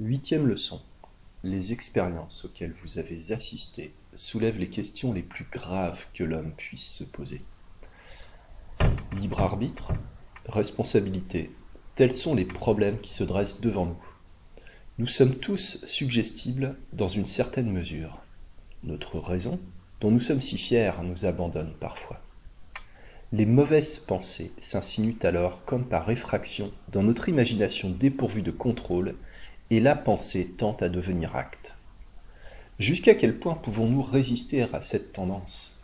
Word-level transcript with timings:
Huitième 0.00 0.46
leçon. 0.46 0.80
Les 1.42 1.72
expériences 1.72 2.44
auxquelles 2.44 2.72
vous 2.84 3.00
avez 3.00 3.32
assisté 3.32 3.92
soulèvent 4.14 4.60
les 4.60 4.68
questions 4.68 5.12
les 5.12 5.24
plus 5.24 5.44
graves 5.50 6.06
que 6.14 6.22
l'homme 6.22 6.52
puisse 6.56 6.88
se 6.88 7.02
poser. 7.02 7.40
Libre 9.10 9.40
arbitre, 9.40 9.90
responsabilité, 10.46 11.50
tels 11.96 12.12
sont 12.12 12.36
les 12.36 12.44
problèmes 12.44 13.00
qui 13.00 13.12
se 13.12 13.24
dressent 13.24 13.60
devant 13.60 13.86
nous. 13.86 13.98
Nous 14.98 15.08
sommes 15.08 15.34
tous 15.34 15.84
suggestibles 15.84 16.76
dans 16.92 17.08
une 17.08 17.26
certaine 17.26 17.72
mesure. 17.72 18.20
Notre 18.84 19.18
raison, 19.18 19.58
dont 20.00 20.12
nous 20.12 20.20
sommes 20.20 20.40
si 20.40 20.58
fiers, 20.58 20.92
nous 21.02 21.26
abandonne 21.26 21.74
parfois. 21.80 22.20
Les 23.32 23.46
mauvaises 23.46 23.98
pensées 23.98 24.52
s'insinuent 24.60 25.18
alors 25.24 25.64
comme 25.64 25.88
par 25.88 26.08
effraction 26.08 26.70
dans 26.92 27.02
notre 27.02 27.28
imagination 27.28 27.90
dépourvue 27.90 28.42
de 28.42 28.52
contrôle 28.52 29.16
et 29.70 29.80
la 29.80 29.94
pensée 29.94 30.46
tente 30.56 30.82
à 30.82 30.88
devenir 30.88 31.36
acte. 31.36 31.74
Jusqu'à 32.78 33.14
quel 33.14 33.38
point 33.38 33.54
pouvons-nous 33.54 34.02
résister 34.02 34.62
à 34.62 34.82
cette 34.82 35.12
tendance? 35.12 35.80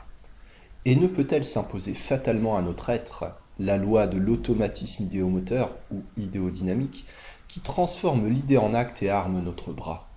Et 0.85 0.97
ne 0.97 1.07
peut-elle 1.07 1.45
s'imposer 1.45 1.95
fatalement 1.95 2.57
à 2.57 2.63
notre 2.63 2.91
être 2.91 3.37
la 3.59 3.77
loi 3.77 4.07
de 4.07 4.19
l'automatisme 4.19 5.05
idéomoteur 5.05 5.77
ou 5.91 6.03
idéodynamique 6.17 7.05
qui 7.49 7.61
transforme 7.61 8.29
l'idée 8.29 8.59
en 8.59 8.75
acte 8.75 9.03
et 9.03 9.11
arme 9.11 9.43
notre 9.43 9.73
bras? 9.73 10.09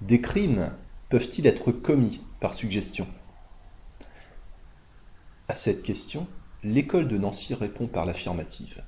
Des 0.00 0.20
crimes 0.20 0.70
peuvent-ils 1.08 1.46
être 1.46 1.72
commis 1.72 2.20
par 2.40 2.54
suggestion? 2.54 3.06
À 5.48 5.54
cette 5.54 5.82
question, 5.82 6.26
l'école 6.62 7.08
de 7.08 7.18
Nancy 7.18 7.54
répond 7.54 7.86
par 7.86 8.06
l'affirmative. 8.06 8.82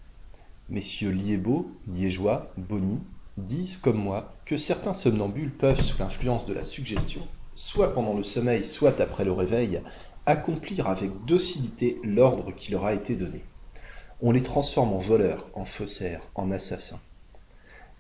Messieurs 0.69 1.10
Liébeau, 1.10 1.71
Liégeois, 1.88 2.52
Bonny 2.57 3.01
disent, 3.37 3.77
comme 3.77 3.99
moi, 3.99 4.35
que 4.45 4.57
certains 4.57 4.95
somnambules 4.95 5.51
peuvent, 5.51 5.81
sous 5.81 5.99
l'influence 5.99 6.47
de 6.47 6.53
la 6.53 6.65
suggestion, 6.65 7.27
soit 7.55 7.95
pendant 7.95 8.15
le 8.15 8.24
sommeil, 8.24 8.65
soit 8.65 9.01
après 9.01 9.24
le 9.24 9.33
réveil, 9.33 9.80
accomplir 10.27 10.89
avec 10.89 11.11
docilité 11.24 11.99
l'ordre 12.05 12.52
qui 12.52 12.71
leur 12.73 12.85
a 12.85 12.95
été 12.95 13.16
donné. 13.16 13.43
On 14.21 14.30
les 14.30 14.43
transforme 14.43 14.93
en 14.93 14.99
voleurs, 14.99 15.47
en 15.55 15.65
faussaires, 15.65 16.23
en 16.35 16.51
assassins. 16.51 17.01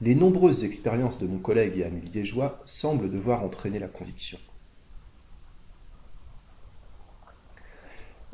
Les 0.00 0.14
nombreuses 0.14 0.64
expériences 0.64 1.18
de 1.18 1.26
mon 1.26 1.38
collègue 1.38 1.78
et 1.78 1.84
ami 1.84 2.00
liégeois 2.00 2.60
semblent 2.64 3.10
devoir 3.10 3.42
entraîner 3.42 3.78
la 3.78 3.88
conviction. 3.88 4.38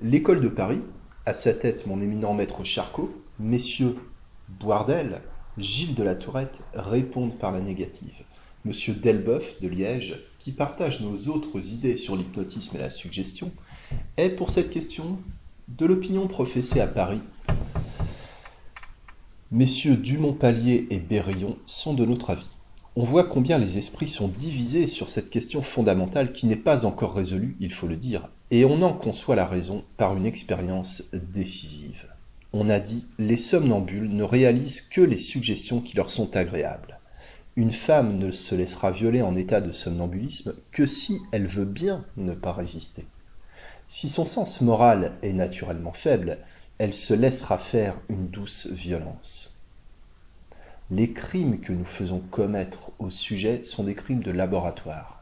L'école 0.00 0.40
de 0.40 0.48
Paris, 0.48 0.80
à 1.26 1.32
sa 1.32 1.52
tête 1.52 1.86
mon 1.86 2.00
éminent 2.00 2.32
maître 2.32 2.64
Charcot, 2.64 3.12
messieurs 3.38 3.96
Boardel, 4.48 5.20
Gilles 5.60 5.94
de 5.94 6.02
la 6.02 6.14
Tourette 6.14 6.60
répondent 6.74 7.36
par 7.36 7.52
la 7.52 7.60
négative. 7.60 8.14
Monsieur 8.64 8.94
Delboeuf 8.94 9.60
de 9.60 9.68
Liège, 9.68 10.20
qui 10.38 10.52
partage 10.52 11.00
nos 11.00 11.28
autres 11.28 11.72
idées 11.72 11.96
sur 11.96 12.16
l'hypnotisme 12.16 12.76
et 12.76 12.80
la 12.80 12.90
suggestion, 12.90 13.50
est 14.16 14.30
pour 14.30 14.50
cette 14.50 14.70
question 14.70 15.18
de 15.68 15.86
l'opinion 15.86 16.28
professée 16.28 16.80
à 16.80 16.86
Paris. 16.86 17.20
Messieurs 19.50 19.96
Dumont-Palier 19.96 20.86
et 20.90 20.98
Berillon 20.98 21.56
sont 21.66 21.94
de 21.94 22.04
notre 22.04 22.30
avis. 22.30 22.48
On 22.96 23.04
voit 23.04 23.24
combien 23.24 23.58
les 23.58 23.78
esprits 23.78 24.08
sont 24.08 24.28
divisés 24.28 24.86
sur 24.86 25.08
cette 25.08 25.30
question 25.30 25.62
fondamentale 25.62 26.32
qui 26.32 26.46
n'est 26.46 26.56
pas 26.56 26.84
encore 26.84 27.14
résolue, 27.14 27.56
il 27.60 27.72
faut 27.72 27.86
le 27.86 27.96
dire, 27.96 28.28
et 28.50 28.64
on 28.64 28.82
en 28.82 28.92
conçoit 28.92 29.36
la 29.36 29.46
raison 29.46 29.84
par 29.96 30.16
une 30.16 30.26
expérience 30.26 31.04
décisive 31.12 32.07
on 32.52 32.68
a 32.68 32.80
dit 32.80 33.06
les 33.18 33.36
somnambules 33.36 34.08
ne 34.08 34.22
réalisent 34.22 34.80
que 34.80 35.00
les 35.00 35.18
suggestions 35.18 35.80
qui 35.80 35.96
leur 35.96 36.10
sont 36.10 36.36
agréables. 36.36 36.98
Une 37.56 37.72
femme 37.72 38.18
ne 38.18 38.30
se 38.30 38.54
laissera 38.54 38.90
violer 38.90 39.20
en 39.20 39.34
état 39.34 39.60
de 39.60 39.72
somnambulisme 39.72 40.54
que 40.70 40.86
si 40.86 41.20
elle 41.32 41.46
veut 41.46 41.64
bien 41.64 42.04
ne 42.16 42.32
pas 42.32 42.52
résister. 42.52 43.04
Si 43.88 44.08
son 44.08 44.26
sens 44.26 44.60
moral 44.60 45.12
est 45.22 45.32
naturellement 45.32 45.92
faible, 45.92 46.38
elle 46.78 46.94
se 46.94 47.14
laissera 47.14 47.58
faire 47.58 48.00
une 48.08 48.28
douce 48.28 48.68
violence. 48.68 49.58
Les 50.90 51.12
crimes 51.12 51.60
que 51.60 51.72
nous 51.72 51.84
faisons 51.84 52.20
commettre 52.20 52.92
au 52.98 53.10
sujet 53.10 53.62
sont 53.62 53.84
des 53.84 53.94
crimes 53.94 54.22
de 54.22 54.30
laboratoire. 54.30 55.17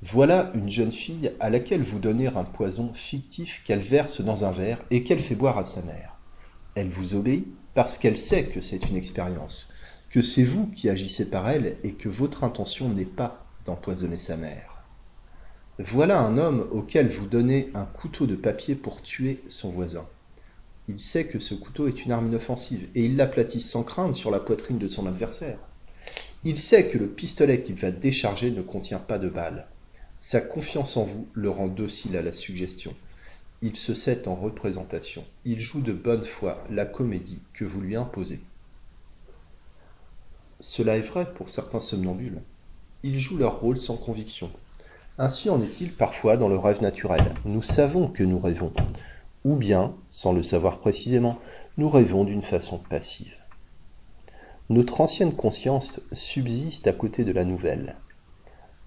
Voilà 0.00 0.52
une 0.54 0.70
jeune 0.70 0.92
fille 0.92 1.32
à 1.40 1.50
laquelle 1.50 1.82
vous 1.82 1.98
donnez 1.98 2.28
un 2.28 2.44
poison 2.44 2.92
fictif 2.92 3.62
qu'elle 3.64 3.80
verse 3.80 4.20
dans 4.20 4.44
un 4.44 4.52
verre 4.52 4.78
et 4.92 5.02
qu'elle 5.02 5.18
fait 5.18 5.34
boire 5.34 5.58
à 5.58 5.64
sa 5.64 5.82
mère. 5.82 6.14
Elle 6.76 6.88
vous 6.88 7.16
obéit 7.16 7.48
parce 7.74 7.98
qu'elle 7.98 8.16
sait 8.16 8.44
que 8.44 8.60
c'est 8.60 8.88
une 8.88 8.96
expérience, 8.96 9.70
que 10.10 10.22
c'est 10.22 10.44
vous 10.44 10.68
qui 10.68 10.88
agissez 10.88 11.28
par 11.28 11.50
elle 11.50 11.78
et 11.82 11.94
que 11.94 12.08
votre 12.08 12.44
intention 12.44 12.88
n'est 12.90 13.04
pas 13.04 13.44
d'empoisonner 13.66 14.18
sa 14.18 14.36
mère. 14.36 14.84
Voilà 15.80 16.20
un 16.20 16.38
homme 16.38 16.68
auquel 16.70 17.08
vous 17.08 17.26
donnez 17.26 17.70
un 17.74 17.84
couteau 17.84 18.26
de 18.26 18.36
papier 18.36 18.76
pour 18.76 19.02
tuer 19.02 19.40
son 19.48 19.70
voisin. 19.70 20.06
Il 20.88 21.00
sait 21.00 21.26
que 21.26 21.40
ce 21.40 21.54
couteau 21.54 21.88
est 21.88 22.04
une 22.04 22.12
arme 22.12 22.28
inoffensive 22.28 22.88
et 22.94 23.04
il 23.04 23.16
l'aplatit 23.16 23.60
sans 23.60 23.82
crainte 23.82 24.14
sur 24.14 24.30
la 24.30 24.38
poitrine 24.38 24.78
de 24.78 24.86
son 24.86 25.08
adversaire. 25.08 25.58
Il 26.44 26.60
sait 26.60 26.86
que 26.86 26.98
le 26.98 27.08
pistolet 27.08 27.62
qu'il 27.62 27.74
va 27.74 27.90
décharger 27.90 28.52
ne 28.52 28.62
contient 28.62 29.00
pas 29.00 29.18
de 29.18 29.28
balles. 29.28 29.66
Sa 30.20 30.40
confiance 30.40 30.96
en 30.96 31.04
vous 31.04 31.28
le 31.32 31.48
rend 31.48 31.68
docile 31.68 32.16
à 32.16 32.22
la 32.22 32.32
suggestion. 32.32 32.94
Il 33.62 33.76
se 33.76 33.94
sait 33.94 34.26
en 34.26 34.34
représentation. 34.34 35.24
Il 35.44 35.60
joue 35.60 35.80
de 35.80 35.92
bonne 35.92 36.24
foi 36.24 36.64
la 36.70 36.86
comédie 36.86 37.38
que 37.54 37.64
vous 37.64 37.80
lui 37.80 37.94
imposez. 37.94 38.40
Cela 40.60 40.96
est 40.96 41.02
vrai 41.02 41.32
pour 41.34 41.50
certains 41.50 41.80
somnambules. 41.80 42.42
Ils 43.04 43.20
jouent 43.20 43.38
leur 43.38 43.60
rôle 43.60 43.76
sans 43.76 43.96
conviction. 43.96 44.50
Ainsi 45.18 45.50
en 45.50 45.62
est-il 45.62 45.92
parfois 45.92 46.36
dans 46.36 46.48
le 46.48 46.58
rêve 46.58 46.82
naturel. 46.82 47.34
Nous 47.44 47.62
savons 47.62 48.08
que 48.08 48.24
nous 48.24 48.38
rêvons. 48.38 48.72
Ou 49.44 49.54
bien, 49.54 49.94
sans 50.10 50.32
le 50.32 50.42
savoir 50.42 50.80
précisément, 50.80 51.38
nous 51.76 51.88
rêvons 51.88 52.24
d'une 52.24 52.42
façon 52.42 52.78
passive. 52.78 53.36
Notre 54.68 55.00
ancienne 55.00 55.34
conscience 55.34 56.00
subsiste 56.10 56.88
à 56.88 56.92
côté 56.92 57.24
de 57.24 57.32
la 57.32 57.44
nouvelle. 57.44 57.96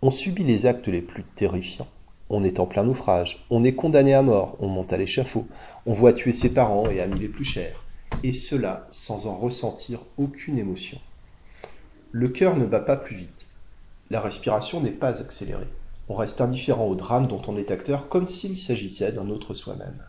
On 0.03 0.09
subit 0.09 0.43
les 0.43 0.65
actes 0.65 0.87
les 0.87 1.03
plus 1.03 1.23
terrifiants. 1.23 1.87
On 2.31 2.41
est 2.41 2.59
en 2.59 2.65
plein 2.65 2.83
naufrage, 2.83 3.45
on 3.51 3.61
est 3.61 3.75
condamné 3.75 4.15
à 4.15 4.23
mort, 4.23 4.55
on 4.59 4.67
monte 4.67 4.93
à 4.93 4.97
l'échafaud, 4.97 5.45
on 5.85 5.93
voit 5.93 6.11
tuer 6.11 6.31
ses 6.31 6.55
parents 6.55 6.89
et 6.89 6.99
amis 6.99 7.19
les 7.19 7.27
plus 7.27 7.45
chers, 7.45 7.83
et 8.23 8.33
cela 8.33 8.87
sans 8.89 9.27
en 9.27 9.35
ressentir 9.35 9.99
aucune 10.17 10.57
émotion. 10.57 10.97
Le 12.11 12.29
cœur 12.29 12.57
ne 12.57 12.65
bat 12.65 12.79
pas 12.79 12.97
plus 12.97 13.15
vite. 13.15 13.45
La 14.09 14.21
respiration 14.21 14.81
n'est 14.81 14.89
pas 14.89 15.19
accélérée. 15.19 15.67
On 16.09 16.15
reste 16.15 16.41
indifférent 16.41 16.87
au 16.87 16.95
drame 16.95 17.27
dont 17.27 17.43
on 17.47 17.57
est 17.57 17.69
acteur 17.69 18.09
comme 18.09 18.27
s'il 18.27 18.57
s'agissait 18.57 19.11
d'un 19.11 19.29
autre 19.29 19.53
soi-même. 19.53 20.01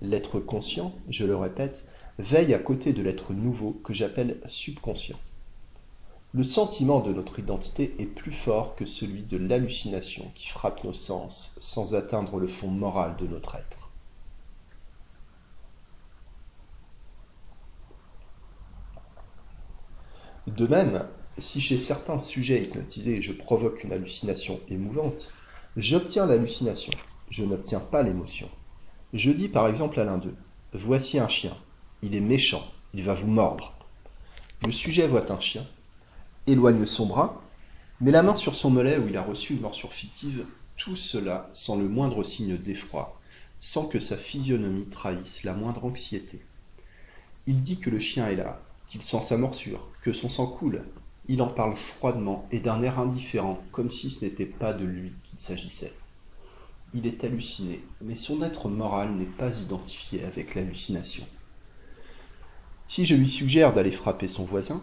L'être 0.00 0.40
conscient, 0.40 0.94
je 1.10 1.26
le 1.26 1.36
répète, 1.36 1.86
veille 2.18 2.54
à 2.54 2.58
côté 2.58 2.94
de 2.94 3.02
l'être 3.02 3.34
nouveau 3.34 3.78
que 3.84 3.92
j'appelle 3.92 4.38
subconscient. 4.46 5.18
Le 6.34 6.42
sentiment 6.42 7.00
de 7.00 7.12
notre 7.12 7.40
identité 7.40 7.94
est 7.98 8.06
plus 8.06 8.32
fort 8.32 8.74
que 8.74 8.86
celui 8.86 9.22
de 9.22 9.36
l'hallucination 9.36 10.32
qui 10.34 10.48
frappe 10.48 10.82
nos 10.82 10.94
sens 10.94 11.58
sans 11.60 11.94
atteindre 11.94 12.38
le 12.38 12.48
fond 12.48 12.68
moral 12.68 13.16
de 13.18 13.26
notre 13.26 13.54
être. 13.56 13.90
De 20.46 20.66
même, 20.66 21.06
si 21.36 21.60
chez 21.60 21.78
certains 21.78 22.18
sujets 22.18 22.62
hypnotisés 22.62 23.20
je 23.20 23.32
provoque 23.32 23.84
une 23.84 23.92
hallucination 23.92 24.58
émouvante, 24.68 25.34
j'obtiens 25.76 26.24
l'hallucination, 26.24 26.92
je 27.28 27.44
n'obtiens 27.44 27.80
pas 27.80 28.02
l'émotion. 28.02 28.48
Je 29.12 29.30
dis 29.30 29.48
par 29.48 29.68
exemple 29.68 30.00
à 30.00 30.04
l'un 30.04 30.16
d'eux, 30.16 30.36
voici 30.72 31.18
un 31.18 31.28
chien, 31.28 31.54
il 32.00 32.14
est 32.14 32.20
méchant, 32.20 32.64
il 32.94 33.04
va 33.04 33.12
vous 33.12 33.28
mordre. 33.28 33.74
Le 34.64 34.72
sujet 34.72 35.06
voit 35.06 35.30
un 35.30 35.40
chien, 35.40 35.66
éloigne 36.46 36.86
son 36.86 37.06
bras, 37.06 37.42
met 38.00 38.10
la 38.10 38.22
main 38.22 38.34
sur 38.34 38.54
son 38.54 38.70
mollet 38.70 38.98
où 38.98 39.08
il 39.08 39.16
a 39.16 39.22
reçu 39.22 39.54
une 39.54 39.60
morsure 39.60 39.92
fictive, 39.92 40.44
tout 40.76 40.96
cela 40.96 41.48
sans 41.52 41.76
le 41.76 41.88
moindre 41.88 42.24
signe 42.24 42.56
d'effroi, 42.56 43.18
sans 43.60 43.86
que 43.86 44.00
sa 44.00 44.16
physionomie 44.16 44.88
trahisse 44.88 45.44
la 45.44 45.54
moindre 45.54 45.84
anxiété. 45.84 46.40
Il 47.46 47.62
dit 47.62 47.78
que 47.78 47.90
le 47.90 48.00
chien 48.00 48.26
est 48.26 48.36
là, 48.36 48.60
qu'il 48.88 49.02
sent 49.02 49.22
sa 49.22 49.38
morsure, 49.38 49.86
que 50.02 50.12
son 50.12 50.28
sang 50.28 50.46
coule. 50.46 50.82
Il 51.28 51.42
en 51.42 51.48
parle 51.48 51.76
froidement 51.76 52.46
et 52.50 52.58
d'un 52.58 52.82
air 52.82 52.98
indifférent, 52.98 53.62
comme 53.70 53.90
si 53.90 54.10
ce 54.10 54.24
n'était 54.24 54.46
pas 54.46 54.72
de 54.72 54.84
lui 54.84 55.12
qu'il 55.22 55.38
s'agissait. 55.38 55.92
Il 56.94 57.06
est 57.06 57.24
halluciné, 57.24 57.80
mais 58.00 58.16
son 58.16 58.42
être 58.42 58.68
moral 58.68 59.12
n'est 59.12 59.24
pas 59.24 59.56
identifié 59.60 60.24
avec 60.24 60.54
l'hallucination. 60.54 61.24
Si 62.88 63.06
je 63.06 63.14
lui 63.14 63.28
suggère 63.28 63.72
d'aller 63.72 63.92
frapper 63.92 64.28
son 64.28 64.44
voisin, 64.44 64.82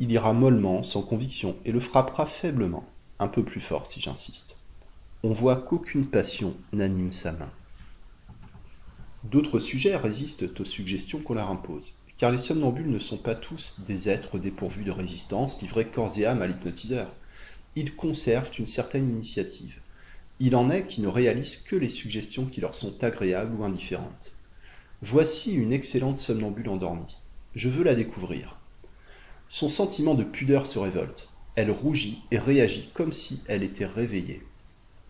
il 0.00 0.10
ira 0.10 0.32
mollement, 0.32 0.82
sans 0.82 1.02
conviction, 1.02 1.56
et 1.64 1.72
le 1.72 1.80
frappera 1.80 2.26
faiblement, 2.26 2.84
un 3.18 3.28
peu 3.28 3.44
plus 3.44 3.60
fort 3.60 3.86
si 3.86 4.00
j'insiste. 4.00 4.58
On 5.22 5.32
voit 5.32 5.56
qu'aucune 5.56 6.06
passion 6.06 6.54
n'anime 6.72 7.12
sa 7.12 7.32
main. 7.32 7.50
D'autres 9.24 9.58
sujets 9.58 9.96
résistent 9.96 10.60
aux 10.60 10.64
suggestions 10.64 11.20
qu'on 11.20 11.34
leur 11.34 11.50
impose, 11.50 12.00
car 12.18 12.30
les 12.30 12.38
somnambules 12.38 12.90
ne 12.90 12.98
sont 12.98 13.16
pas 13.16 13.34
tous 13.34 13.80
des 13.86 14.08
êtres 14.08 14.38
dépourvus 14.38 14.84
de 14.84 14.90
résistance, 14.90 15.62
livrés 15.62 15.86
corps 15.86 16.18
et 16.18 16.26
âme 16.26 16.42
à 16.42 16.46
l'hypnotiseur. 16.46 17.10
Ils 17.76 17.96
conservent 17.96 18.52
une 18.58 18.66
certaine 18.66 19.08
initiative. 19.08 19.80
Il 20.40 20.56
en 20.56 20.68
est 20.68 20.86
qui 20.86 21.00
ne 21.00 21.08
réalisent 21.08 21.56
que 21.58 21.76
les 21.76 21.88
suggestions 21.88 22.44
qui 22.46 22.60
leur 22.60 22.74
sont 22.74 23.02
agréables 23.02 23.54
ou 23.58 23.64
indifférentes. 23.64 24.32
Voici 25.00 25.54
une 25.54 25.72
excellente 25.72 26.18
somnambule 26.18 26.68
endormie. 26.68 27.16
Je 27.54 27.68
veux 27.68 27.84
la 27.84 27.94
découvrir. 27.94 28.58
Son 29.56 29.68
sentiment 29.68 30.16
de 30.16 30.24
pudeur 30.24 30.66
se 30.66 30.80
révolte. 30.80 31.28
Elle 31.54 31.70
rougit 31.70 32.24
et 32.32 32.38
réagit 32.38 32.90
comme 32.92 33.12
si 33.12 33.38
elle 33.46 33.62
était 33.62 33.86
réveillée. 33.86 34.42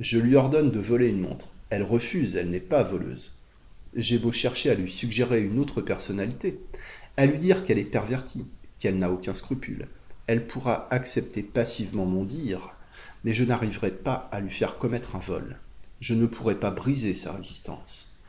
Je 0.00 0.19
lui 0.19 0.37
ordonne 0.37 0.70
de 0.70 0.81
voler 0.81 1.08
une 1.08 1.23
montre. 1.23 1.49
Elle 1.70 1.82
refuse, 1.82 2.37
elle 2.37 2.50
n'est 2.50 2.61
pas 2.61 2.82
voleuse. 2.82 3.38
J'ai 3.96 4.19
beau 4.19 4.32
chercher 4.32 4.69
à 4.69 4.75
lui 4.75 4.93
suggérer 4.93 5.43
une 5.43 5.58
autre 5.58 5.81
personnalité, 5.81 6.61
à 7.17 7.25
lui 7.25 7.38
dire 7.38 7.64
qu'elle 7.64 7.79
est 7.79 7.85
pervertie, 7.85 8.44
qu'elle 8.79 8.99
n'a 8.99 9.11
aucun 9.11 9.32
scrupule. 9.32 9.88
Elle 10.26 10.47
pourra 10.47 10.88
accepter 10.90 11.43
passivement 11.43 12.05
mon 12.05 12.25
dire, 12.25 12.75
mais 13.25 13.32
je 13.32 13.44
n'arriverai 13.44 13.93
pas 13.93 14.29
à 14.31 14.40
lui 14.40 14.52
faire 14.52 14.76
commettre 14.76 15.17
un 15.17 15.20
vol. 15.20 15.56
Je 16.02 16.12
ne 16.12 16.26
pourrai 16.26 16.56
pas 16.56 16.70
briser 16.70 17.14
sa 17.14 17.32
résistance. 17.32 18.20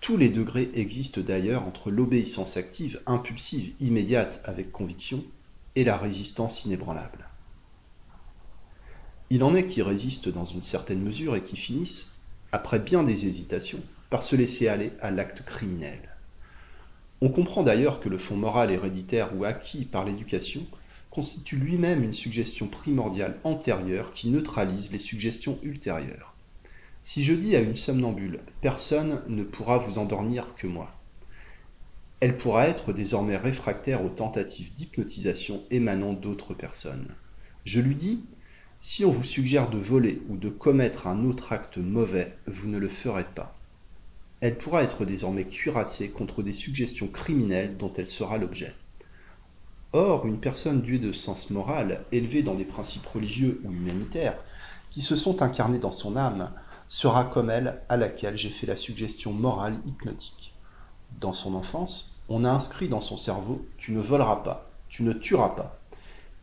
Tous 0.00 0.16
les 0.16 0.28
degrés 0.28 0.70
existent 0.74 1.20
d'ailleurs 1.20 1.66
entre 1.66 1.90
l'obéissance 1.90 2.56
active, 2.56 3.00
impulsive, 3.06 3.72
immédiate, 3.80 4.40
avec 4.44 4.70
conviction, 4.70 5.24
et 5.76 5.84
la 5.84 5.96
résistance 5.96 6.64
inébranlable. 6.64 7.28
Il 9.30 9.42
en 9.42 9.54
est 9.54 9.66
qui 9.66 9.82
résistent 9.82 10.28
dans 10.28 10.44
une 10.44 10.62
certaine 10.62 11.02
mesure 11.02 11.34
et 11.34 11.42
qui 11.42 11.56
finissent, 11.56 12.12
après 12.52 12.78
bien 12.78 13.02
des 13.02 13.26
hésitations, 13.26 13.80
par 14.10 14.22
se 14.22 14.36
laisser 14.36 14.68
aller 14.68 14.92
à 15.00 15.10
l'acte 15.10 15.42
criminel. 15.44 15.98
On 17.20 17.30
comprend 17.30 17.62
d'ailleurs 17.62 18.00
que 18.00 18.08
le 18.08 18.18
fond 18.18 18.36
moral 18.36 18.70
héréditaire 18.70 19.36
ou 19.36 19.44
acquis 19.44 19.84
par 19.84 20.04
l'éducation 20.04 20.66
constitue 21.10 21.56
lui-même 21.56 22.02
une 22.02 22.12
suggestion 22.12 22.66
primordiale 22.66 23.38
antérieure 23.44 24.12
qui 24.12 24.28
neutralise 24.28 24.92
les 24.92 24.98
suggestions 24.98 25.58
ultérieures. 25.62 26.34
Si 27.02 27.24
je 27.24 27.32
dis 27.32 27.54
à 27.56 27.60
une 27.60 27.76
somnambule 27.76 28.40
Personne 28.60 29.20
ne 29.28 29.42
pourra 29.42 29.78
vous 29.78 29.98
endormir 29.98 30.54
que 30.56 30.66
moi, 30.66 30.92
elle 32.24 32.38
pourra 32.38 32.68
être 32.68 32.94
désormais 32.94 33.36
réfractaire 33.36 34.02
aux 34.02 34.08
tentatives 34.08 34.72
d'hypnotisation 34.72 35.62
émanant 35.70 36.14
d'autres 36.14 36.54
personnes. 36.54 37.06
Je 37.66 37.80
lui 37.80 37.94
dis 37.94 38.24
si 38.80 39.04
on 39.04 39.10
vous 39.10 39.24
suggère 39.24 39.68
de 39.68 39.76
voler 39.76 40.22
ou 40.30 40.38
de 40.38 40.48
commettre 40.48 41.06
un 41.06 41.26
autre 41.26 41.52
acte 41.52 41.76
mauvais, 41.76 42.34
vous 42.46 42.66
ne 42.66 42.78
le 42.78 42.88
ferez 42.88 43.24
pas. 43.24 43.54
Elle 44.40 44.56
pourra 44.56 44.84
être 44.84 45.04
désormais 45.04 45.44
cuirassée 45.44 46.08
contre 46.08 46.42
des 46.42 46.54
suggestions 46.54 47.08
criminelles 47.08 47.76
dont 47.76 47.92
elle 47.94 48.08
sera 48.08 48.38
l'objet. 48.38 48.72
Or, 49.92 50.24
une 50.24 50.40
personne 50.40 50.80
douée 50.80 50.98
de 50.98 51.12
sens 51.12 51.50
moral, 51.50 52.06
élevée 52.10 52.42
dans 52.42 52.54
des 52.54 52.64
principes 52.64 53.06
religieux 53.06 53.60
ou 53.64 53.70
humanitaires, 53.70 54.38
qui 54.88 55.02
se 55.02 55.14
sont 55.14 55.42
incarnés 55.42 55.78
dans 55.78 55.92
son 55.92 56.16
âme, 56.16 56.52
sera 56.88 57.26
comme 57.26 57.50
elle 57.50 57.82
à 57.90 57.98
laquelle 57.98 58.38
j'ai 58.38 58.48
fait 58.48 58.66
la 58.66 58.76
suggestion 58.76 59.34
morale 59.34 59.78
hypnotique. 59.86 60.54
Dans 61.20 61.34
son 61.34 61.54
enfance, 61.54 62.13
on 62.28 62.44
a 62.44 62.50
inscrit 62.50 62.88
dans 62.88 63.00
son 63.00 63.16
cerveau 63.16 63.66
Tu 63.78 63.92
ne 63.92 64.00
voleras 64.00 64.36
pas, 64.36 64.70
tu 64.88 65.02
ne 65.02 65.12
tueras 65.12 65.50
pas. 65.50 65.78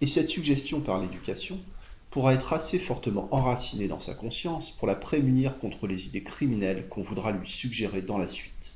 Et 0.01 0.07
cette 0.07 0.27
suggestion 0.27 0.81
par 0.81 0.99
l'éducation 0.99 1.59
pourra 2.09 2.33
être 2.33 2.53
assez 2.53 2.77
fortement 2.77 3.29
enracinée 3.31 3.87
dans 3.87 3.99
sa 3.99 4.13
conscience 4.13 4.71
pour 4.71 4.87
la 4.87 4.95
prémunir 4.95 5.59
contre 5.59 5.87
les 5.87 6.07
idées 6.07 6.23
criminelles 6.23 6.87
qu'on 6.89 7.01
voudra 7.01 7.31
lui 7.31 7.47
suggérer 7.47 8.01
dans 8.01 8.17
la 8.17 8.27
suite. 8.27 8.73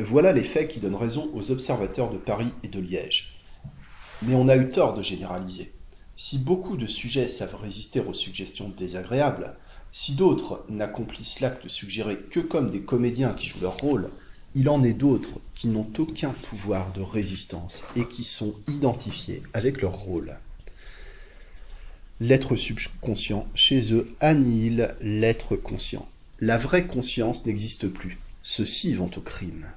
Voilà 0.00 0.32
les 0.32 0.44
faits 0.44 0.68
qui 0.68 0.80
donnent 0.80 0.94
raison 0.94 1.28
aux 1.34 1.50
observateurs 1.50 2.10
de 2.10 2.18
Paris 2.18 2.52
et 2.62 2.68
de 2.68 2.78
Liège. 2.78 3.40
Mais 4.22 4.34
on 4.34 4.48
a 4.48 4.56
eu 4.56 4.70
tort 4.70 4.94
de 4.94 5.02
généraliser. 5.02 5.72
Si 6.16 6.38
beaucoup 6.38 6.76
de 6.76 6.86
sujets 6.86 7.28
savent 7.28 7.60
résister 7.60 8.00
aux 8.00 8.14
suggestions 8.14 8.68
désagréables, 8.68 9.56
si 9.92 10.14
d'autres 10.14 10.64
n'accomplissent 10.68 11.40
l'acte 11.40 11.68
suggéré 11.68 12.18
que 12.30 12.40
comme 12.40 12.70
des 12.70 12.80
comédiens 12.80 13.32
qui 13.32 13.46
jouent 13.46 13.62
leur 13.62 13.78
rôle, 13.78 14.08
il 14.54 14.68
en 14.68 14.82
est 14.82 14.94
d'autres 14.94 15.40
qui 15.54 15.68
n'ont 15.68 15.90
aucun 15.98 16.30
pouvoir 16.30 16.92
de 16.92 17.00
résistance 17.00 17.84
et 17.96 18.06
qui 18.06 18.24
sont 18.24 18.54
identifiés 18.68 19.42
avec 19.52 19.82
leur 19.82 19.94
rôle. 19.94 20.36
L'être 22.20 22.56
subconscient, 22.56 23.46
chez 23.54 23.92
eux, 23.92 24.12
annihile 24.20 24.94
l'être 25.00 25.54
conscient. 25.56 26.08
La 26.40 26.58
vraie 26.58 26.86
conscience 26.86 27.46
n'existe 27.46 27.88
plus. 27.88 28.18
Ceux-ci 28.42 28.94
vont 28.94 29.10
au 29.16 29.20
crime. 29.20 29.70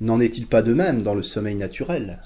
N'en 0.00 0.20
est-il 0.20 0.46
pas 0.46 0.62
de 0.62 0.74
même 0.74 1.02
dans 1.02 1.14
le 1.14 1.22
sommeil 1.22 1.54
naturel? 1.54 2.20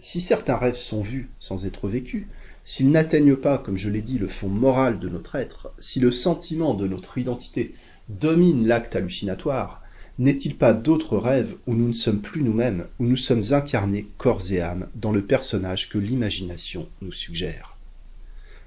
Si 0.00 0.20
certains 0.20 0.56
rêves 0.56 0.76
sont 0.76 1.02
vus 1.02 1.28
sans 1.38 1.66
être 1.66 1.88
vécus, 1.88 2.26
s'ils 2.68 2.90
n'atteignent 2.90 3.34
pas, 3.34 3.56
comme 3.56 3.78
je 3.78 3.88
l'ai 3.88 4.02
dit, 4.02 4.18
le 4.18 4.28
fond 4.28 4.50
moral 4.50 4.98
de 4.98 5.08
notre 5.08 5.36
être, 5.36 5.72
si 5.78 6.00
le 6.00 6.10
sentiment 6.10 6.74
de 6.74 6.86
notre 6.86 7.16
identité 7.16 7.74
domine 8.10 8.66
l'acte 8.66 8.94
hallucinatoire, 8.94 9.80
n'est-il 10.18 10.54
pas 10.54 10.74
d'autres 10.74 11.16
rêves 11.16 11.56
où 11.66 11.72
nous 11.72 11.88
ne 11.88 11.94
sommes 11.94 12.20
plus 12.20 12.42
nous-mêmes, 12.42 12.86
où 12.98 13.06
nous 13.06 13.16
sommes 13.16 13.44
incarnés 13.52 14.06
corps 14.18 14.52
et 14.52 14.60
âme 14.60 14.86
dans 14.96 15.12
le 15.12 15.24
personnage 15.24 15.88
que 15.88 15.96
l'imagination 15.96 16.86
nous 17.00 17.10
suggère? 17.10 17.78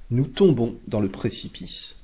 Nous 0.09 0.25
tombons 0.25 0.75
dans 0.88 1.00
le 1.00 1.09
précipice. 1.09 1.98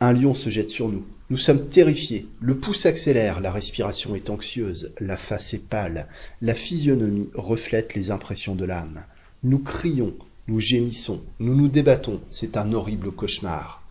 Un 0.00 0.14
lion 0.14 0.34
se 0.34 0.48
jette 0.48 0.70
sur 0.70 0.88
nous. 0.88 1.04
Nous 1.28 1.36
sommes 1.36 1.68
terrifiés. 1.68 2.26
Le 2.40 2.56
pouce 2.56 2.86
accélère, 2.86 3.42
la 3.42 3.52
respiration 3.52 4.14
est 4.14 4.30
anxieuse, 4.30 4.94
la 5.00 5.18
face 5.18 5.52
est 5.52 5.68
pâle, 5.68 6.08
la 6.40 6.54
physionomie 6.54 7.28
reflète 7.34 7.94
les 7.94 8.10
impressions 8.10 8.54
de 8.54 8.64
l'âme. 8.64 9.04
Nous 9.42 9.58
crions, 9.58 10.14
nous 10.48 10.60
gémissons, 10.60 11.22
nous 11.38 11.54
nous 11.54 11.68
débattons. 11.68 12.20
C'est 12.30 12.56
un 12.56 12.72
horrible 12.72 13.12
cauchemar. 13.12 13.82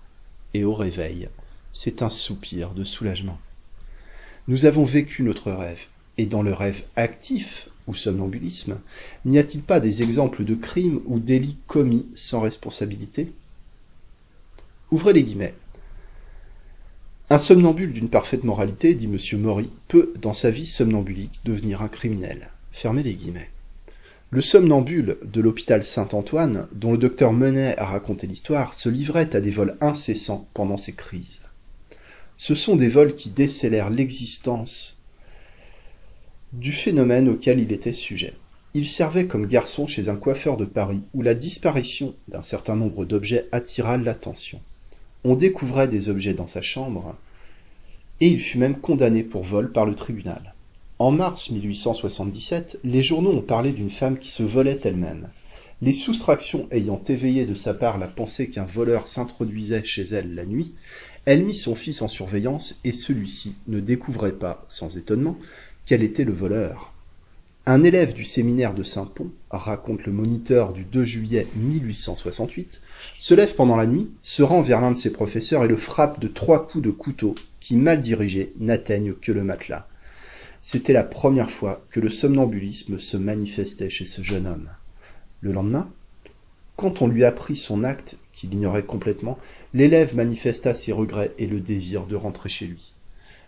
Et 0.53 0.63
au 0.63 0.73
réveil, 0.73 1.29
c'est 1.71 2.01
un 2.01 2.09
soupir 2.09 2.71
de 2.71 2.83
soulagement. 2.83 3.39
Nous 4.47 4.65
avons 4.65 4.83
vécu 4.83 5.23
notre 5.23 5.51
rêve, 5.51 5.85
et 6.17 6.25
dans 6.25 6.41
le 6.41 6.53
rêve 6.53 6.83
actif 6.95 7.69
ou 7.87 7.95
somnambulisme, 7.95 8.77
n'y 9.25 9.37
a-t-il 9.37 9.61
pas 9.61 9.79
des 9.79 10.03
exemples 10.03 10.43
de 10.43 10.55
crimes 10.55 11.01
ou 11.05 11.19
délits 11.19 11.57
commis 11.67 12.07
sans 12.15 12.39
responsabilité? 12.39 13.31
Ouvrez 14.91 15.13
les 15.13 15.23
guillemets. 15.23 15.53
Un 17.29 17.37
somnambule 17.37 17.93
d'une 17.93 18.09
parfaite 18.09 18.43
moralité, 18.43 18.93
dit 18.93 19.05
M. 19.05 19.39
Maury, 19.39 19.69
peut, 19.87 20.13
dans 20.21 20.33
sa 20.33 20.51
vie 20.51 20.65
somnambulique, 20.65 21.39
devenir 21.45 21.81
un 21.81 21.87
criminel. 21.87 22.49
Fermez 22.71 23.03
les 23.03 23.15
guillemets. 23.15 23.49
Le 24.33 24.39
somnambule 24.41 25.17
de 25.25 25.41
l'hôpital 25.41 25.83
Saint-Antoine, 25.83 26.69
dont 26.71 26.93
le 26.93 26.97
docteur 26.97 27.33
Menet 27.33 27.77
a 27.77 27.85
raconté 27.85 28.27
l'histoire, 28.27 28.73
se 28.73 28.87
livrait 28.87 29.35
à 29.35 29.41
des 29.41 29.51
vols 29.51 29.75
incessants 29.81 30.47
pendant 30.53 30.77
ses 30.77 30.93
crises. 30.93 31.41
Ce 32.37 32.55
sont 32.55 32.77
des 32.77 32.87
vols 32.87 33.13
qui 33.13 33.29
décélèrent 33.29 33.89
l'existence 33.89 35.01
du 36.53 36.71
phénomène 36.71 37.27
auquel 37.27 37.59
il 37.59 37.73
était 37.73 37.91
sujet. 37.91 38.33
Il 38.73 38.87
servait 38.87 39.27
comme 39.27 39.47
garçon 39.47 39.85
chez 39.85 40.07
un 40.07 40.15
coiffeur 40.15 40.55
de 40.55 40.63
Paris 40.63 41.03
où 41.13 41.21
la 41.21 41.33
disparition 41.33 42.15
d'un 42.29 42.41
certain 42.41 42.77
nombre 42.77 43.03
d'objets 43.03 43.49
attira 43.51 43.97
l'attention. 43.97 44.61
On 45.25 45.35
découvrait 45.35 45.89
des 45.89 46.07
objets 46.07 46.35
dans 46.35 46.47
sa 46.47 46.61
chambre 46.61 47.17
et 48.21 48.27
il 48.27 48.39
fut 48.39 48.59
même 48.59 48.79
condamné 48.79 49.23
pour 49.23 49.43
vol 49.43 49.73
par 49.73 49.85
le 49.85 49.93
tribunal. 49.93 50.50
En 51.01 51.09
mars 51.09 51.49
1877, 51.49 52.77
les 52.83 53.01
journaux 53.01 53.31
ont 53.31 53.41
parlé 53.41 53.71
d'une 53.71 53.89
femme 53.89 54.19
qui 54.19 54.29
se 54.29 54.43
volait 54.43 54.81
elle-même. 54.83 55.29
Les 55.81 55.93
soustractions 55.93 56.67
ayant 56.69 57.01
éveillé 57.07 57.47
de 57.47 57.55
sa 57.55 57.73
part 57.73 57.97
la 57.97 58.07
pensée 58.07 58.51
qu'un 58.51 58.65
voleur 58.65 59.07
s'introduisait 59.07 59.83
chez 59.83 60.03
elle 60.03 60.35
la 60.35 60.45
nuit, 60.45 60.75
elle 61.25 61.43
mit 61.43 61.55
son 61.55 61.73
fils 61.73 62.03
en 62.03 62.07
surveillance 62.07 62.75
et 62.83 62.91
celui-ci 62.91 63.55
ne 63.67 63.79
découvrait 63.79 64.33
pas, 64.33 64.63
sans 64.67 64.95
étonnement, 64.95 65.39
quel 65.87 66.03
était 66.03 66.23
le 66.23 66.33
voleur. 66.33 66.93
Un 67.65 67.81
élève 67.81 68.13
du 68.13 68.23
séminaire 68.23 68.75
de 68.75 68.83
Saint-Pont, 68.83 69.31
raconte 69.49 70.05
le 70.05 70.13
moniteur 70.13 70.71
du 70.71 70.85
2 70.85 71.03
juillet 71.03 71.47
1868, 71.55 72.79
se 73.17 73.33
lève 73.33 73.55
pendant 73.55 73.75
la 73.75 73.87
nuit, 73.87 74.11
se 74.21 74.43
rend 74.43 74.61
vers 74.61 74.81
l'un 74.81 74.91
de 74.91 74.97
ses 74.97 75.11
professeurs 75.11 75.63
et 75.63 75.67
le 75.67 75.77
frappe 75.77 76.19
de 76.19 76.27
trois 76.27 76.67
coups 76.67 76.83
de 76.83 76.91
couteau 76.91 77.33
qui, 77.59 77.75
mal 77.75 78.01
dirigés, 78.01 78.53
n'atteignent 78.59 79.15
que 79.15 79.31
le 79.31 79.43
matelas. 79.43 79.87
C'était 80.63 80.93
la 80.93 81.03
première 81.03 81.49
fois 81.49 81.83
que 81.89 81.99
le 81.99 82.11
somnambulisme 82.11 82.99
se 82.99 83.17
manifestait 83.17 83.89
chez 83.89 84.05
ce 84.05 84.21
jeune 84.21 84.45
homme. 84.45 84.69
Le 85.41 85.51
lendemain, 85.51 85.89
quand 86.75 87.01
on 87.01 87.07
lui 87.07 87.25
apprit 87.25 87.55
son 87.55 87.83
acte, 87.83 88.17
qu'il 88.31 88.53
ignorait 88.53 88.85
complètement, 88.85 89.39
l'élève 89.73 90.15
manifesta 90.15 90.75
ses 90.75 90.91
regrets 90.91 91.33
et 91.39 91.47
le 91.47 91.59
désir 91.59 92.05
de 92.05 92.15
rentrer 92.15 92.47
chez 92.47 92.67
lui. 92.67 92.93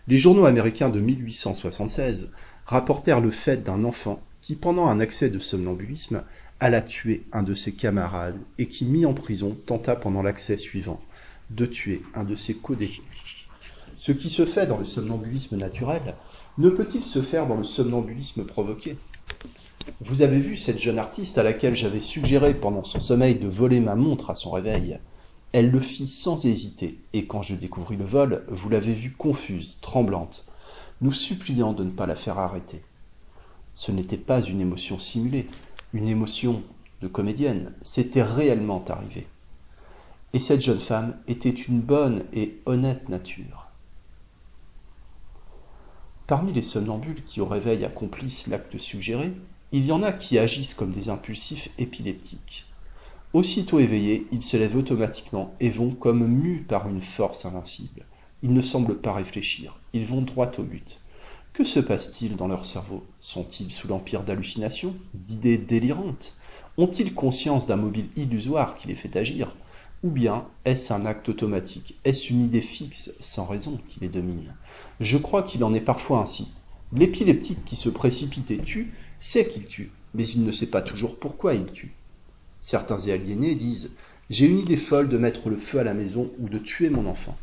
Les 0.08 0.18
journaux 0.18 0.44
américains 0.44 0.90
de 0.90 0.98
1876 0.98 2.30
rapportèrent 2.66 3.20
le 3.20 3.30
fait 3.30 3.62
d'un 3.62 3.84
enfant 3.84 4.20
qui, 4.40 4.56
pendant 4.56 4.88
un 4.88 4.98
accès 4.98 5.30
de 5.30 5.38
somnambulisme, 5.38 6.24
alla 6.58 6.82
tuer 6.82 7.22
un 7.32 7.44
de 7.44 7.54
ses 7.54 7.72
camarades 7.72 8.40
et 8.58 8.66
qui, 8.66 8.84
mis 8.84 9.06
en 9.06 9.14
prison, 9.14 9.56
tenta 9.66 9.94
pendant 9.94 10.22
l'accès 10.22 10.56
suivant 10.56 11.00
de 11.50 11.64
tuer 11.64 12.02
un 12.14 12.24
de 12.24 12.34
ses 12.34 12.54
codétenus. 12.54 13.06
Ce 13.94 14.10
qui 14.10 14.28
se 14.28 14.44
fait 14.44 14.66
dans 14.66 14.78
le 14.78 14.84
somnambulisme 14.84 15.56
naturel, 15.56 16.02
ne 16.56 16.70
peut-il 16.70 17.02
se 17.02 17.20
faire 17.20 17.46
dans 17.46 17.56
le 17.56 17.64
somnambulisme 17.64 18.44
provoqué? 18.44 18.96
Vous 20.00 20.22
avez 20.22 20.38
vu 20.38 20.56
cette 20.56 20.78
jeune 20.78 20.98
artiste 20.98 21.36
à 21.36 21.42
laquelle 21.42 21.74
j'avais 21.74 22.00
suggéré 22.00 22.54
pendant 22.54 22.84
son 22.84 23.00
sommeil 23.00 23.34
de 23.34 23.48
voler 23.48 23.80
ma 23.80 23.96
montre 23.96 24.30
à 24.30 24.34
son 24.34 24.52
réveil. 24.52 24.98
Elle 25.52 25.70
le 25.70 25.80
fit 25.80 26.06
sans 26.06 26.46
hésiter, 26.46 27.00
et 27.12 27.26
quand 27.26 27.42
je 27.42 27.54
découvris 27.54 27.96
le 27.96 28.04
vol, 28.04 28.44
vous 28.48 28.68
l'avez 28.68 28.92
vue 28.92 29.12
confuse, 29.12 29.78
tremblante, 29.80 30.46
nous 31.00 31.12
suppliant 31.12 31.72
de 31.72 31.84
ne 31.84 31.90
pas 31.90 32.06
la 32.06 32.16
faire 32.16 32.38
arrêter. 32.38 32.82
Ce 33.74 33.90
n'était 33.90 34.16
pas 34.16 34.40
une 34.40 34.60
émotion 34.60 34.98
simulée, 34.98 35.48
une 35.92 36.08
émotion 36.08 36.62
de 37.02 37.08
comédienne, 37.08 37.72
c'était 37.82 38.22
réellement 38.22 38.84
arrivé. 38.88 39.26
Et 40.32 40.40
cette 40.40 40.60
jeune 40.60 40.80
femme 40.80 41.16
était 41.26 41.50
une 41.50 41.80
bonne 41.80 42.24
et 42.32 42.60
honnête 42.66 43.08
nature. 43.08 43.63
Parmi 46.26 46.54
les 46.54 46.62
somnambules 46.62 47.22
qui 47.22 47.42
au 47.42 47.46
réveil 47.46 47.84
accomplissent 47.84 48.46
l'acte 48.46 48.78
suggéré, 48.78 49.32
il 49.72 49.84
y 49.84 49.92
en 49.92 50.00
a 50.00 50.10
qui 50.10 50.38
agissent 50.38 50.72
comme 50.72 50.92
des 50.92 51.10
impulsifs 51.10 51.68
épileptiques. 51.78 52.64
Aussitôt 53.34 53.78
éveillés, 53.78 54.26
ils 54.32 54.42
se 54.42 54.56
lèvent 54.56 54.76
automatiquement 54.76 55.54
et 55.60 55.68
vont 55.68 55.90
comme 55.90 56.26
mus 56.26 56.64
par 56.66 56.88
une 56.88 57.02
force 57.02 57.44
invincible. 57.44 58.06
Ils 58.42 58.54
ne 58.54 58.62
semblent 58.62 58.98
pas 58.98 59.12
réfléchir, 59.12 59.78
ils 59.92 60.06
vont 60.06 60.22
droit 60.22 60.50
au 60.56 60.62
but. 60.62 61.00
Que 61.52 61.64
se 61.64 61.78
passe-t-il 61.78 62.36
dans 62.36 62.48
leur 62.48 62.64
cerveau? 62.64 63.04
Sont-ils 63.20 63.70
sous 63.70 63.88
l'empire 63.88 64.22
d'hallucinations, 64.22 64.94
d'idées 65.12 65.58
délirantes? 65.58 66.36
Ont-ils 66.78 67.12
conscience 67.12 67.66
d'un 67.66 67.76
mobile 67.76 68.08
illusoire 68.16 68.76
qui 68.76 68.88
les 68.88 68.94
fait 68.94 69.16
agir? 69.16 69.54
Ou 70.02 70.10
bien 70.10 70.46
est-ce 70.64 70.92
un 70.92 71.04
acte 71.04 71.28
automatique? 71.28 71.96
Est-ce 72.04 72.32
une 72.32 72.44
idée 72.44 72.62
fixe, 72.62 73.14
sans 73.20 73.44
raison, 73.44 73.78
qui 73.88 74.00
les 74.00 74.08
domine? 74.08 74.54
Je 75.00 75.18
crois 75.18 75.42
qu'il 75.42 75.64
en 75.64 75.74
est 75.74 75.80
parfois 75.80 76.20
ainsi. 76.20 76.48
L'épileptique 76.92 77.64
qui 77.64 77.76
se 77.76 77.88
précipite 77.88 78.50
et 78.50 78.58
tue 78.58 78.92
sait 79.18 79.48
qu'il 79.48 79.66
tue, 79.66 79.90
mais 80.14 80.28
il 80.28 80.44
ne 80.44 80.52
sait 80.52 80.66
pas 80.66 80.82
toujours 80.82 81.18
pourquoi 81.18 81.54
il 81.54 81.66
tue. 81.66 81.92
Certains 82.60 83.08
aliénés 83.08 83.54
disent 83.54 83.96
J'ai 84.30 84.46
une 84.46 84.60
idée 84.60 84.76
folle 84.76 85.08
de 85.08 85.18
mettre 85.18 85.48
le 85.48 85.56
feu 85.56 85.80
à 85.80 85.84
la 85.84 85.94
maison 85.94 86.30
ou 86.38 86.48
de 86.48 86.58
tuer 86.58 86.90
mon 86.90 87.06
enfant. 87.06 87.36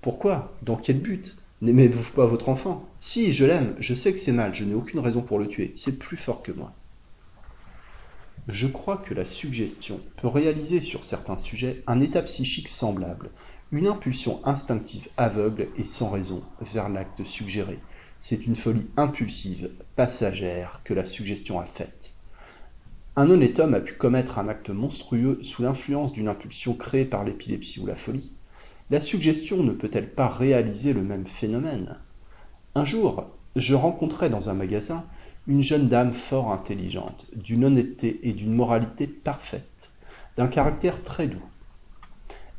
Pourquoi? 0.00 0.54
Dans 0.62 0.76
quel 0.76 1.00
but? 1.00 1.36
N'aimez-vous 1.62 2.12
pas 2.12 2.26
votre 2.26 2.48
enfant? 2.48 2.88
Si, 3.00 3.32
je 3.32 3.44
l'aime, 3.44 3.74
je 3.80 3.94
sais 3.94 4.12
que 4.12 4.18
c'est 4.18 4.32
mal, 4.32 4.54
je 4.54 4.64
n'ai 4.64 4.74
aucune 4.74 5.00
raison 5.00 5.22
pour 5.22 5.38
le 5.38 5.48
tuer, 5.48 5.72
c'est 5.76 5.98
plus 5.98 6.16
fort 6.16 6.42
que 6.42 6.52
moi. 6.52 6.72
Je 8.48 8.66
crois 8.66 8.98
que 8.98 9.14
la 9.14 9.24
suggestion 9.24 9.98
peut 10.18 10.28
réaliser 10.28 10.82
sur 10.82 11.04
certains 11.04 11.38
sujets 11.38 11.82
un 11.86 12.00
état 12.00 12.20
psychique 12.22 12.68
semblable, 12.68 13.30
une 13.74 13.88
impulsion 13.88 14.40
instinctive 14.44 15.08
aveugle 15.16 15.66
et 15.76 15.82
sans 15.82 16.08
raison 16.08 16.44
vers 16.60 16.88
l'acte 16.88 17.24
suggéré. 17.24 17.80
C'est 18.20 18.46
une 18.46 18.54
folie 18.54 18.86
impulsive, 18.96 19.68
passagère, 19.96 20.80
que 20.84 20.94
la 20.94 21.04
suggestion 21.04 21.58
a 21.58 21.64
faite. 21.64 22.12
Un 23.16 23.28
honnête 23.30 23.58
homme 23.58 23.74
a 23.74 23.80
pu 23.80 23.94
commettre 23.94 24.38
un 24.38 24.46
acte 24.46 24.70
monstrueux 24.70 25.40
sous 25.42 25.62
l'influence 25.62 26.12
d'une 26.12 26.28
impulsion 26.28 26.74
créée 26.74 27.04
par 27.04 27.24
l'épilepsie 27.24 27.80
ou 27.80 27.86
la 27.86 27.96
folie. 27.96 28.30
La 28.90 29.00
suggestion 29.00 29.64
ne 29.64 29.72
peut-elle 29.72 30.08
pas 30.08 30.28
réaliser 30.28 30.92
le 30.92 31.02
même 31.02 31.26
phénomène? 31.26 31.96
Un 32.76 32.84
jour, 32.84 33.26
je 33.56 33.74
rencontrai 33.74 34.30
dans 34.30 34.50
un 34.50 34.54
magasin 34.54 35.04
une 35.48 35.62
jeune 35.62 35.88
dame 35.88 36.12
fort 36.12 36.52
intelligente, 36.52 37.26
d'une 37.34 37.64
honnêteté 37.64 38.20
et 38.22 38.34
d'une 38.34 38.54
moralité 38.54 39.08
parfaite, 39.08 39.90
d'un 40.36 40.46
caractère 40.46 41.02
très 41.02 41.26
doux. 41.26 41.42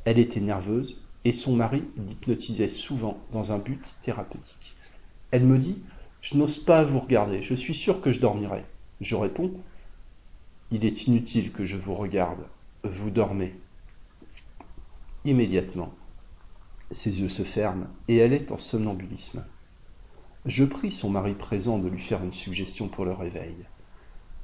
Elle 0.03 0.19
était 0.19 0.41
nerveuse 0.41 1.04
et 1.25 1.33
son 1.33 1.55
mari 1.55 1.83
l'hypnotisait 1.97 2.69
souvent 2.69 3.17
dans 3.31 3.51
un 3.51 3.57
but 3.57 3.97
thérapeutique. 4.01 4.75
Elle 5.31 5.43
me 5.43 5.57
dit 5.57 5.79
Je 6.21 6.37
n'ose 6.37 6.59
pas 6.59 6.83
vous 6.83 6.99
regarder, 6.99 7.41
je 7.41 7.55
suis 7.55 7.75
sûre 7.75 7.99
que 7.99 8.13
je 8.13 8.21
dormirai. 8.21 8.63
Je 9.01 9.15
réponds 9.15 9.51
Il 10.71 10.85
est 10.85 11.07
inutile 11.07 11.51
que 11.51 11.65
je 11.65 11.75
vous 11.75 11.95
regarde, 11.95 12.45
vous 12.83 13.09
dormez. 13.09 13.55
Immédiatement, 15.25 15.93
ses 16.91 17.21
yeux 17.21 17.29
se 17.29 17.43
ferment 17.43 17.87
et 18.07 18.17
elle 18.17 18.33
est 18.33 18.51
en 18.51 18.59
somnambulisme. 18.59 19.43
Je 20.45 20.63
prie 20.63 20.91
son 20.91 21.09
mari 21.09 21.33
présent 21.33 21.79
de 21.79 21.89
lui 21.89 21.99
faire 21.99 22.23
une 22.23 22.31
suggestion 22.31 22.87
pour 22.87 23.03
le 23.03 23.13
réveil. 23.13 23.55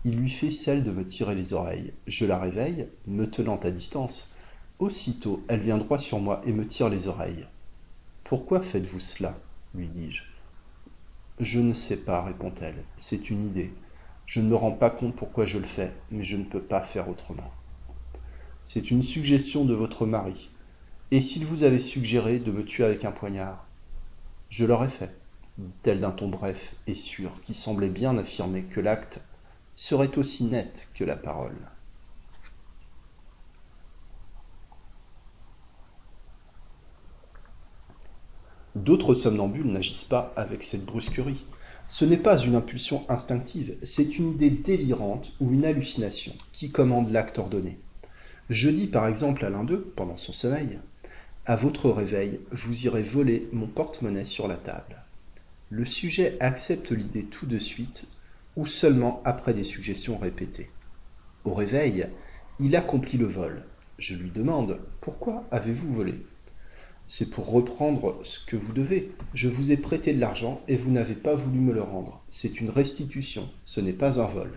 Il 0.04 0.16
lui 0.16 0.32
fait 0.32 0.50
celle 0.50 0.84
de 0.84 0.90
me 0.90 1.06
tirer 1.06 1.36
les 1.36 1.54
oreilles. 1.54 1.94
Je 2.08 2.26
la 2.26 2.40
réveille, 2.40 2.88
me 3.06 3.30
tenant 3.30 3.58
à 3.58 3.70
distance. 3.70 4.34
Aussitôt, 4.82 5.46
elle 5.48 5.60
vient 5.60 5.78
droit 5.78 6.00
sur 6.00 6.20
moi 6.20 6.42
et 6.44 6.52
me 6.52 6.68
tire 6.68 6.90
les 6.90 7.08
oreilles. 7.08 7.46
Pourquoi 8.24 8.64
faites-vous 8.64 9.00
cela? 9.00 9.38
lui 9.76 9.88
dis-je. 9.88 10.24
Je 11.40 11.60
ne 11.60 11.72
sais 11.72 11.98
pas, 11.98 12.24
répond-elle. 12.24 12.84
C'est 12.98 13.30
une 13.30 13.46
idée. 13.46 13.72
Je 14.26 14.42
ne 14.42 14.48
me 14.48 14.56
rends 14.56 14.72
pas 14.72 14.90
compte 14.90 15.16
pourquoi 15.16 15.46
je 15.46 15.60
le 15.60 15.68
fais, 15.68 15.94
mais 16.10 16.24
je 16.24 16.36
ne 16.36 16.46
peux 16.46 16.64
pas 16.64 16.82
faire 16.82 17.10
autrement. 17.10 17.52
C'est 18.66 18.90
une 18.90 19.04
suggestion 19.04 19.66
de 19.66 19.76
votre 19.76 20.08
mari. 20.08 20.50
Et 21.12 21.22
s'il 21.22 21.46
vous 21.46 21.62
avait 21.62 21.80
suggéré 21.80 22.40
de 22.40 22.52
me 22.52 22.66
tuer 22.66 22.84
avec 22.84 23.06
un 23.06 23.12
poignard? 23.12 23.68
Je 24.50 24.66
l'aurais 24.66 24.90
fait 24.90 25.16
dit-elle 25.60 26.00
d'un 26.00 26.10
ton 26.10 26.28
bref 26.28 26.74
et 26.88 26.96
sûr, 26.96 27.30
qui 27.44 27.54
semblait 27.54 27.90
bien 27.90 28.18
affirmer 28.18 28.64
que 28.64 28.80
l'acte 28.80 29.22
serait 29.76 30.18
aussi 30.18 30.46
net 30.46 30.88
que 30.96 31.04
la 31.04 31.18
parole. 31.18 31.70
D'autres 38.76 39.14
somnambules 39.14 39.72
n'agissent 39.72 40.04
pas 40.04 40.34
avec 40.36 40.64
cette 40.64 40.86
brusquerie. 40.86 41.46
Ce 41.88 42.06
n'est 42.06 42.18
pas 42.18 42.38
une 42.38 42.56
impulsion 42.56 43.04
instinctive, 43.10 43.76
c'est 43.84 44.18
une 44.18 44.32
idée 44.32 44.50
délirante 44.50 45.32
ou 45.42 45.52
une 45.52 45.66
hallucination 45.66 46.34
qui 46.54 46.72
commande 46.72 47.12
l'acte 47.12 47.40
ordonné. 47.40 47.78
Je 48.50 48.70
dis 48.70 48.88
par 48.88 49.08
exemple 49.08 49.44
à 49.46 49.50
l'un 49.50 49.64
d'eux, 49.64 49.92
pendant 49.96 50.18
son 50.18 50.34
sommeil, 50.34 50.80
À 51.46 51.56
votre 51.56 51.90
réveil, 51.90 52.40
vous 52.52 52.86
irez 52.86 53.04
voler 53.04 53.50
mon 53.52 53.68
porte-monnaie 53.68 54.26
sur 54.26 54.48
la 54.48 54.56
table 54.56 55.02
le 55.72 55.86
sujet 55.86 56.36
accepte 56.42 56.92
l'idée 56.92 57.24
tout 57.24 57.46
de 57.46 57.58
suite 57.58 58.06
ou 58.58 58.66
seulement 58.66 59.22
après 59.24 59.54
des 59.54 59.64
suggestions 59.64 60.18
répétées. 60.18 60.70
Au 61.46 61.54
réveil, 61.54 62.08
il 62.60 62.76
accomplit 62.76 63.18
le 63.18 63.26
vol. 63.26 63.66
Je 63.98 64.16
lui 64.16 64.32
demande 64.32 64.80
Pourquoi 65.00 65.46
avez-vous 65.50 65.94
volé? 65.94 66.16
C'est 67.14 67.30
pour 67.30 67.52
reprendre 67.52 68.22
ce 68.24 68.40
que 68.40 68.56
vous 68.56 68.72
devez. 68.72 69.12
Je 69.34 69.50
vous 69.50 69.74
ai 69.74 69.76
prêté 69.76 70.14
de 70.14 70.22
l'argent 70.22 70.62
et 70.70 70.78
vous 70.78 70.90
n'avez 70.90 71.14
pas 71.14 71.36
voulu 71.36 71.60
me 71.60 71.74
le 71.74 71.82
rendre. 71.82 72.24
C'est 72.30 72.62
une 72.62 72.70
restitution, 72.70 73.50
ce 73.66 73.82
n'est 73.82 73.92
pas 73.92 74.22
un 74.22 74.28
vol. 74.28 74.50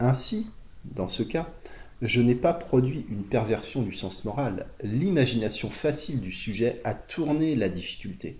Ainsi, 0.00 0.46
dans 0.86 1.06
ce 1.06 1.22
cas, 1.22 1.52
je 2.00 2.22
n'ai 2.22 2.34
pas 2.34 2.54
produit 2.54 3.04
une 3.10 3.24
perversion 3.24 3.82
du 3.82 3.92
sens 3.92 4.24
moral. 4.24 4.64
L'imagination 4.82 5.68
facile 5.68 6.22
du 6.22 6.32
sujet 6.32 6.80
a 6.82 6.94
tourné 6.94 7.56
la 7.56 7.68
difficulté. 7.68 8.38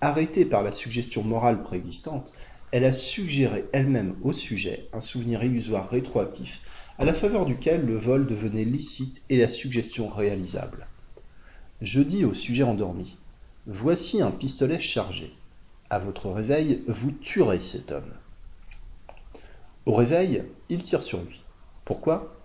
Arrêtée 0.00 0.44
par 0.44 0.62
la 0.62 0.70
suggestion 0.70 1.24
morale 1.24 1.60
préexistante, 1.60 2.32
elle 2.70 2.84
a 2.84 2.92
suggéré 2.92 3.64
elle-même 3.72 4.14
au 4.22 4.32
sujet 4.32 4.86
un 4.92 5.00
souvenir 5.00 5.42
illusoire 5.42 5.90
rétroactif 5.90 6.60
à 7.00 7.04
la 7.04 7.14
faveur 7.14 7.46
duquel 7.46 7.84
le 7.84 7.96
vol 7.96 8.28
devenait 8.28 8.64
licite 8.64 9.22
et 9.28 9.38
la 9.38 9.48
suggestion 9.48 10.06
réalisable. 10.06 10.86
Je 11.84 12.00
dis 12.00 12.24
au 12.24 12.32
sujet 12.32 12.62
endormi 12.62 13.18
Voici 13.66 14.22
un 14.22 14.30
pistolet 14.30 14.80
chargé. 14.80 15.34
À 15.90 15.98
votre 15.98 16.30
réveil, 16.30 16.82
vous 16.86 17.10
tuerez 17.10 17.60
cet 17.60 17.92
homme. 17.92 18.10
Au 19.84 19.94
réveil, 19.94 20.44
il 20.70 20.82
tire 20.82 21.02
sur 21.02 21.20
lui. 21.20 21.42
Pourquoi? 21.84 22.38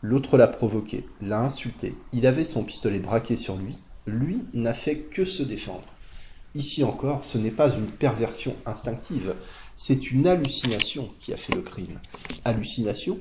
L'autre 0.00 0.38
l'a 0.38 0.46
provoqué, 0.46 1.08
l'a 1.20 1.40
insulté. 1.40 1.96
Il 2.12 2.24
avait 2.24 2.44
son 2.44 2.62
pistolet 2.62 3.00
braqué 3.00 3.34
sur 3.34 3.56
lui. 3.56 3.76
Lui 4.06 4.44
n'a 4.54 4.74
fait 4.74 4.98
que 4.98 5.24
se 5.24 5.42
défendre. 5.42 5.92
Ici 6.54 6.84
encore, 6.84 7.24
ce 7.24 7.36
n'est 7.36 7.50
pas 7.50 7.74
une 7.74 7.88
perversion 7.88 8.54
instinctive, 8.64 9.34
c'est 9.76 10.12
une 10.12 10.28
hallucination 10.28 11.10
qui 11.18 11.32
a 11.32 11.36
fait 11.36 11.56
le 11.56 11.62
crime. 11.62 11.98
Hallucination 12.44 13.18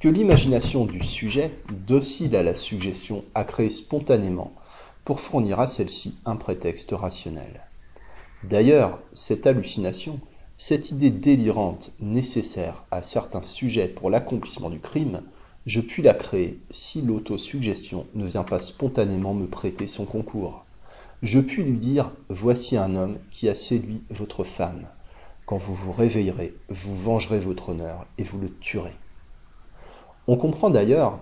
que 0.00 0.08
l'imagination 0.08 0.84
du 0.84 1.02
sujet, 1.02 1.50
docile 1.86 2.36
à 2.36 2.42
la 2.42 2.54
suggestion, 2.54 3.24
a 3.34 3.44
créée 3.44 3.70
spontanément 3.70 4.52
pour 5.04 5.20
fournir 5.20 5.60
à 5.60 5.66
celle-ci 5.66 6.14
un 6.24 6.36
prétexte 6.36 6.92
rationnel. 6.92 7.62
D'ailleurs, 8.42 8.98
cette 9.12 9.46
hallucination, 9.46 10.20
cette 10.56 10.90
idée 10.90 11.10
délirante 11.10 11.92
nécessaire 12.00 12.84
à 12.90 13.02
certains 13.02 13.42
sujets 13.42 13.88
pour 13.88 14.10
l'accomplissement 14.10 14.70
du 14.70 14.80
crime, 14.80 15.22
je 15.66 15.80
puis 15.80 16.02
la 16.02 16.14
créer 16.14 16.58
si 16.70 17.00
l'autosuggestion 17.00 18.06
ne 18.14 18.26
vient 18.26 18.44
pas 18.44 18.60
spontanément 18.60 19.34
me 19.34 19.46
prêter 19.46 19.86
son 19.86 20.04
concours. 20.04 20.64
Je 21.22 21.40
puis 21.40 21.64
lui 21.64 21.78
dire 21.78 22.10
Voici 22.28 22.76
un 22.76 22.94
homme 22.96 23.16
qui 23.30 23.48
a 23.48 23.54
séduit 23.54 24.02
votre 24.10 24.44
femme. 24.44 24.86
Quand 25.46 25.56
vous 25.56 25.74
vous 25.74 25.92
réveillerez, 25.92 26.54
vous 26.68 26.94
vengerez 26.94 27.38
votre 27.38 27.70
honneur 27.70 28.06
et 28.18 28.22
vous 28.22 28.38
le 28.38 28.50
tuerez. 28.50 28.94
On 30.26 30.36
comprend 30.36 30.70
d'ailleurs 30.70 31.18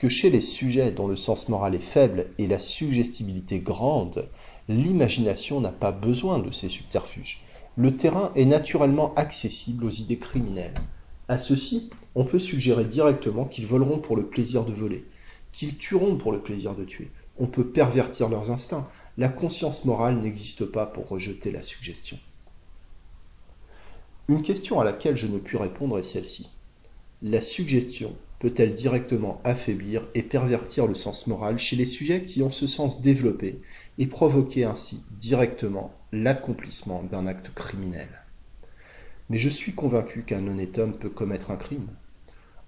que 0.00 0.08
chez 0.08 0.30
les 0.30 0.40
sujets 0.40 0.90
dont 0.90 1.06
le 1.06 1.14
sens 1.14 1.48
moral 1.48 1.76
est 1.76 1.78
faible 1.78 2.26
et 2.38 2.48
la 2.48 2.58
suggestibilité 2.58 3.60
grande, 3.60 4.28
L'imagination 4.70 5.60
n'a 5.60 5.72
pas 5.72 5.90
besoin 5.90 6.38
de 6.38 6.52
ces 6.52 6.68
subterfuges. 6.68 7.42
Le 7.76 7.92
terrain 7.92 8.30
est 8.36 8.44
naturellement 8.44 9.12
accessible 9.16 9.84
aux 9.84 9.90
idées 9.90 10.18
criminelles. 10.18 10.80
À 11.26 11.38
ceux-ci, 11.38 11.90
on 12.14 12.24
peut 12.24 12.38
suggérer 12.38 12.84
directement 12.84 13.46
qu'ils 13.46 13.66
voleront 13.66 13.98
pour 13.98 14.14
le 14.14 14.26
plaisir 14.26 14.64
de 14.64 14.72
voler, 14.72 15.04
qu'ils 15.52 15.76
tueront 15.76 16.14
pour 16.14 16.30
le 16.30 16.38
plaisir 16.38 16.76
de 16.76 16.84
tuer. 16.84 17.10
On 17.36 17.48
peut 17.48 17.66
pervertir 17.66 18.28
leurs 18.28 18.52
instincts. 18.52 18.88
La 19.18 19.28
conscience 19.28 19.84
morale 19.86 20.20
n'existe 20.20 20.64
pas 20.66 20.86
pour 20.86 21.08
rejeter 21.08 21.50
la 21.50 21.62
suggestion. 21.62 22.18
Une 24.28 24.42
question 24.42 24.78
à 24.78 24.84
laquelle 24.84 25.16
je 25.16 25.26
ne 25.26 25.38
puis 25.38 25.58
répondre 25.58 25.98
est 25.98 26.04
celle-ci. 26.04 26.48
La 27.22 27.40
suggestion 27.40 28.14
peut-elle 28.40 28.74
directement 28.74 29.40
affaiblir 29.44 30.02
et 30.14 30.22
pervertir 30.22 30.86
le 30.86 30.94
sens 30.94 31.26
moral 31.28 31.58
chez 31.58 31.76
les 31.76 31.86
sujets 31.86 32.24
qui 32.24 32.42
ont 32.42 32.50
ce 32.50 32.66
sens 32.66 33.02
développé 33.02 33.60
et 33.98 34.06
provoquer 34.06 34.64
ainsi 34.64 35.02
directement 35.12 35.94
l'accomplissement 36.10 37.04
d'un 37.04 37.26
acte 37.26 37.54
criminel? 37.54 38.08
Mais 39.28 39.38
je 39.38 39.50
suis 39.50 39.74
convaincu 39.74 40.22
qu'un 40.22 40.46
honnête 40.48 40.78
homme 40.78 40.98
peut 40.98 41.10
commettre 41.10 41.52
un 41.52 41.56
crime. 41.56 41.86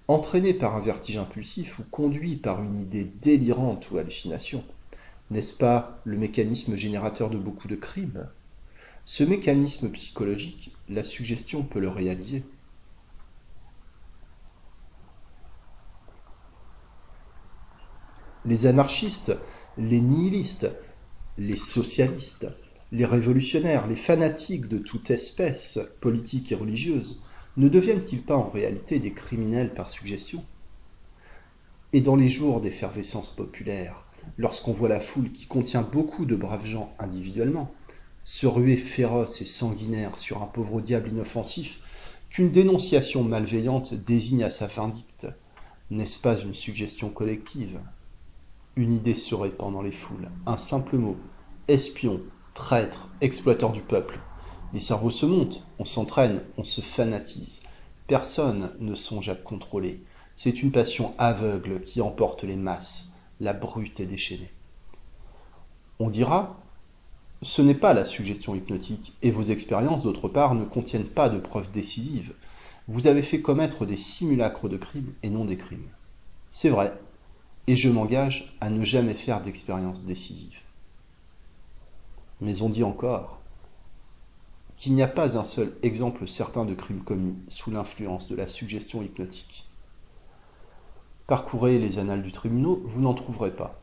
Entraîné 0.07 0.53
par 0.53 0.75
un 0.75 0.79
vertige 0.79 1.17
impulsif 1.17 1.79
ou 1.79 1.83
conduit 1.89 2.35
par 2.35 2.61
une 2.61 2.79
idée 2.79 3.11
délirante 3.21 3.89
ou 3.89 3.97
hallucination, 3.97 4.63
n'est-ce 5.31 5.57
pas 5.57 5.99
le 6.03 6.17
mécanisme 6.17 6.75
générateur 6.75 7.29
de 7.29 7.37
beaucoup 7.37 7.67
de 7.67 7.75
crimes? 7.75 8.27
Ce 9.05 9.23
mécanisme 9.23 9.89
psychologique, 9.89 10.71
la 10.87 11.03
suggestion 11.03 11.63
peut 11.63 11.79
le 11.79 11.89
réaliser. 11.89 12.43
Les 18.45 18.65
anarchistes, 18.65 19.33
les 19.77 20.01
nihilistes, 20.01 20.69
les 21.37 21.57
socialistes, 21.57 22.47
les 22.91 23.05
révolutionnaires, 23.05 23.87
les 23.87 23.95
fanatiques 23.95 24.67
de 24.67 24.77
toute 24.77 25.09
espèce, 25.11 25.79
politique 26.01 26.51
et 26.51 26.55
religieuse, 26.55 27.23
ne 27.57 27.69
deviennent-ils 27.69 28.21
pas 28.21 28.35
en 28.35 28.49
réalité 28.49 28.99
des 28.99 29.13
criminels 29.13 29.73
par 29.73 29.89
suggestion? 29.89 30.43
Et 31.93 32.01
dans 32.01 32.15
les 32.15 32.29
jours 32.29 32.59
d'effervescence 32.59 33.29
populaire, 33.29 34.05
lorsqu'on 34.37 34.73
voit 34.73 34.89
la 34.89 34.99
foule 34.99 35.31
qui 35.31 35.45
contient 35.45 35.81
beaucoup 35.81 36.25
de 36.25 36.35
braves 36.35 36.65
gens 36.65 36.93
individuellement, 36.99 37.71
se 38.23 38.47
ruer 38.47 38.77
féroce 38.77 39.41
et 39.41 39.45
sanguinaire 39.45 40.17
sur 40.19 40.41
un 40.41 40.47
pauvre 40.47 40.81
diable 40.81 41.09
inoffensif, 41.09 41.81
qu'une 42.29 42.51
dénonciation 42.51 43.23
malveillante 43.23 43.93
désigne 43.93 44.43
à 44.43 44.49
sa 44.49 44.67
vindicte, 44.67 45.27
n'est-ce 45.91 46.19
pas 46.19 46.39
une 46.39 46.53
suggestion 46.53 47.09
collective? 47.09 47.79
Une 48.75 48.93
idée 48.93 49.15
se 49.15 49.35
répand 49.35 49.71
dans 49.71 49.81
les 49.81 49.91
foules. 49.91 50.29
Un 50.45 50.57
simple 50.57 50.97
mot. 50.97 51.17
Espion, 51.67 52.21
traître, 52.53 53.09
exploiteur 53.21 53.71
du 53.71 53.81
peuple. 53.81 54.19
Les 54.73 54.79
cerveaux 54.79 55.11
se 55.11 55.25
montent, 55.25 55.63
on 55.77 55.85
s'entraîne, 55.85 56.41
on 56.57 56.63
se 56.63 56.81
fanatise. 56.81 57.61
Personne 58.07 58.71
ne 58.79 58.95
songe 58.95 59.29
à 59.29 59.35
contrôler. 59.35 60.01
C'est 60.35 60.63
une 60.63 60.71
passion 60.71 61.13
aveugle 61.19 61.81
qui 61.81 62.01
emporte 62.01 62.43
les 62.43 62.55
masses. 62.55 63.13
La 63.39 63.53
brute 63.53 63.99
est 63.99 64.07
déchaînée. 64.07 64.51
On 65.99 66.09
dira, 66.09 66.59
ce 67.43 67.61
n'est 67.61 67.75
pas 67.75 67.93
la 67.93 68.05
suggestion 68.05 68.55
hypnotique, 68.55 69.13
et 69.21 69.29
vos 69.29 69.43
expériences, 69.43 70.03
d'autre 70.03 70.27
part, 70.27 70.55
ne 70.55 70.65
contiennent 70.65 71.05
pas 71.05 71.29
de 71.29 71.39
preuves 71.39 71.71
décisives. 71.71 72.33
Vous 72.87 73.05
avez 73.05 73.21
fait 73.21 73.41
commettre 73.41 73.85
des 73.85 73.97
simulacres 73.97 74.67
de 74.67 74.77
crimes 74.77 75.13
et 75.21 75.29
non 75.29 75.45
des 75.45 75.57
crimes. 75.57 75.89
C'est 76.49 76.69
vrai, 76.69 76.93
et 77.67 77.75
je 77.75 77.89
m'engage 77.89 78.55
à 78.61 78.69
ne 78.69 78.83
jamais 78.83 79.13
faire 79.13 79.41
d'expérience 79.41 80.03
décisive. 80.03 80.59
Mais 82.41 82.61
on 82.61 82.69
dit 82.69 82.83
encore 82.83 83.39
qu'il 84.75 84.95
n'y 84.95 85.01
a 85.01 85.07
pas 85.07 85.37
un 85.37 85.45
seul 85.45 85.73
exemple 85.81 86.27
certain 86.27 86.65
de 86.65 86.73
crime 86.73 87.03
commis 87.03 87.37
sous 87.47 87.71
l'influence 87.71 88.27
de 88.27 88.35
la 88.35 88.47
suggestion 88.47 89.01
hypnotique. 89.01 89.65
Parcourez 91.27 91.79
les 91.79 91.99
annales 91.99 92.21
du 92.21 92.33
tribunal, 92.33 92.77
vous 92.83 92.99
n'en 92.99 93.13
trouverez 93.13 93.51
pas. 93.51 93.79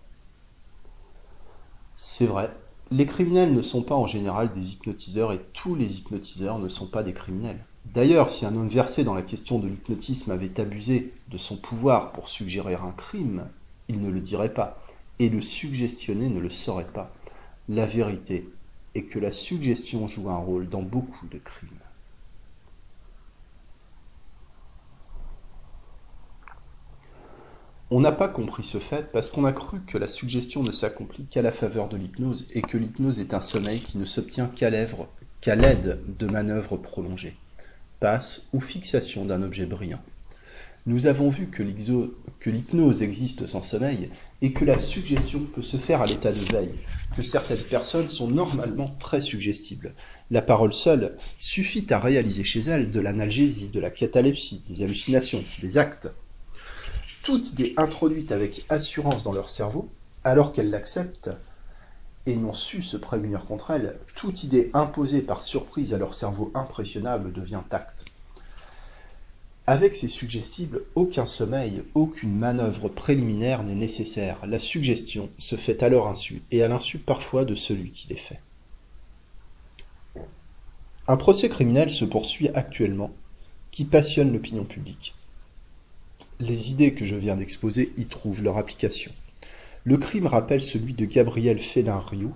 C'est 1.97 2.27
vrai, 2.27 2.51
les 2.91 3.07
criminels 3.07 3.55
ne 3.55 3.63
sont 3.63 3.83
pas 3.83 3.95
en 3.95 4.07
général 4.07 4.51
des 4.51 4.73
hypnotiseurs 4.73 5.33
et 5.33 5.41
tous 5.55 5.75
les 5.75 5.99
hypnotiseurs 5.99 6.59
ne 6.59 6.69
sont 6.69 6.87
pas 6.87 7.03
des 7.03 7.13
criminels. 7.13 7.65
D'ailleurs, 7.87 8.31
si 8.31 8.45
un 8.45 8.55
homme 8.55 8.69
versé 8.69 9.05
dans 9.05 9.15
la 9.15 9.23
question 9.23 9.59
de 9.59 9.69
l'hypnotisme 9.69 10.31
avait 10.31 10.61
abusé 10.61 11.15
de 11.29 11.39
son 11.39 11.57
pouvoir 11.57 12.13
pour 12.13 12.29
suggérer 12.29 12.75
un 12.75 12.93
crime, 12.93 13.49
il 13.91 14.01
ne 14.01 14.11
le 14.11 14.21
dirait 14.21 14.55
pas, 14.55 14.81
et 15.19 15.29
le 15.29 15.43
suggestionné 15.43 16.29
ne 16.29 16.39
le 16.39 16.49
saurait 16.49 16.87
pas. 16.87 17.13
La 17.69 17.87
vérité 17.87 18.49
est 18.95 19.05
que 19.05 19.19
la 19.19 19.33
suggestion 19.33 20.07
joue 20.07 20.31
un 20.31 20.37
rôle 20.37 20.69
dans 20.69 20.83
beaucoup 20.83 21.27
de 21.27 21.39
crimes. 21.39 21.69
On 27.91 27.99
n'a 27.99 28.13
pas 28.13 28.29
compris 28.29 28.63
ce 28.63 28.79
fait 28.79 29.11
parce 29.11 29.29
qu'on 29.29 29.45
a 29.45 29.53
cru 29.53 29.81
que 29.81 29.99
la 29.99 30.07
suggestion 30.07 30.63
ne 30.63 30.71
s'accomplit 30.71 31.27
qu'à 31.27 31.43
la 31.43 31.51
faveur 31.51 31.89
de 31.89 31.97
l'hypnose 31.97 32.47
et 32.53 32.63
que 32.63 32.79
l'hypnose 32.79 33.19
est 33.19 33.35
un 33.35 33.41
sommeil 33.41 33.81
qui 33.81 33.99
ne 33.99 34.05
s'obtient 34.05 34.47
qu'à 34.47 34.71
l'aide 34.71 36.01
de 36.07 36.27
manœuvres 36.29 36.77
prolongées, 36.77 37.37
passe 37.99 38.49
ou 38.53 38.61
fixation 38.61 39.25
d'un 39.25 39.43
objet 39.43 39.67
brillant. 39.67 40.05
Nous 40.91 41.07
avons 41.07 41.29
vu 41.29 41.47
que 41.47 42.51
l'hypnose 42.51 43.03
existe 43.03 43.47
sans 43.47 43.63
sommeil 43.63 44.11
et 44.43 44.53
que 44.53 44.65
la 44.65 44.77
suggestion 44.77 45.39
peut 45.55 45.63
se 45.63 45.77
faire 45.77 46.03
à 46.03 46.07
l'état 46.07 46.33
de 46.33 46.53
veille, 46.53 46.75
que 47.15 47.23
certaines 47.23 47.63
personnes 47.63 48.09
sont 48.09 48.27
normalement 48.27 48.89
très 48.99 49.21
suggestibles. 49.21 49.95
La 50.33 50.43
parole 50.43 50.73
seule 50.73 51.17
suffit 51.39 51.87
à 51.91 52.01
réaliser 52.01 52.43
chez 52.43 52.63
elles 52.63 52.91
de 52.91 52.99
l'analgésie, 52.99 53.69
de 53.69 53.79
la 53.79 53.91
catalepsie, 53.91 54.65
des 54.69 54.83
hallucinations, 54.83 55.45
des 55.61 55.79
actes. 55.79 56.09
Toute 57.23 57.53
idée 57.53 57.73
introduite 57.77 58.33
avec 58.33 58.65
assurance 58.69 59.23
dans 59.23 59.33
leur 59.33 59.49
cerveau, 59.49 59.89
alors 60.25 60.53
qu'elles 60.53 60.71
l'acceptent 60.71 61.31
et 62.27 62.35
n'ont 62.35 62.53
su 62.53 62.83
se 62.83 62.97
prémunir 62.97 63.45
contre 63.45 63.71
elle, 63.71 63.97
toute 64.17 64.43
idée 64.43 64.73
imposée 64.75 65.23
par 65.23 65.45
surprise 65.45 65.95
à 65.95 65.99
leur 65.99 66.17
cerveau 66.17 66.51
impressionnable 66.53 67.33
devient 67.33 67.63
acte. 67.71 68.10
Avec 69.71 69.95
ces 69.95 70.09
suggestibles, 70.09 70.83
aucun 70.97 71.27
sommeil, 71.27 71.85
aucune 71.95 72.37
manœuvre 72.37 72.89
préliminaire 72.89 73.63
n'est 73.63 73.77
nécessaire. 73.77 74.45
La 74.45 74.59
suggestion 74.59 75.31
se 75.39 75.55
fait 75.55 75.85
à 75.85 75.89
leur 75.89 76.09
insu, 76.09 76.43
et 76.51 76.65
à 76.65 76.67
l'insu 76.67 76.99
parfois 76.99 77.45
de 77.45 77.55
celui 77.55 77.93
qui 77.93 78.09
les 78.09 78.17
fait. 78.17 78.41
Un 81.07 81.17
procès 81.17 81.49
criminel 81.49 81.93
se 81.93 82.05
poursuit 82.05 82.49
actuellement, 82.49 83.13
qui 83.71 83.85
passionne 83.85 84.33
l'opinion 84.33 84.65
publique. 84.65 85.15
Les 86.41 86.73
idées 86.73 86.93
que 86.93 87.07
je 87.07 87.15
viens 87.15 87.37
d'exposer 87.37 87.93
y 87.97 88.07
trouvent 88.07 88.43
leur 88.43 88.59
application. 88.59 89.13
Le 89.85 89.99
crime 89.99 90.27
rappelle 90.27 90.63
celui 90.63 90.95
de 90.95 91.05
Gabriel 91.05 91.61
Félin-Rioux, 91.61 92.35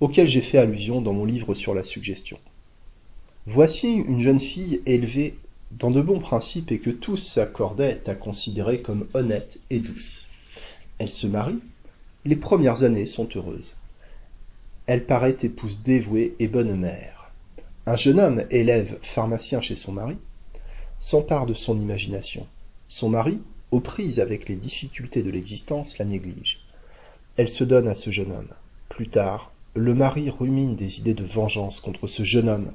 auquel 0.00 0.26
j'ai 0.26 0.42
fait 0.42 0.58
allusion 0.58 1.00
dans 1.02 1.12
mon 1.12 1.24
livre 1.24 1.54
sur 1.54 1.72
la 1.72 1.84
suggestion. 1.84 2.40
Voici 3.46 3.92
une 3.92 4.18
jeune 4.18 4.40
fille 4.40 4.82
élevée 4.86 5.38
dans 5.70 5.90
de 5.90 6.00
bons 6.00 6.18
principes 6.18 6.72
et 6.72 6.78
que 6.78 6.90
tous 6.90 7.16
s'accordaient 7.16 8.00
à 8.06 8.14
considérer 8.14 8.80
comme 8.80 9.06
honnête 9.14 9.58
et 9.70 9.78
douce. 9.78 10.30
Elle 10.98 11.10
se 11.10 11.26
marie, 11.26 11.58
les 12.24 12.36
premières 12.36 12.82
années 12.82 13.06
sont 13.06 13.28
heureuses. 13.36 13.76
Elle 14.86 15.04
paraît 15.04 15.36
épouse 15.42 15.82
dévouée 15.82 16.34
et 16.38 16.48
bonne 16.48 16.74
mère. 16.74 17.30
Un 17.86 17.96
jeune 17.96 18.20
homme, 18.20 18.44
élève 18.50 18.98
pharmacien 19.02 19.60
chez 19.60 19.76
son 19.76 19.92
mari, 19.92 20.16
s'empare 20.98 21.46
de 21.46 21.54
son 21.54 21.78
imagination. 21.78 22.46
Son 22.88 23.08
mari, 23.08 23.40
aux 23.70 23.80
prises 23.80 24.20
avec 24.20 24.48
les 24.48 24.56
difficultés 24.56 25.22
de 25.22 25.30
l'existence, 25.30 25.98
la 25.98 26.04
néglige. 26.04 26.60
Elle 27.36 27.48
se 27.48 27.64
donne 27.64 27.86
à 27.86 27.94
ce 27.94 28.10
jeune 28.10 28.32
homme. 28.32 28.48
Plus 28.88 29.08
tard, 29.08 29.52
le 29.74 29.94
mari 29.94 30.30
rumine 30.30 30.74
des 30.74 30.98
idées 30.98 31.14
de 31.14 31.24
vengeance 31.24 31.80
contre 31.80 32.06
ce 32.06 32.24
jeune 32.24 32.48
homme 32.48 32.72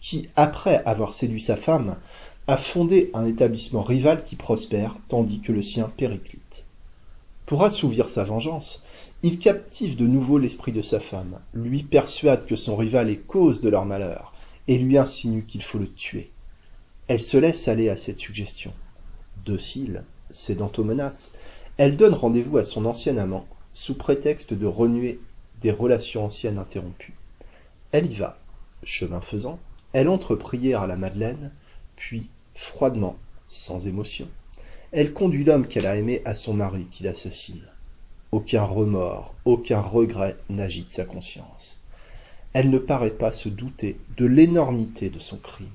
qui, 0.00 0.28
après 0.36 0.82
avoir 0.84 1.14
séduit 1.14 1.40
sa 1.40 1.56
femme, 1.56 1.96
a 2.46 2.56
fondé 2.56 3.10
un 3.14 3.26
établissement 3.26 3.82
rival 3.82 4.22
qui 4.22 4.36
prospère, 4.36 4.96
tandis 5.08 5.40
que 5.40 5.52
le 5.52 5.62
sien 5.62 5.90
périclite. 5.96 6.66
Pour 7.46 7.64
assouvir 7.64 8.08
sa 8.08 8.24
vengeance, 8.24 8.82
il 9.22 9.38
captive 9.38 9.96
de 9.96 10.06
nouveau 10.06 10.36
l'esprit 10.38 10.72
de 10.72 10.82
sa 10.82 11.00
femme, 11.00 11.40
lui 11.54 11.82
persuade 11.82 12.44
que 12.44 12.56
son 12.56 12.76
rival 12.76 13.08
est 13.08 13.26
cause 13.26 13.60
de 13.60 13.70
leur 13.70 13.86
malheur, 13.86 14.32
et 14.68 14.78
lui 14.78 14.98
insinue 14.98 15.44
qu'il 15.44 15.62
faut 15.62 15.78
le 15.78 15.88
tuer. 15.88 16.30
Elle 17.08 17.20
se 17.20 17.36
laisse 17.36 17.68
aller 17.68 17.88
à 17.88 17.96
cette 17.96 18.18
suggestion. 18.18 18.72
Docile, 19.44 20.04
cédant 20.30 20.72
aux 20.76 20.84
menaces, 20.84 21.32
elle 21.76 21.96
donne 21.96 22.14
rendez-vous 22.14 22.58
à 22.58 22.64
son 22.64 22.84
ancien 22.84 23.16
amant, 23.16 23.46
sous 23.72 23.94
prétexte 23.94 24.54
de 24.54 24.66
renouer 24.66 25.20
des 25.60 25.70
relations 25.70 26.24
anciennes 26.24 26.58
interrompues. 26.58 27.14
Elle 27.92 28.10
y 28.10 28.14
va. 28.14 28.38
Chemin 28.82 29.20
faisant, 29.22 29.58
elle 29.94 30.08
entre 30.08 30.34
prier 30.34 30.74
à 30.74 30.86
la 30.86 30.96
Madeleine, 30.96 31.52
puis, 31.96 32.28
froidement, 32.54 33.16
sans 33.48 33.86
émotion, 33.86 34.28
elle 34.92 35.12
conduit 35.12 35.44
l'homme 35.44 35.66
qu'elle 35.66 35.86
a 35.86 35.96
aimé 35.96 36.22
à 36.24 36.34
son 36.34 36.54
mari 36.54 36.86
qui 36.90 37.02
l'assassine. 37.02 37.64
Aucun 38.32 38.62
remords, 38.62 39.34
aucun 39.44 39.80
regret 39.80 40.36
n'agite 40.48 40.90
sa 40.90 41.04
conscience. 41.04 41.80
Elle 42.52 42.70
ne 42.70 42.78
paraît 42.78 43.10
pas 43.10 43.32
se 43.32 43.48
douter 43.48 43.96
de 44.16 44.26
l'énormité 44.26 45.10
de 45.10 45.18
son 45.18 45.36
crime. 45.36 45.68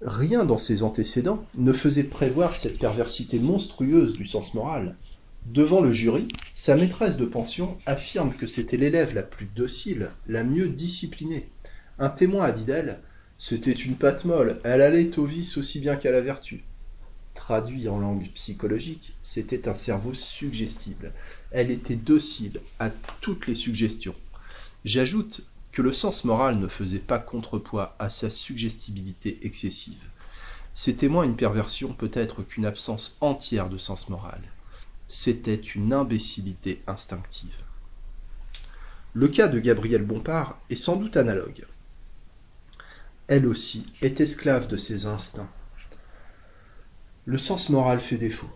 Rien 0.00 0.44
dans 0.44 0.58
ses 0.58 0.82
antécédents 0.82 1.44
ne 1.58 1.72
faisait 1.72 2.02
prévoir 2.02 2.56
cette 2.56 2.78
perversité 2.78 3.38
monstrueuse 3.38 4.14
du 4.14 4.26
sens 4.26 4.54
moral. 4.54 4.96
Devant 5.46 5.80
le 5.80 5.92
jury, 5.92 6.26
sa 6.56 6.74
maîtresse 6.74 7.16
de 7.16 7.24
pension 7.24 7.78
affirme 7.86 8.32
que 8.32 8.48
c'était 8.48 8.76
l'élève 8.76 9.14
la 9.14 9.22
plus 9.22 9.46
docile, 9.46 10.10
la 10.26 10.42
mieux 10.42 10.68
disciplinée. 10.68 11.48
Un 12.00 12.08
témoin 12.08 12.46
a 12.46 12.52
dit 12.52 12.64
d'elle 12.64 12.98
C'était 13.44 13.72
une 13.72 13.96
patte 13.96 14.24
molle, 14.24 14.60
elle 14.62 14.82
allait 14.82 15.18
au 15.18 15.24
vice 15.24 15.56
aussi 15.56 15.80
bien 15.80 15.96
qu'à 15.96 16.12
la 16.12 16.20
vertu. 16.20 16.62
Traduit 17.34 17.88
en 17.88 17.98
langue 17.98 18.30
psychologique, 18.34 19.16
c'était 19.20 19.68
un 19.68 19.74
cerveau 19.74 20.14
suggestible. 20.14 21.12
Elle 21.50 21.72
était 21.72 21.96
docile 21.96 22.60
à 22.78 22.88
toutes 23.20 23.48
les 23.48 23.56
suggestions. 23.56 24.14
J'ajoute 24.84 25.44
que 25.72 25.82
le 25.82 25.92
sens 25.92 26.22
moral 26.22 26.56
ne 26.60 26.68
faisait 26.68 27.00
pas 27.00 27.18
contrepoids 27.18 27.96
à 27.98 28.10
sa 28.10 28.30
suggestibilité 28.30 29.40
excessive. 29.42 30.04
C'était 30.76 31.08
moins 31.08 31.24
une 31.24 31.34
perversion 31.34 31.94
peut-être 31.94 32.44
qu'une 32.44 32.64
absence 32.64 33.16
entière 33.20 33.68
de 33.68 33.76
sens 33.76 34.08
moral. 34.08 34.40
C'était 35.08 35.56
une 35.56 35.92
imbécilité 35.92 36.80
instinctive. 36.86 37.58
Le 39.14 39.26
cas 39.26 39.48
de 39.48 39.58
Gabrielle 39.58 40.04
Bompard 40.04 40.60
est 40.70 40.76
sans 40.76 40.94
doute 40.94 41.16
analogue. 41.16 41.66
Elle 43.34 43.46
aussi 43.46 43.86
est 44.02 44.20
esclave 44.20 44.68
de 44.68 44.76
ses 44.76 45.06
instincts. 45.06 45.48
Le 47.24 47.38
sens 47.38 47.70
moral 47.70 48.02
fait 48.02 48.18
défaut. 48.18 48.50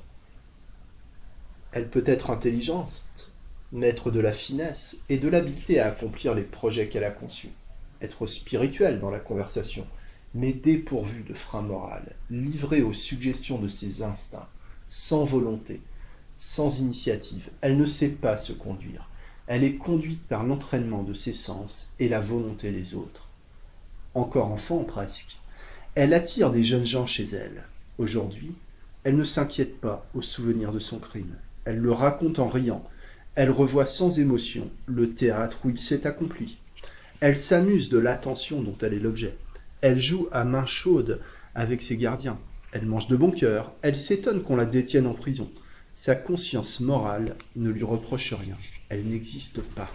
Elle 1.72 1.88
peut 1.88 2.02
être 2.04 2.28
intelligente, 2.28 3.32
maître 3.72 4.10
de 4.10 4.20
la 4.20 4.32
finesse 4.32 4.98
et 5.08 5.16
de 5.16 5.28
l'habileté 5.28 5.80
à 5.80 5.86
accomplir 5.86 6.34
les 6.34 6.42
projets 6.42 6.90
qu'elle 6.90 7.04
a 7.04 7.10
conçus, 7.10 7.48
être 8.02 8.26
spirituelle 8.26 9.00
dans 9.00 9.08
la 9.08 9.18
conversation, 9.18 9.86
mais 10.34 10.52
dépourvue 10.52 11.22
de 11.22 11.32
frein 11.32 11.62
moral, 11.62 12.14
livrée 12.28 12.82
aux 12.82 12.92
suggestions 12.92 13.56
de 13.56 13.68
ses 13.68 14.02
instincts, 14.02 14.50
sans 14.90 15.24
volonté, 15.24 15.80
sans 16.34 16.80
initiative. 16.80 17.48
Elle 17.62 17.78
ne 17.78 17.86
sait 17.86 18.10
pas 18.10 18.36
se 18.36 18.52
conduire. 18.52 19.08
Elle 19.46 19.64
est 19.64 19.76
conduite 19.76 20.28
par 20.28 20.44
l'entraînement 20.44 21.02
de 21.02 21.14
ses 21.14 21.32
sens 21.32 21.88
et 21.98 22.10
la 22.10 22.20
volonté 22.20 22.72
des 22.72 22.94
autres. 22.94 23.25
Encore 24.16 24.50
enfant 24.50 24.82
presque, 24.82 25.36
elle 25.94 26.14
attire 26.14 26.50
des 26.50 26.64
jeunes 26.64 26.86
gens 26.86 27.06
chez 27.06 27.24
elle. 27.34 27.64
Aujourd'hui, 27.98 28.52
elle 29.04 29.18
ne 29.18 29.24
s'inquiète 29.24 29.78
pas 29.78 30.08
au 30.14 30.22
souvenir 30.22 30.72
de 30.72 30.78
son 30.78 30.98
crime. 30.98 31.36
Elle 31.66 31.80
le 31.80 31.92
raconte 31.92 32.38
en 32.38 32.48
riant, 32.48 32.82
elle 33.34 33.50
revoit 33.50 33.84
sans 33.84 34.18
émotion 34.18 34.70
le 34.86 35.10
théâtre 35.10 35.58
où 35.64 35.68
il 35.68 35.78
s'est 35.78 36.06
accompli. 36.06 36.56
Elle 37.20 37.36
s'amuse 37.36 37.90
de 37.90 37.98
l'attention 37.98 38.62
dont 38.62 38.78
elle 38.80 38.94
est 38.94 39.00
l'objet. 39.00 39.36
Elle 39.82 40.00
joue 40.00 40.28
à 40.32 40.44
main 40.44 40.64
chaude 40.64 41.20
avec 41.54 41.82
ses 41.82 41.98
gardiens. 41.98 42.38
Elle 42.72 42.86
mange 42.86 43.08
de 43.08 43.16
bon 43.16 43.30
cœur. 43.30 43.74
Elle 43.82 43.98
s'étonne 43.98 44.42
qu'on 44.42 44.56
la 44.56 44.64
détienne 44.64 45.06
en 45.06 45.12
prison. 45.12 45.50
Sa 45.94 46.14
conscience 46.14 46.80
morale 46.80 47.36
ne 47.54 47.68
lui 47.68 47.84
reproche 47.84 48.32
rien. 48.32 48.56
Elle 48.88 49.04
n'existe 49.04 49.60
pas. 49.60 49.90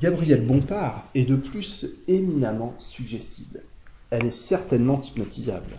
Gabrielle 0.00 0.44
Bompard 0.44 1.08
est 1.14 1.24
de 1.24 1.36
plus 1.36 1.86
éminemment 2.08 2.74
suggestible. 2.78 3.62
Elle 4.10 4.26
est 4.26 4.30
certainement 4.30 5.00
hypnotisable. 5.00 5.78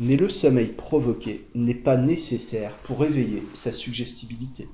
Mais 0.00 0.16
le 0.16 0.28
sommeil 0.28 0.66
provoqué 0.66 1.46
n'est 1.54 1.74
pas 1.74 1.96
nécessaire 1.96 2.76
pour 2.78 3.04
éveiller 3.04 3.44
sa 3.54 3.72
suggestibilité. 3.72 4.66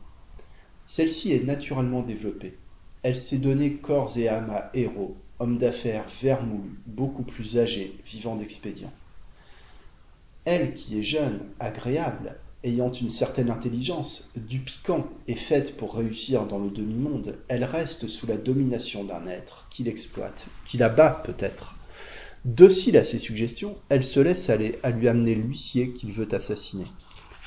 Celle-ci 0.87 1.33
est 1.33 1.45
naturellement 1.45 2.01
développée. 2.01 2.57
Elle 3.03 3.21
s'est 3.21 3.39
donnée 3.39 3.75
corps 3.75 4.17
et 4.17 4.29
âme 4.29 4.51
à 4.51 4.71
héros, 4.73 5.17
hommes 5.39 5.59
d'affaires 5.59 6.07
vermoulus, 6.23 6.79
beaucoup 6.87 7.25
plus 7.25 7.59
âgés, 7.59 7.95
vivant 8.07 8.37
d'expédients. 8.37 8.93
Elle 10.47 10.73
qui 10.75 10.99
est 10.99 11.03
jeune, 11.03 11.41
agréable, 11.61 12.37
ayant 12.65 12.93
une 12.93 13.11
certaine 13.11 13.51
intelligence, 13.51 14.31
du 14.37 14.61
piquant 14.61 15.07
et 15.29 15.35
faite 15.35 15.77
pour 15.77 15.97
réussir 15.97 16.47
dans 16.47 16.59
le 16.59 16.71
demi-monde, 16.71 17.39
elle 17.49 17.65
reste 17.65 18.09
sous 18.09 18.27
la 18.27 18.37
domination 18.37 19.05
d'un 19.05 19.27
être 19.27 19.67
qui 19.71 19.83
l'exploite, 19.83 20.47
qui 20.65 20.79
la 20.79 20.89
bat 20.89 21.23
peut-être, 21.25 21.75
Docile 22.45 22.97
à 22.97 23.05
ses 23.05 23.21
suggestions, 23.21 23.77
elle 23.89 24.03
se 24.03 24.19
laisse 24.19 24.51
aller 24.51 24.77
à 24.83 24.91
lui 24.91 25.07
amener 25.07 25.37
l'huissier 25.37 25.93
qu'il 25.93 26.11
veut 26.11 26.27
assassiner. 26.35 26.87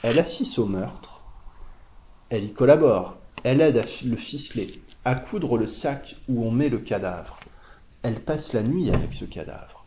Elle 0.03 0.19
assiste 0.19 0.57
au 0.57 0.65
meurtre. 0.65 1.21
Elle 2.29 2.45
y 2.45 2.53
collabore. 2.53 3.17
Elle 3.43 3.59
aide 3.59 3.77
à 3.77 3.83
le 4.05 4.15
ficeler, 4.15 4.81
à 5.03 5.15
coudre 5.15 5.57
le 5.57 5.65
sac 5.65 6.15
où 6.29 6.45
on 6.45 6.51
met 6.51 6.69
le 6.69 6.79
cadavre. 6.79 7.41
Elle 8.03 8.21
passe 8.21 8.53
la 8.53 8.63
nuit 8.63 8.89
avec 8.89 9.13
ce 9.13 9.25
cadavre. 9.25 9.85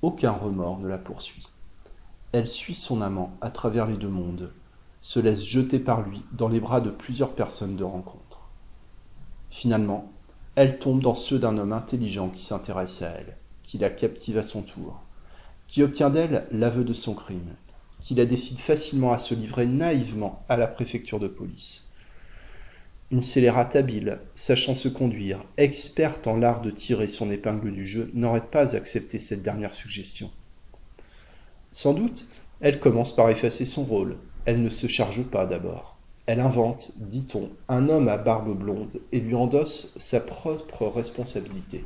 Aucun 0.00 0.30
remords 0.30 0.78
ne 0.78 0.88
la 0.88 0.98
poursuit. 0.98 1.48
Elle 2.36 2.46
suit 2.46 2.74
son 2.74 3.00
amant 3.00 3.34
à 3.40 3.48
travers 3.48 3.86
les 3.86 3.96
deux 3.96 4.10
mondes, 4.10 4.52
se 5.00 5.18
laisse 5.18 5.42
jeter 5.42 5.78
par 5.78 6.02
lui 6.06 6.20
dans 6.32 6.48
les 6.48 6.60
bras 6.60 6.82
de 6.82 6.90
plusieurs 6.90 7.34
personnes 7.34 7.76
de 7.76 7.82
rencontre. 7.82 8.50
Finalement, 9.48 10.12
elle 10.54 10.78
tombe 10.78 11.00
dans 11.00 11.14
ceux 11.14 11.38
d'un 11.38 11.56
homme 11.56 11.72
intelligent 11.72 12.28
qui 12.28 12.44
s'intéresse 12.44 13.00
à 13.00 13.06
elle 13.06 13.38
qui 13.64 13.78
la 13.78 13.88
captive 13.88 14.36
à 14.36 14.42
son 14.42 14.60
tour, 14.60 15.00
qui 15.66 15.82
obtient 15.82 16.10
d'elle 16.10 16.46
l'aveu 16.52 16.84
de 16.84 16.92
son 16.92 17.14
crime, 17.14 17.54
qui 18.02 18.14
la 18.14 18.26
décide 18.26 18.58
facilement 18.58 19.14
à 19.14 19.18
se 19.18 19.34
livrer 19.34 19.64
naïvement 19.64 20.44
à 20.50 20.58
la 20.58 20.66
préfecture 20.66 21.18
de 21.18 21.28
police. 21.28 21.88
Une 23.10 23.22
scélérate 23.22 23.76
habile, 23.76 24.18
sachant 24.34 24.74
se 24.74 24.88
conduire, 24.88 25.42
experte 25.56 26.26
en 26.26 26.36
l'art 26.36 26.60
de 26.60 26.70
tirer 26.70 27.08
son 27.08 27.30
épingle 27.30 27.72
du 27.72 27.86
jeu, 27.86 28.10
n'aurait 28.12 28.44
pas 28.46 28.76
accepté 28.76 29.20
cette 29.20 29.42
dernière 29.42 29.72
suggestion. 29.72 30.30
Sans 31.76 31.92
doute, 31.92 32.24
elle 32.62 32.80
commence 32.80 33.14
par 33.14 33.28
effacer 33.28 33.66
son 33.66 33.84
rôle. 33.84 34.16
Elle 34.46 34.62
ne 34.62 34.70
se 34.70 34.86
charge 34.86 35.24
pas 35.24 35.44
d'abord. 35.44 35.98
Elle 36.24 36.40
invente, 36.40 36.92
dit-on, 36.96 37.50
un 37.68 37.90
homme 37.90 38.08
à 38.08 38.16
barbe 38.16 38.56
blonde 38.56 38.98
et 39.12 39.20
lui 39.20 39.34
endosse 39.34 39.92
sa 39.98 40.20
propre 40.20 40.86
responsabilité. 40.86 41.84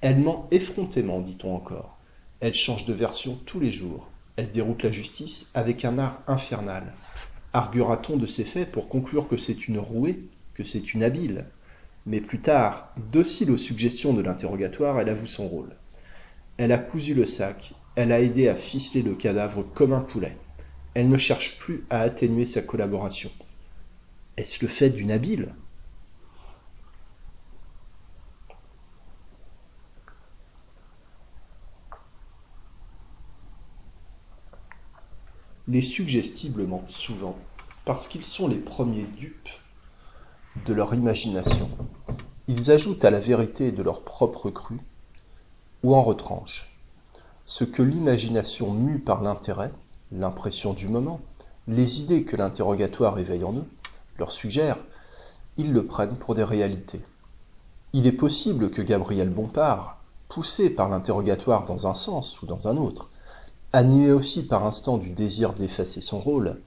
Elle 0.00 0.20
ment 0.20 0.46
effrontément, 0.52 1.20
dit-on 1.20 1.56
encore. 1.56 1.98
Elle 2.38 2.54
change 2.54 2.86
de 2.86 2.92
version 2.92 3.36
tous 3.46 3.58
les 3.58 3.72
jours. 3.72 4.06
Elle 4.36 4.48
déroute 4.48 4.84
la 4.84 4.92
justice 4.92 5.50
avec 5.54 5.84
un 5.84 5.98
art 5.98 6.22
infernal. 6.28 6.92
Arguera-t-on 7.52 8.18
de 8.18 8.26
ces 8.26 8.44
faits 8.44 8.70
pour 8.70 8.88
conclure 8.88 9.26
que 9.26 9.38
c'est 9.38 9.66
une 9.66 9.80
rouée, 9.80 10.20
que 10.54 10.62
c'est 10.62 10.94
une 10.94 11.02
habile? 11.02 11.46
Mais 12.06 12.20
plus 12.20 12.42
tard, 12.42 12.92
docile 13.10 13.50
aux 13.50 13.58
suggestions 13.58 14.12
de 14.12 14.22
l'interrogatoire, 14.22 15.00
elle 15.00 15.08
avoue 15.08 15.26
son 15.26 15.48
rôle. 15.48 15.74
Elle 16.58 16.70
a 16.70 16.78
cousu 16.78 17.12
le 17.12 17.26
sac, 17.26 17.74
elle 17.96 18.12
a 18.12 18.20
aidé 18.20 18.46
à 18.48 18.54
ficeler 18.54 19.02
le 19.02 19.14
cadavre 19.14 19.64
comme 19.74 19.94
un 19.94 20.00
poulet. 20.00 20.36
Elle 20.94 21.08
ne 21.08 21.16
cherche 21.16 21.58
plus 21.58 21.84
à 21.88 22.00
atténuer 22.02 22.44
sa 22.44 22.60
collaboration. 22.60 23.30
Est-ce 24.36 24.62
le 24.64 24.68
fait 24.68 24.90
d'une 24.90 25.10
habile? 25.10 25.54
Les 35.68 35.82
suggestibles 35.82 36.64
mentent 36.64 36.90
souvent 36.90 37.36
parce 37.86 38.08
qu'ils 38.08 38.26
sont 38.26 38.46
les 38.46 38.56
premiers 38.56 39.04
dupes 39.04 39.48
de 40.66 40.74
leur 40.74 40.94
imagination. 40.94 41.70
Ils 42.46 42.70
ajoutent 42.70 43.04
à 43.04 43.10
la 43.10 43.20
vérité 43.20 43.72
de 43.72 43.82
leur 43.82 44.04
propre 44.04 44.50
cru 44.50 44.76
ou 45.82 45.94
en 45.94 46.02
retranchent. 46.02 46.75
Ce 47.48 47.62
que 47.62 47.82
l'imagination 47.82 48.72
mue 48.72 48.98
par 48.98 49.22
l'intérêt, 49.22 49.70
l'impression 50.10 50.72
du 50.72 50.88
moment, 50.88 51.20
les 51.68 52.00
idées 52.00 52.24
que 52.24 52.34
l'interrogatoire 52.34 53.20
éveille 53.20 53.44
en 53.44 53.54
eux, 53.54 53.64
leur 54.18 54.32
suggère, 54.32 54.78
ils 55.56 55.72
le 55.72 55.86
prennent 55.86 56.16
pour 56.16 56.34
des 56.34 56.42
réalités. 56.42 57.00
Il 57.92 58.08
est 58.08 58.12
possible 58.12 58.70
que 58.72 58.82
Gabriel 58.82 59.30
Bompard, 59.30 59.98
poussé 60.28 60.70
par 60.70 60.88
l'interrogatoire 60.88 61.64
dans 61.64 61.86
un 61.86 61.94
sens 61.94 62.42
ou 62.42 62.46
dans 62.46 62.66
un 62.66 62.76
autre, 62.76 63.10
animée 63.72 64.10
aussi 64.10 64.44
par 64.44 64.66
instant 64.66 64.98
du 64.98 65.10
désir 65.10 65.52
d'effacer 65.52 66.00
son 66.00 66.18
rôle, 66.18 66.60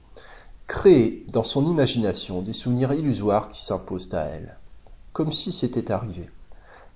crée 0.65 1.25
dans 1.27 1.43
son 1.43 1.65
imagination 1.65 2.41
des 2.41 2.53
souvenirs 2.53 2.93
illusoires 2.93 3.49
qui 3.49 3.61
s'imposent 3.61 4.13
à 4.13 4.21
elle, 4.21 4.57
comme 5.11 5.33
si 5.33 5.51
c'était 5.51 5.91
arrivé, 5.91 6.29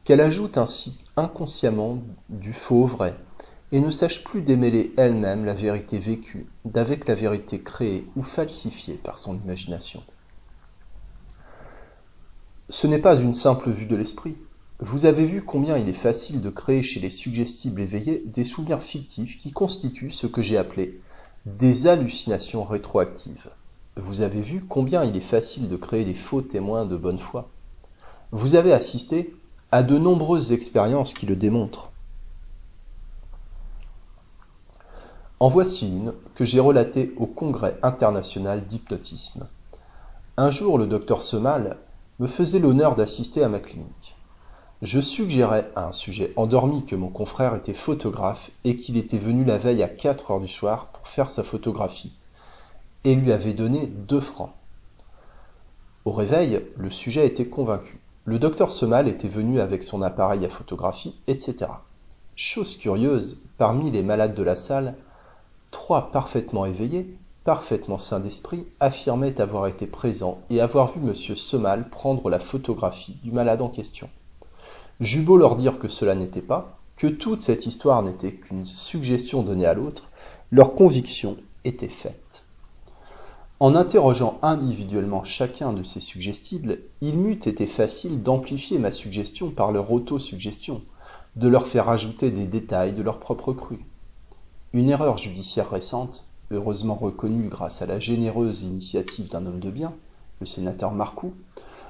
qu'elle 0.05 0.21
ajoute 0.21 0.57
ainsi 0.57 0.95
inconsciemment 1.17 1.99
du 2.29 2.53
faux 2.53 2.83
au 2.83 2.87
vrai, 2.87 3.13
et 3.73 3.81
ne 3.81 3.89
sache 3.89 4.23
plus 4.23 4.43
démêler 4.43 4.93
elle-même 4.97 5.45
la 5.45 5.55
vérité 5.55 5.97
vécue 5.97 6.45
d'avec 6.63 7.07
la 7.07 7.15
vérité 7.15 7.59
créée 7.59 8.05
ou 8.15 8.21
falsifiée 8.21 8.99
par 9.03 9.17
son 9.17 9.35
imagination. 9.35 10.03
Ce 12.69 12.85
n'est 12.85 12.99
pas 12.99 13.15
une 13.15 13.33
simple 13.33 13.71
vue 13.71 13.87
de 13.87 13.95
l'esprit, 13.95 14.35
vous 14.79 15.05
avez 15.05 15.25
vu 15.25 15.41
combien 15.41 15.75
il 15.77 15.89
est 15.89 15.93
facile 15.93 16.39
de 16.41 16.51
créer 16.51 16.83
chez 16.83 16.99
les 16.99 17.09
suggestibles 17.09 17.81
éveillés 17.81 18.21
des 18.27 18.43
souvenirs 18.43 18.83
fictifs 18.83 19.39
qui 19.39 19.51
constituent 19.51 20.11
ce 20.11 20.27
que 20.27 20.43
j'ai 20.43 20.57
appelé 20.57 20.99
des 21.47 21.87
hallucinations 21.87 22.63
rétroactives. 22.63 23.49
Vous 23.97 24.21
avez 24.21 24.41
vu 24.41 24.63
combien 24.67 25.03
il 25.03 25.15
est 25.15 25.19
facile 25.19 25.67
de 25.67 25.77
créer 25.77 26.05
des 26.05 26.13
faux 26.13 26.43
témoins 26.43 26.85
de 26.85 26.95
bonne 26.95 27.19
foi. 27.19 27.49
Vous 28.31 28.53
avez 28.53 28.71
assisté 28.71 29.35
à 29.71 29.81
de 29.81 29.97
nombreuses 29.97 30.51
expériences 30.51 31.15
qui 31.15 31.25
le 31.25 31.35
démontrent. 31.35 31.92
En 35.43 35.49
voici 35.49 35.89
une 35.89 36.13
que 36.35 36.45
j'ai 36.45 36.61
relatée 36.61 37.13
au 37.17 37.25
Congrès 37.25 37.77
international 37.83 38.63
d'hypnotisme. 38.65 39.45
Un 40.37 40.51
jour, 40.51 40.77
le 40.77 40.87
docteur 40.87 41.21
Semal 41.21 41.75
me 42.19 42.27
faisait 42.27 42.59
l'honneur 42.59 42.95
d'assister 42.95 43.43
à 43.43 43.49
ma 43.49 43.59
clinique. 43.59 44.15
Je 44.81 45.01
suggérais 45.01 45.69
à 45.75 45.85
un 45.85 45.91
sujet 45.91 46.31
endormi 46.37 46.85
que 46.85 46.95
mon 46.95 47.09
confrère 47.09 47.55
était 47.55 47.73
photographe 47.73 48.51
et 48.63 48.77
qu'il 48.77 48.95
était 48.95 49.17
venu 49.17 49.43
la 49.43 49.57
veille 49.57 49.83
à 49.83 49.89
4 49.89 50.31
heures 50.31 50.39
du 50.39 50.47
soir 50.47 50.85
pour 50.93 51.09
faire 51.09 51.29
sa 51.29 51.43
photographie, 51.43 52.13
et 53.03 53.13
lui 53.13 53.33
avait 53.33 53.51
donné 53.51 53.87
deux 53.87 54.21
francs. 54.21 54.53
Au 56.05 56.13
réveil, 56.13 56.61
le 56.77 56.89
sujet 56.89 57.27
était 57.27 57.47
convaincu. 57.47 57.99
Le 58.23 58.39
docteur 58.39 58.71
Semal 58.71 59.09
était 59.09 59.27
venu 59.27 59.59
avec 59.59 59.83
son 59.83 60.03
appareil 60.03 60.45
à 60.45 60.49
photographie, 60.49 61.19
etc. 61.27 61.65
Chose 62.37 62.77
curieuse, 62.77 63.41
parmi 63.57 63.91
les 63.91 64.03
malades 64.03 64.35
de 64.35 64.43
la 64.43 64.55
salle, 64.55 64.95
trois 65.73 66.11
parfaitement 66.11 66.65
éveillés, 66.65 67.13
parfaitement 67.43 67.99
sains 67.99 68.21
d'esprit, 68.21 68.65
affirmaient 68.79 69.41
avoir 69.41 69.67
été 69.67 69.85
présents 69.85 70.39
et 70.49 70.61
avoir 70.61 70.89
vu 70.89 71.01
M. 71.05 71.13
Semal 71.13 71.89
prendre 71.89 72.29
la 72.29 72.39
photographie 72.39 73.17
du 73.23 73.33
malade 73.33 73.61
en 73.61 73.67
question. 73.67 74.09
J'eus 75.01 75.23
beau 75.23 75.35
leur 75.35 75.57
dire 75.57 75.79
que 75.79 75.89
cela 75.89 76.15
n'était 76.15 76.41
pas, 76.41 76.77
que 76.95 77.07
toute 77.07 77.41
cette 77.41 77.65
histoire 77.65 78.03
n'était 78.03 78.31
qu'une 78.31 78.63
suggestion 78.63 79.43
donnée 79.43 79.65
à 79.65 79.73
l'autre, 79.73 80.09
leur 80.51 80.75
conviction 80.75 81.35
était 81.65 81.89
faite. 81.89 82.43
En 83.59 83.75
interrogeant 83.75 84.39
individuellement 84.41 85.23
chacun 85.23 85.73
de 85.73 85.83
ces 85.83 85.99
suggestibles, 85.99 86.79
il 87.01 87.17
m'eût 87.17 87.33
été 87.33 87.65
facile 87.65 88.21
d'amplifier 88.21 88.77
ma 88.77 88.91
suggestion 88.91 89.49
par 89.49 89.71
leur 89.71 89.91
autosuggestion, 89.91 90.81
de 91.35 91.47
leur 91.47 91.67
faire 91.67 91.89
ajouter 91.89 92.31
des 92.31 92.45
détails 92.45 92.93
de 92.93 93.01
leur 93.01 93.19
propre 93.19 93.53
cru. 93.53 93.79
Une 94.75 94.89
erreur 94.89 95.19
judiciaire 95.19 95.69
récente, 95.69 96.25
heureusement 96.49 96.95
reconnue 96.95 97.47
grâce 97.47 97.83
à 97.83 97.85
la 97.85 97.99
généreuse 97.99 98.63
initiative 98.63 99.29
d'un 99.29 99.45
homme 99.45 99.59
de 99.59 99.69
bien, 99.69 99.93
le 100.39 100.47
sénateur 100.47 100.93
Marcoux, 100.93 101.35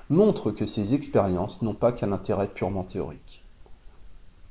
montre 0.10 0.52
que 0.52 0.66
ces 0.66 0.94
expériences 0.94 1.62
n'ont 1.62 1.76
pas 1.76 1.94
qu'un 1.94 2.12
intérêt 2.12 2.50
purement 2.50 2.84
théorique. 2.84 3.46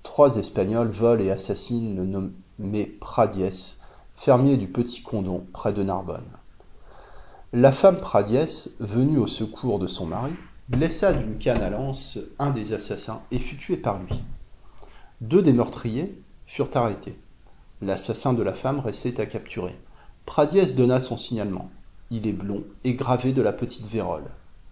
Trois 0.03 0.38
Espagnols 0.38 0.88
volent 0.88 1.23
et 1.23 1.31
assassinent 1.31 1.95
le 1.95 2.07
nommé 2.07 2.87
Pradiès, 2.87 3.83
fermier 4.16 4.57
du 4.57 4.66
Petit 4.66 5.03
Condon, 5.03 5.45
près 5.53 5.75
de 5.75 5.83
Narbonne. 5.83 6.23
La 7.53 7.71
femme 7.71 7.99
Pradiès, 7.99 8.77
venue 8.81 9.18
au 9.18 9.27
secours 9.27 9.79
de 9.79 9.87
son 9.87 10.07
mari, 10.07 10.33
blessa 10.71 11.12
d'une 11.12 11.37
canne 11.37 11.61
à 11.61 11.68
lance 11.68 12.18
un 12.38 12.51
des 12.51 12.73
assassins 12.73 13.21
et 13.31 13.38
fut 13.38 13.59
tué 13.59 13.77
par 13.77 13.99
lui. 13.99 14.23
Deux 15.21 15.42
des 15.42 15.53
meurtriers 15.53 16.18
furent 16.47 16.75
arrêtés. 16.75 17.18
L'assassin 17.83 18.33
de 18.33 18.45
la 18.45 18.55
femme 18.55 18.79
restait 18.79 19.21
à 19.21 19.27
capturer. 19.27 19.77
Pradiès 20.25 20.77
donna 20.77 21.01
son 21.01 21.16
signalement. 21.16 21.68
Il 22.12 22.29
est 22.29 22.33
blond 22.33 22.62
et 22.85 22.95
gravé 22.95 23.33
de 23.33 23.42
la 23.42 23.53
petite 23.53 23.87
vérole. 23.87 24.23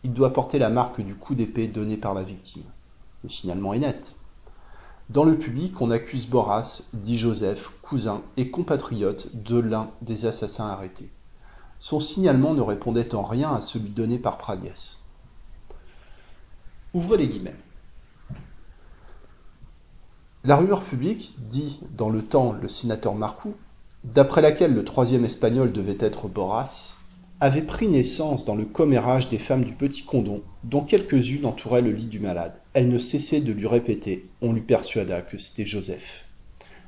Il 0.05 0.13
doit 0.13 0.33
porter 0.33 0.61
la 0.61 0.71
marque 0.71 1.01
du 1.01 1.17
coup 1.17 1.35
d'épée 1.35 1.67
donné 1.67 1.97
par 1.97 2.15
la 2.15 2.23
victime. 2.23 2.63
Le 3.25 3.29
signalement 3.29 3.75
est 3.75 3.81
net. 3.81 4.15
Dans 5.09 5.25
le 5.25 5.37
public, 5.37 5.81
on 5.81 5.91
accuse 5.91 6.29
Boras, 6.29 6.83
dit 6.93 7.19
Joseph, 7.19 7.73
cousin 7.83 8.23
et 8.37 8.49
compatriote 8.49 9.35
de 9.35 9.59
l'un 9.59 9.91
des 10.03 10.27
assassins 10.27 10.69
arrêtés. 10.69 11.11
Son 11.81 11.99
signalement 11.99 12.55
ne 12.55 12.63
répondait 12.63 13.13
en 13.17 13.25
rien 13.25 13.53
à 13.53 13.61
celui 13.61 13.91
donné 13.91 14.19
par 14.19 14.39
Pradiès. 14.39 15.01
Ouvrez 16.95 17.17
les 17.17 17.27
guillemets. 17.27 17.57
La 20.43 20.57
rumeur 20.57 20.83
publique, 20.83 21.35
dit 21.51 21.81
dans 21.99 22.09
le 22.09 22.23
temps 22.23 22.53
le 22.53 22.67
sénateur 22.67 23.15
Marcoux, 23.15 23.57
d'après 24.05 24.41
laquelle 24.41 24.73
le 24.73 24.87
troisième 24.87 25.27
espagnol 25.27 25.71
devait 25.71 25.99
être 26.01 26.29
Boras, 26.29 26.97
avait 27.41 27.61
pris 27.61 27.89
naissance 27.89 28.47
dans 28.47 28.55
le 28.55 28.65
commérage 28.65 29.29
des 29.29 29.39
femmes 29.39 29.65
du 29.65 29.75
petit 29.75 30.03
condon, 30.03 30.41
dont 30.65 30.81
quelques-unes 30.81 31.45
entouraient 31.45 31.83
le 31.83 31.93
lit 31.93 32.07
du 32.07 32.21
malade. 32.21 32.55
Elle 32.73 32.89
ne 32.89 32.99
cessait 32.99 33.43
de 33.43 33.53
lui 33.53 33.67
répéter, 33.67 34.31
on 34.41 34.55
lui 34.55 34.63
persuada 34.63 35.21
que 35.21 35.37
c'était 35.37 35.67
Joseph. 35.67 36.25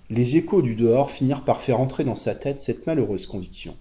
Les 0.09 0.37
échos 0.37 0.62
du 0.62 0.75
dehors 0.75 1.11
finirent 1.11 1.45
par 1.45 1.61
faire 1.61 1.79
entrer 1.79 2.05
dans 2.05 2.17
sa 2.17 2.35
tête 2.35 2.62
cette 2.62 2.87
malheureuse 2.87 3.27
conviction. 3.27 3.77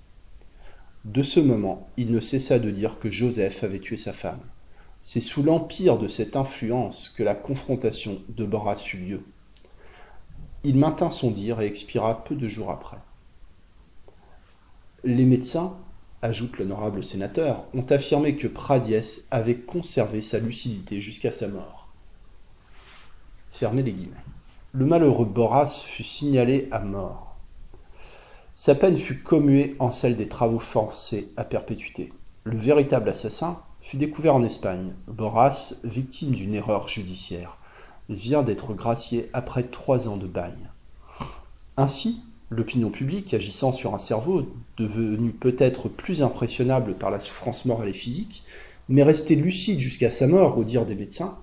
De 1.05 1.23
ce 1.23 1.39
moment, 1.39 1.88
il 1.95 2.12
ne 2.12 2.19
cessa 2.19 2.60
de 2.60 2.71
dire 2.71 2.99
que 2.99 3.10
Joseph 3.10 3.63
avait 3.63 3.79
tué 3.79 3.95
sa 3.95 4.12
femme. 4.12 4.41
C'est 5.01 5.21
sous 5.21 5.43
l'empire 5.43 5.97
de 5.97 6.10
cette 6.10 6.36
influence 6.36 7.07
que 7.07 7.23
la 7.23 7.36
confrontation 7.36 8.19
de 8.27 8.43
Boras 8.43 8.81
eut 8.93 8.97
lieu. 8.97 9.21
Il 10.63 10.78
maintint 10.78 11.10
son 11.10 11.32
dire 11.32 11.60
et 11.62 11.65
expira 11.65 12.24
peu 12.24 12.36
de 12.36 12.47
jours 12.47 12.69
après. 12.69 12.97
Les 15.04 15.26
médecins, 15.26 15.76
ajoute 16.21 16.60
l'honorable 16.60 17.04
sénateur, 17.04 17.63
ont 17.74 17.86
affirmé 17.89 18.36
que 18.36 18.47
Pradiès 18.47 19.24
avait 19.32 19.56
conservé 19.56 20.21
sa 20.21 20.38
lucidité 20.38 21.02
jusqu'à 21.02 21.32
sa 21.32 21.47
mort. 21.47 21.89
Fermez 23.52 23.82
les 23.82 23.93
guillemets. 23.93 24.15
Le 24.74 24.86
malheureux 24.86 25.26
Boras 25.26 25.84
fut 25.86 26.04
signalé 26.04 26.67
à 26.71 26.80
mort. 26.80 27.36
Sa 28.56 28.76
peine 28.76 28.95
fut 28.95 29.17
commuée 29.17 29.76
en 29.80 29.89
celle 29.89 30.15
des 30.15 30.30
travaux 30.30 30.60
forcés 30.60 31.32
à 31.36 31.43
perpétuité. 31.43 32.13
Le 32.43 32.58
véritable 32.58 33.10
assassin 33.10 33.60
fut 33.82 33.97
découvert 33.97 34.36
en 34.36 34.43
Espagne. 34.43 34.93
Boras, 35.08 35.74
victime 35.84 36.32
d'une 36.32 36.54
erreur 36.54 36.88
judiciaire, 36.88 37.58
vient 38.13 38.43
d'être 38.43 38.74
gracié 38.74 39.30
après 39.34 39.63
trois 39.63 40.08
ans 40.08 40.17
de 40.17 40.28
bagne. 40.28 40.69
Ainsi, 41.78 42.21
L'opinion 42.54 42.89
publique, 42.89 43.34
agissant 43.34 43.71
sur 43.71 43.95
un 43.95 44.00
cerveau 44.00 44.45
devenu 44.78 45.32
peut-être 45.32 45.88
plus 45.88 46.21
impressionnable 46.21 46.95
par 46.95 47.10
la 47.10 47.17
souffrance 47.17 47.63
morale 47.63 47.88
et 47.88 47.93
physique, 47.93 48.43
mais 48.89 49.04
resté 49.04 49.36
lucide 49.36 49.80
jusqu'à 49.80 50.12
sa 50.12 50.28
mort 50.28 50.58
au 50.58 50.65
dire 50.65 50.86
des 50.86 50.95
médecins, 50.95 51.38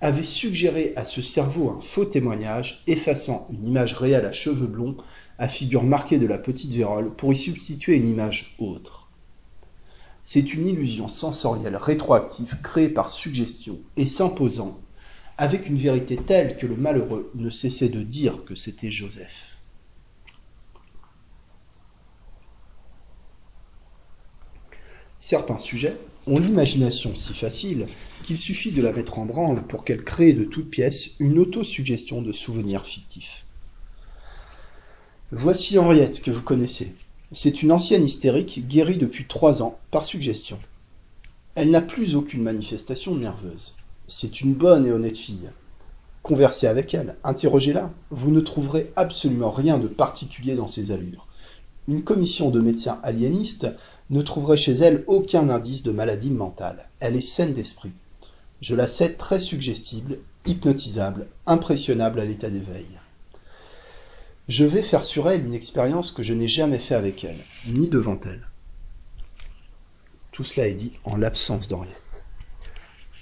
avait 0.00 0.24
suggéré 0.24 0.94
à 0.96 1.04
ce 1.04 1.22
cerveau 1.22 1.70
un 1.70 1.78
faux 1.78 2.04
témoignage 2.04 2.82
effaçant 2.88 3.46
une 3.52 3.68
image 3.68 3.94
réelle 3.94 4.26
à 4.26 4.32
cheveux 4.32 4.66
blonds, 4.66 4.96
à 5.38 5.46
figure 5.46 5.84
marquée 5.84 6.18
de 6.18 6.26
la 6.26 6.38
petite 6.38 6.72
vérole, 6.72 7.14
pour 7.14 7.32
y 7.32 7.36
substituer 7.36 7.94
une 7.94 8.10
image 8.10 8.56
autre. 8.58 9.08
C'est 10.24 10.54
une 10.54 10.66
illusion 10.66 11.06
sensorielle 11.06 11.76
rétroactive 11.76 12.56
créée 12.64 12.88
par 12.88 13.10
suggestion 13.10 13.78
et 13.96 14.06
s'imposant, 14.06 14.80
avec 15.38 15.68
une 15.68 15.78
vérité 15.78 16.16
telle 16.16 16.56
que 16.56 16.66
le 16.66 16.76
malheureux 16.76 17.30
ne 17.36 17.48
cessait 17.48 17.88
de 17.88 18.02
dire 18.02 18.44
que 18.44 18.56
c'était 18.56 18.90
Joseph. 18.90 19.56
Certains 25.20 25.58
sujets 25.58 25.96
ont 26.26 26.38
l'imagination 26.38 27.14
si 27.14 27.34
facile 27.34 27.86
qu'il 28.24 28.36
suffit 28.36 28.72
de 28.72 28.82
la 28.82 28.92
mettre 28.92 29.20
en 29.20 29.26
branle 29.26 29.62
pour 29.66 29.84
qu'elle 29.84 30.02
crée 30.02 30.32
de 30.32 30.44
toutes 30.44 30.70
pièces 30.70 31.10
une 31.20 31.38
autosuggestion 31.38 32.20
de 32.20 32.32
souvenirs 32.32 32.84
fictifs. 32.84 33.44
Voici 35.30 35.78
Henriette 35.78 36.22
que 36.22 36.30
vous 36.30 36.42
connaissez. 36.42 36.94
C'est 37.30 37.62
une 37.62 37.72
ancienne 37.72 38.04
hystérique 38.04 38.66
guérie 38.66 38.96
depuis 38.96 39.26
trois 39.26 39.62
ans 39.62 39.78
par 39.90 40.04
suggestion. 40.04 40.58
Elle 41.54 41.70
n'a 41.70 41.82
plus 41.82 42.16
aucune 42.16 42.42
manifestation 42.42 43.14
nerveuse. 43.14 43.76
C'est 44.10 44.40
une 44.40 44.54
bonne 44.54 44.86
et 44.86 44.90
honnête 44.90 45.18
fille. 45.18 45.50
Conversez 46.22 46.66
avec 46.66 46.94
elle, 46.94 47.16
interrogez-la. 47.24 47.90
Vous 48.10 48.30
ne 48.30 48.40
trouverez 48.40 48.90
absolument 48.96 49.50
rien 49.50 49.76
de 49.76 49.86
particulier 49.86 50.54
dans 50.54 50.66
ses 50.66 50.92
allures. 50.92 51.26
Une 51.88 52.02
commission 52.02 52.50
de 52.50 52.60
médecins 52.60 53.00
aliénistes 53.02 53.68
ne 54.08 54.22
trouverait 54.22 54.56
chez 54.56 54.72
elle 54.72 55.04
aucun 55.08 55.50
indice 55.50 55.82
de 55.82 55.92
maladie 55.92 56.30
mentale. 56.30 56.88
Elle 57.00 57.16
est 57.16 57.20
saine 57.20 57.52
d'esprit. 57.52 57.92
Je 58.62 58.74
la 58.74 58.88
sais 58.88 59.12
très 59.12 59.38
suggestible, 59.38 60.16
hypnotisable, 60.46 61.26
impressionnable 61.46 62.18
à 62.18 62.24
l'état 62.24 62.48
d'éveil. 62.48 62.86
Je 64.48 64.64
vais 64.64 64.82
faire 64.82 65.04
sur 65.04 65.28
elle 65.28 65.44
une 65.44 65.54
expérience 65.54 66.12
que 66.12 66.22
je 66.22 66.32
n'ai 66.32 66.48
jamais 66.48 66.78
fait 66.78 66.94
avec 66.94 67.24
elle, 67.24 67.44
ni 67.66 67.88
devant 67.88 68.18
elle. 68.24 68.48
Tout 70.32 70.44
cela 70.44 70.66
est 70.66 70.74
dit 70.74 70.92
en 71.04 71.16
l'absence 71.16 71.68
d'Henriette. 71.68 72.07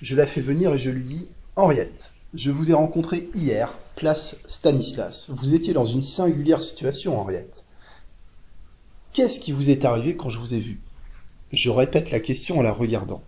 Je 0.02 0.14
la 0.14 0.26
fais 0.26 0.40
venir 0.40 0.74
et 0.74 0.78
je 0.78 0.90
lui 0.90 1.04
dis 1.04 1.26
Henriette, 1.56 2.12
je 2.34 2.50
vous 2.50 2.70
ai 2.70 2.74
rencontré 2.74 3.28
hier, 3.34 3.78
place 3.94 4.36
Stanislas. 4.46 5.30
Vous 5.30 5.54
étiez 5.54 5.72
dans 5.72 5.86
une 5.86 6.02
singulière 6.02 6.60
situation, 6.60 7.18
Henriette. 7.18 7.64
Qu'est-ce 9.14 9.40
qui 9.40 9.52
vous 9.52 9.70
est 9.70 9.86
arrivé 9.86 10.16
quand 10.16 10.28
je 10.28 10.38
vous 10.38 10.52
ai 10.52 10.58
vu? 10.58 10.80
Je 11.52 11.70
répète 11.70 12.10
la 12.10 12.20
question 12.20 12.58
en 12.58 12.62
la 12.62 12.72
regardant. 12.72 13.22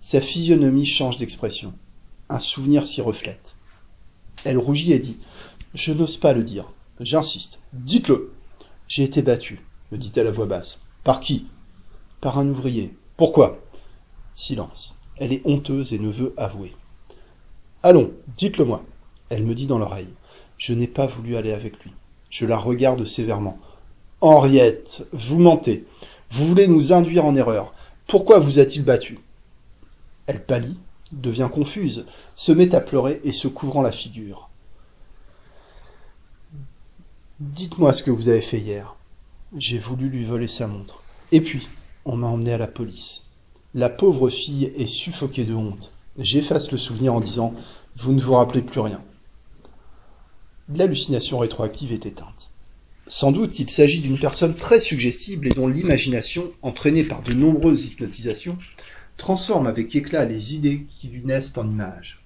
Sa 0.00 0.20
physionomie 0.20 0.86
change 0.86 1.18
d'expression. 1.18 1.74
Un 2.28 2.38
souvenir 2.38 2.86
s'y 2.86 3.00
reflète. 3.00 3.56
Elle 4.44 4.58
rougit 4.58 4.92
et 4.92 5.00
dit 5.00 5.18
Je 5.74 5.92
n'ose 5.92 6.16
pas 6.16 6.32
le 6.32 6.44
dire. 6.44 6.72
J'insiste. 7.00 7.58
Dites-le. 7.72 8.32
J'ai 8.86 9.02
été 9.02 9.22
battue, 9.22 9.60
me 9.90 9.98
dit-elle 9.98 10.28
à 10.28 10.30
voix 10.30 10.46
basse. 10.46 10.78
Par 11.02 11.18
qui? 11.18 11.46
Par 12.20 12.38
un 12.38 12.48
ouvrier. 12.48 12.94
Pourquoi? 13.16 13.58
Silence. 14.36 15.00
Elle 15.18 15.32
est 15.32 15.42
honteuse 15.44 15.92
et 15.92 15.98
ne 15.98 16.08
veut 16.08 16.34
avouer. 16.36 16.74
Allons, 17.82 18.12
dites-le 18.36 18.64
moi. 18.64 18.84
Elle 19.28 19.44
me 19.44 19.54
dit 19.54 19.66
dans 19.66 19.78
l'oreille. 19.78 20.12
Je 20.58 20.72
n'ai 20.72 20.86
pas 20.86 21.06
voulu 21.06 21.36
aller 21.36 21.52
avec 21.52 21.78
lui. 21.80 21.92
Je 22.30 22.46
la 22.46 22.56
regarde 22.56 23.04
sévèrement. 23.04 23.58
Henriette, 24.20 25.06
vous 25.12 25.38
mentez. 25.38 25.84
Vous 26.30 26.46
voulez 26.46 26.66
nous 26.66 26.92
induire 26.92 27.24
en 27.24 27.36
erreur. 27.36 27.74
Pourquoi 28.06 28.38
vous 28.38 28.58
a-t-il 28.58 28.84
battu 28.84 29.18
Elle 30.26 30.44
pâlit, 30.44 30.78
devient 31.12 31.48
confuse, 31.52 32.06
se 32.34 32.52
met 32.52 32.74
à 32.74 32.80
pleurer 32.80 33.20
et 33.24 33.32
se 33.32 33.48
couvrant 33.48 33.82
la 33.82 33.92
figure. 33.92 34.48
Dites-moi 37.40 37.92
ce 37.92 38.02
que 38.02 38.10
vous 38.10 38.28
avez 38.28 38.40
fait 38.40 38.58
hier. 38.58 38.96
J'ai 39.56 39.78
voulu 39.78 40.08
lui 40.08 40.24
voler 40.24 40.48
sa 40.48 40.66
montre. 40.66 41.02
Et 41.32 41.40
puis, 41.40 41.68
on 42.04 42.16
m'a 42.16 42.26
emmené 42.26 42.52
à 42.52 42.58
la 42.58 42.66
police. 42.66 43.33
La 43.76 43.90
pauvre 43.90 44.28
fille 44.28 44.70
est 44.76 44.86
suffoquée 44.86 45.42
de 45.42 45.52
honte. 45.52 45.94
J'efface 46.16 46.70
le 46.70 46.78
souvenir 46.78 47.12
en 47.12 47.18
disant 47.18 47.52
Vous 47.96 48.12
ne 48.12 48.20
vous 48.20 48.34
rappelez 48.34 48.62
plus 48.62 48.78
rien. 48.78 49.02
L'hallucination 50.72 51.40
rétroactive 51.40 51.92
est 51.92 52.06
éteinte. 52.06 52.52
Sans 53.08 53.32
doute, 53.32 53.58
il 53.58 53.68
s'agit 53.68 53.98
d'une 53.98 54.16
personne 54.16 54.54
très 54.54 54.78
suggestible 54.78 55.48
et 55.48 55.54
dont 55.54 55.66
l'imagination, 55.66 56.52
entraînée 56.62 57.02
par 57.02 57.24
de 57.24 57.32
nombreuses 57.32 57.86
hypnotisations, 57.86 58.56
transforme 59.16 59.66
avec 59.66 59.96
éclat 59.96 60.24
les 60.24 60.54
idées 60.54 60.86
qui 60.88 61.08
lui 61.08 61.24
naissent 61.24 61.58
en 61.58 61.68
images. 61.68 62.22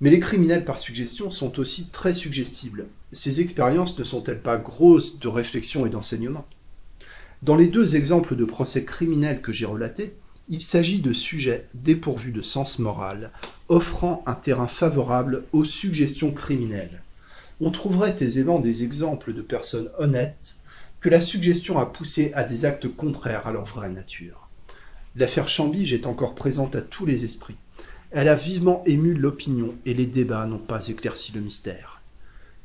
Mais 0.00 0.10
les 0.10 0.20
criminels 0.20 0.64
par 0.64 0.78
suggestion 0.78 1.32
sont 1.32 1.58
aussi 1.58 1.86
très 1.86 2.14
suggestibles. 2.14 2.86
Ces 3.12 3.40
expériences 3.40 3.98
ne 3.98 4.04
sont-elles 4.04 4.42
pas 4.42 4.58
grosses 4.58 5.18
de 5.18 5.26
réflexion 5.26 5.86
et 5.86 5.90
d'enseignement? 5.90 6.46
Dans 7.42 7.56
les 7.56 7.66
deux 7.66 7.96
exemples 7.96 8.36
de 8.36 8.44
procès 8.44 8.84
criminels 8.84 9.42
que 9.42 9.52
j'ai 9.52 9.66
relatés, 9.66 10.14
il 10.48 10.62
s'agit 10.62 11.00
de 11.00 11.12
sujets 11.12 11.66
dépourvus 11.74 12.32
de 12.32 12.42
sens 12.42 12.78
moral, 12.78 13.30
offrant 13.68 14.22
un 14.26 14.34
terrain 14.34 14.68
favorable 14.68 15.44
aux 15.52 15.64
suggestions 15.64 16.32
criminelles 16.32 17.02
on 17.60 17.70
trouverait 17.70 18.16
aisément 18.20 18.58
des 18.58 18.84
exemples 18.84 19.32
de 19.32 19.42
personnes 19.42 19.88
honnêtes 19.98 20.56
que 21.00 21.08
la 21.08 21.20
suggestion 21.20 21.78
a 21.78 21.86
poussé 21.86 22.32
à 22.34 22.44
des 22.44 22.64
actes 22.64 22.88
contraires 22.88 23.46
à 23.46 23.52
leur 23.52 23.64
vraie 23.64 23.90
nature. 23.90 24.48
L'affaire 25.14 25.48
Chambige 25.48 25.92
est 25.92 26.06
encore 26.06 26.34
présente 26.34 26.76
à 26.76 26.82
tous 26.82 27.06
les 27.06 27.24
esprits. 27.24 27.56
Elle 28.10 28.28
a 28.28 28.34
vivement 28.34 28.82
ému 28.86 29.14
l'opinion 29.14 29.74
et 29.86 29.94
les 29.94 30.06
débats 30.06 30.46
n'ont 30.46 30.58
pas 30.58 30.86
éclairci 30.88 31.32
le 31.32 31.40
mystère. 31.40 32.00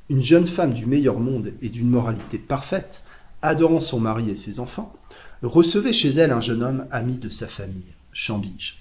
Une 0.10 0.24
jeune 0.24 0.46
femme 0.46 0.74
du 0.74 0.86
meilleur 0.86 1.20
monde 1.20 1.54
et 1.62 1.70
d'une 1.70 1.90
moralité 1.90 2.38
parfaite, 2.38 3.04
adorant 3.42 3.80
son 3.80 4.00
mari 4.00 4.30
et 4.30 4.36
ses 4.36 4.60
enfants, 4.60 4.94
recevait 5.44 5.94
chez 5.94 6.10
elle 6.12 6.32
un 6.32 6.42
jeune 6.42 6.64
homme 6.64 6.86
ami 6.92 7.16
de 7.16 7.30
sa 7.30 7.48
famille, 7.48 7.94
Chambige. 8.14 8.80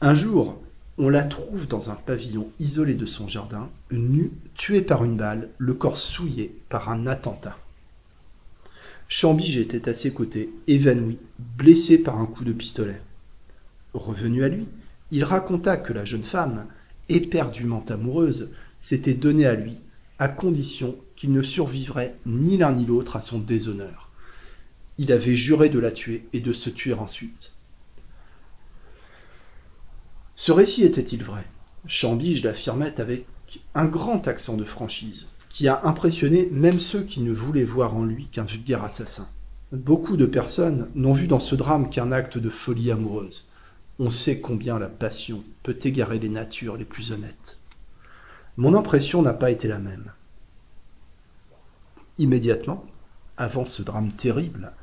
Un 0.00 0.14
jour, 0.14 0.60
on 0.98 1.08
la 1.08 1.22
trouve 1.22 1.66
dans 1.66 1.90
un 1.90 1.94
pavillon 1.94 2.50
isolé 2.60 2.94
de 2.94 3.06
son 3.06 3.28
jardin, 3.28 3.70
nue, 3.90 4.30
tuée 4.54 4.82
par 4.82 5.04
une 5.04 5.16
balle, 5.16 5.48
le 5.58 5.74
corps 5.74 5.96
souillé 5.96 6.54
par 6.68 6.90
un 6.90 7.06
attentat. 7.06 7.56
Chambige 9.08 9.56
était 9.56 9.88
à 9.88 9.94
ses 9.94 10.12
côtés, 10.12 10.50
évanoui, 10.68 11.18
blessé 11.38 11.98
par 11.98 12.20
un 12.20 12.26
coup 12.26 12.44
de 12.44 12.52
pistolet. 12.52 13.00
Revenu 13.94 14.44
à 14.44 14.48
lui, 14.48 14.66
il 15.10 15.24
raconta 15.24 15.76
que 15.76 15.92
la 15.92 16.04
jeune 16.04 16.22
femme, 16.22 16.66
éperdument 17.08 17.84
amoureuse, 17.88 18.50
s'était 18.78 19.14
donnée 19.14 19.46
à 19.46 19.54
lui, 19.54 19.76
à 20.18 20.28
condition 20.28 20.94
qu'il 21.16 21.32
ne 21.32 21.42
survivrait 21.42 22.14
ni 22.26 22.56
l'un 22.58 22.72
ni 22.72 22.84
l'autre 22.86 23.16
à 23.16 23.20
son 23.20 23.38
déshonneur. 23.38 24.09
Il 25.02 25.12
avait 25.12 25.34
juré 25.34 25.70
de 25.70 25.78
la 25.78 25.92
tuer 25.92 26.26
et 26.34 26.40
de 26.40 26.52
se 26.52 26.68
tuer 26.68 26.92
ensuite. 26.92 27.54
Ce 30.36 30.52
récit 30.52 30.84
était-il 30.84 31.24
vrai? 31.24 31.46
Chambige 31.86 32.44
l'affirmait 32.44 33.00
avec 33.00 33.24
un 33.74 33.86
grand 33.86 34.28
accent 34.28 34.58
de 34.58 34.64
franchise, 34.64 35.28
qui 35.48 35.68
a 35.68 35.86
impressionné 35.86 36.50
même 36.52 36.80
ceux 36.80 37.02
qui 37.02 37.22
ne 37.22 37.32
voulaient 37.32 37.64
voir 37.64 37.96
en 37.96 38.04
lui 38.04 38.26
qu'un 38.26 38.44
vulgaire 38.44 38.84
assassin. 38.84 39.26
Beaucoup 39.72 40.18
de 40.18 40.26
personnes 40.26 40.90
n'ont 40.94 41.14
vu 41.14 41.28
dans 41.28 41.40
ce 41.40 41.54
drame 41.54 41.88
qu'un 41.88 42.12
acte 42.12 42.36
de 42.36 42.50
folie 42.50 42.90
amoureuse. 42.90 43.48
On 43.98 44.10
sait 44.10 44.42
combien 44.42 44.78
la 44.78 44.88
passion 44.88 45.42
peut 45.62 45.78
égarer 45.82 46.18
les 46.18 46.28
natures 46.28 46.76
les 46.76 46.84
plus 46.84 47.10
honnêtes. 47.12 47.56
Mon 48.58 48.74
impression 48.74 49.22
n'a 49.22 49.32
pas 49.32 49.50
été 49.50 49.66
la 49.66 49.78
même. 49.78 50.12
Immédiatement, 52.18 52.84
avant 53.38 53.64
ce 53.64 53.80
drame 53.82 54.12
terrible, 54.12 54.74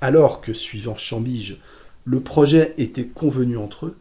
alors 0.00 0.40
que, 0.40 0.52
suivant 0.52 0.96
Chambige, 0.96 1.60
le 2.04 2.20
projet 2.20 2.74
était 2.78 3.06
convenu 3.06 3.56
entre 3.56 3.86
eux, 3.86 3.96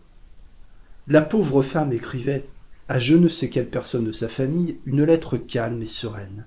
la 1.07 1.21
pauvre 1.21 1.61
femme 1.61 1.93
écrivait 1.93 2.45
à 2.87 2.99
je 2.99 3.15
ne 3.15 3.27
sais 3.27 3.49
quelle 3.49 3.69
personne 3.69 4.05
de 4.05 4.11
sa 4.11 4.27
famille 4.27 4.77
une 4.85 5.03
lettre 5.03 5.37
calme 5.37 5.81
et 5.81 5.87
sereine. 5.87 6.45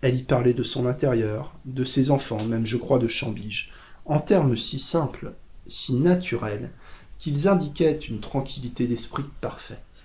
Elle 0.00 0.16
y 0.16 0.22
parlait 0.22 0.54
de 0.54 0.62
son 0.62 0.86
intérieur, 0.86 1.54
de 1.64 1.84
ses 1.84 2.10
enfants, 2.10 2.44
même 2.44 2.66
je 2.66 2.76
crois 2.76 2.98
de 2.98 3.08
Chambige, 3.08 3.72
en 4.04 4.20
termes 4.20 4.56
si 4.56 4.78
simples, 4.78 5.32
si 5.66 5.94
naturels, 5.94 6.70
qu'ils 7.18 7.48
indiquaient 7.48 7.98
une 7.98 8.20
tranquillité 8.20 8.86
d'esprit 8.86 9.24
parfaite. 9.40 10.04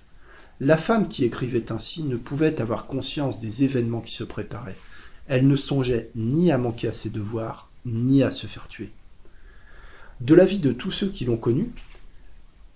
La 0.62 0.78
femme 0.78 1.08
qui 1.08 1.26
écrivait 1.26 1.72
ainsi 1.72 2.04
ne 2.04 2.16
pouvait 2.16 2.62
avoir 2.62 2.86
conscience 2.88 3.40
des 3.40 3.64
événements 3.64 4.02
qui 4.02 4.14
se 4.14 4.24
préparaient. 4.24 4.78
Elle 5.28 5.48
ne 5.48 5.56
songeait 5.56 6.12
ni 6.16 6.52
à 6.52 6.58
manquer 6.58 6.88
à 6.88 6.94
ses 6.94 7.10
devoirs, 7.10 7.69
ni 7.94 8.24
à 8.24 8.32
se 8.32 8.48
faire 8.48 8.68
tuer. 8.68 8.92
De 10.22 10.36
l'avis 10.36 10.60
de 10.60 10.72
tous 10.72 10.92
ceux 10.92 11.10
qui 11.10 11.26
l'ont 11.26 11.38
connue, 11.38 11.72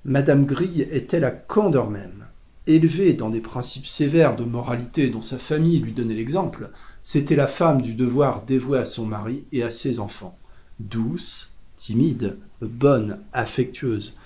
Madame 0.06 0.46
Grille 0.46 0.88
était 0.92 1.20
la 1.20 1.32
candeur 1.32 1.90
même? 1.90 2.26
Élevée 2.68 3.14
dans 3.14 3.30
des 3.30 3.42
principes 3.42 3.86
sévères 3.86 4.38
de 4.38 4.46
moralité 4.46 5.10
dont 5.10 5.22
sa 5.22 5.38
famille 5.38 5.80
lui 5.80 5.92
donnait 5.92 6.14
l'exemple, 6.14 6.70
c'était 7.04 7.36
la 7.36 7.48
femme 7.48 7.82
du 7.82 7.94
devoir 7.94 8.44
dévouée 8.44 8.80
à 8.80 8.86
son 8.86 9.06
mari 9.06 9.44
et 9.52 9.64
à 9.64 9.70
ses 9.70 10.00
enfants. 10.00 10.38
Douce, 10.80 11.56
timide, 11.76 12.38
bonne, 12.62 13.20
affectueuse, 13.34 14.18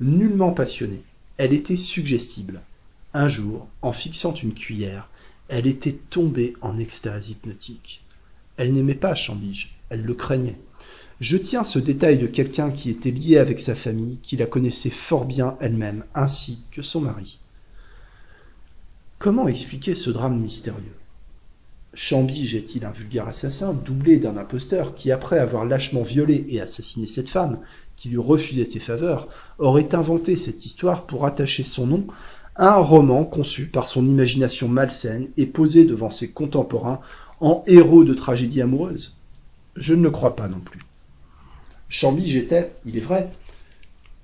nullement 0.00 0.52
passionnée, 0.52 1.02
elle 1.38 1.54
était 1.54 1.76
suggestible. 1.76 2.60
Un 3.14 3.28
jour, 3.28 3.66
en 3.80 3.92
fixant 3.92 4.34
une 4.34 4.52
cuillère, 4.52 5.08
elle 5.48 5.66
était 5.66 5.98
tombée 6.10 6.54
en 6.60 6.76
extase 6.78 7.30
hypnotique. 7.30 8.02
Elle 8.58 8.72
n'aimait 8.72 8.94
pas 8.94 9.14
Chambige, 9.14 9.75
elle 9.90 10.02
le 10.02 10.14
craignait. 10.14 10.58
Je 11.20 11.38
tiens 11.38 11.64
ce 11.64 11.78
détail 11.78 12.18
de 12.18 12.26
quelqu'un 12.26 12.70
qui 12.70 12.90
était 12.90 13.10
lié 13.10 13.38
avec 13.38 13.60
sa 13.60 13.74
famille, 13.74 14.18
qui 14.22 14.36
la 14.36 14.46
connaissait 14.46 14.90
fort 14.90 15.24
bien 15.24 15.56
elle-même, 15.60 16.04
ainsi 16.14 16.58
que 16.70 16.82
son 16.82 17.00
mari. 17.00 17.38
Comment 19.18 19.48
expliquer 19.48 19.94
ce 19.94 20.10
drame 20.10 20.38
mystérieux? 20.38 20.94
Chambige 21.94 22.54
est-il 22.54 22.84
un 22.84 22.90
vulgaire 22.90 23.26
assassin 23.26 23.72
doublé 23.72 24.18
d'un 24.18 24.36
imposteur 24.36 24.94
qui, 24.94 25.10
après 25.10 25.38
avoir 25.38 25.64
lâchement 25.64 26.02
violé 26.02 26.44
et 26.48 26.60
assassiné 26.60 27.06
cette 27.06 27.30
femme, 27.30 27.60
qui 27.96 28.10
lui 28.10 28.18
refusait 28.18 28.66
ses 28.66 28.80
faveurs, 28.80 29.28
aurait 29.58 29.94
inventé 29.94 30.36
cette 30.36 30.66
histoire 30.66 31.06
pour 31.06 31.24
attacher 31.24 31.64
son 31.64 31.86
nom 31.86 32.06
à 32.56 32.74
un 32.74 32.80
roman 32.80 33.24
conçu 33.24 33.66
par 33.68 33.88
son 33.88 34.06
imagination 34.06 34.68
malsaine 34.68 35.28
et 35.38 35.46
posé 35.46 35.86
devant 35.86 36.10
ses 36.10 36.30
contemporains 36.30 37.00
en 37.40 37.64
héros 37.66 38.04
de 38.04 38.12
tragédie 38.12 38.60
amoureuse? 38.60 39.15
Je 39.76 39.94
ne 39.94 40.02
le 40.02 40.10
crois 40.10 40.36
pas 40.36 40.48
non 40.48 40.60
plus. 40.60 40.80
Chambly, 41.88 42.36
était, 42.36 42.72
il 42.84 42.96
est 42.96 43.00
vrai, 43.00 43.30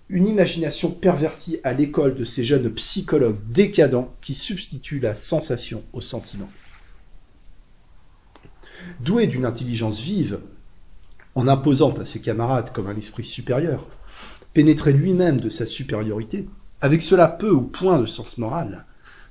une 0.08 0.26
imagination 0.26 0.90
pervertie 0.90 1.58
à 1.64 1.72
l'école 1.72 2.14
de 2.14 2.24
ces 2.24 2.44
jeunes 2.44 2.70
psychologues 2.70 3.38
décadents 3.48 4.14
qui 4.20 4.34
substituent 4.34 5.00
la 5.00 5.14
sensation 5.14 5.82
au 5.92 6.00
sentiment. 6.00 6.50
Doué 9.00 9.26
d'une 9.26 9.46
intelligence 9.46 10.00
vive, 10.00 10.40
en 11.34 11.48
imposant 11.48 11.92
à 11.92 12.04
ses 12.04 12.20
camarades 12.20 12.72
comme 12.72 12.88
un 12.88 12.96
esprit 12.96 13.24
supérieur, 13.24 13.86
pénétré 14.54 14.92
lui-même 14.92 15.40
de 15.40 15.48
sa 15.48 15.66
supériorité, 15.66 16.48
avec 16.80 17.00
cela 17.00 17.28
peu 17.28 17.50
ou 17.50 17.62
point 17.62 18.00
de 18.00 18.06
sens 18.06 18.38
moral, 18.38 18.84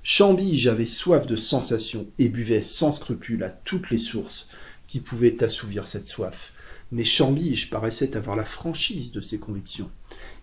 Chambige 0.03 0.67
avait 0.67 0.86
soif 0.86 1.28
de 1.28 1.36
sensations 1.36 2.07
et 2.17 2.30
buvait 2.30 2.63
sans 2.63 2.91
scrupule 2.91 3.43
à 3.43 3.49
toutes 3.49 3.91
les 3.91 3.99
sources 3.99 4.49
qui 4.91 4.99
pouvaient 4.99 5.41
assouvir 5.41 5.87
cette 5.87 6.05
soif, 6.05 6.51
mais 6.91 7.05
Chambige 7.05 7.69
paraissait 7.69 8.17
avoir 8.17 8.35
la 8.35 8.43
franchise 8.43 9.13
de 9.13 9.21
ses 9.21 9.39
convictions. 9.39 9.89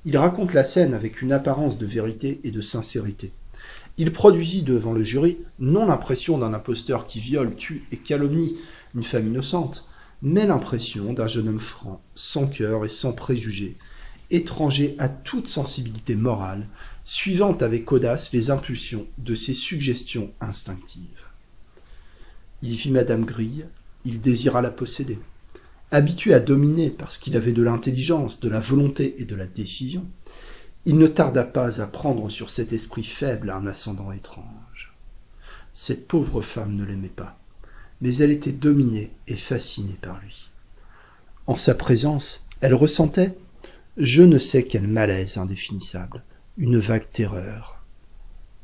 Il 0.06 0.16
raconte 0.16 0.54
la 0.54 0.64
scène 0.64 0.94
avec 0.94 1.20
une 1.20 1.32
apparence 1.32 1.76
de 1.76 1.84
vérité 1.84 2.40
et 2.44 2.50
de 2.50 2.62
sincérité. 2.62 3.30
Il 3.98 4.10
produisit 4.10 4.62
devant 4.62 4.94
le 4.94 5.04
jury 5.04 5.36
non 5.58 5.84
l'impression 5.84 6.38
d'un 6.38 6.54
imposteur 6.54 7.06
qui 7.06 7.20
viole, 7.20 7.56
tue 7.56 7.84
et 7.92 7.98
calomnie 7.98 8.56
une 8.94 9.02
femme 9.02 9.28
innocente, 9.28 9.90
mais 10.22 10.46
l'impression 10.46 11.12
d'un 11.12 11.26
jeune 11.26 11.48
homme 11.48 11.60
franc, 11.60 12.00
sans 12.14 12.46
cœur 12.46 12.86
et 12.86 12.88
sans 12.88 13.12
préjugés, 13.12 13.76
étranger 14.30 14.94
à 14.98 15.10
toute 15.10 15.46
sensibilité 15.46 16.14
morale, 16.14 16.66
suivant 17.04 17.54
avec 17.58 17.92
audace 17.92 18.32
les 18.32 18.50
impulsions 18.50 19.06
de 19.18 19.34
ses 19.34 19.54
suggestions 19.54 20.32
instinctives. 20.40 21.26
Il 22.62 22.76
vit 22.76 22.90
Madame 22.90 23.26
Grille, 23.26 23.66
il 24.08 24.22
désira 24.22 24.62
la 24.62 24.70
posséder. 24.70 25.18
Habitué 25.90 26.32
à 26.32 26.40
dominer 26.40 26.88
parce 26.88 27.18
qu'il 27.18 27.36
avait 27.36 27.52
de 27.52 27.62
l'intelligence, 27.62 28.40
de 28.40 28.48
la 28.48 28.58
volonté 28.58 29.20
et 29.20 29.26
de 29.26 29.34
la 29.34 29.44
décision, 29.44 30.06
il 30.86 30.96
ne 30.96 31.06
tarda 31.06 31.44
pas 31.44 31.82
à 31.82 31.86
prendre 31.86 32.30
sur 32.30 32.48
cet 32.48 32.72
esprit 32.72 33.04
faible 33.04 33.50
un 33.50 33.66
ascendant 33.66 34.10
étrange. 34.10 34.94
Cette 35.74 36.08
pauvre 36.08 36.40
femme 36.40 36.74
ne 36.74 36.84
l'aimait 36.84 37.08
pas, 37.08 37.38
mais 38.00 38.16
elle 38.16 38.30
était 38.30 38.52
dominée 38.52 39.10
et 39.26 39.36
fascinée 39.36 39.98
par 40.00 40.18
lui. 40.20 40.48
En 41.46 41.56
sa 41.56 41.74
présence, 41.74 42.46
elle 42.62 42.74
ressentait 42.74 43.36
je 43.98 44.22
ne 44.22 44.38
sais 44.38 44.62
quel 44.62 44.86
malaise 44.86 45.36
indéfinissable, 45.36 46.22
une 46.56 46.78
vague 46.78 47.10
terreur. 47.10 47.82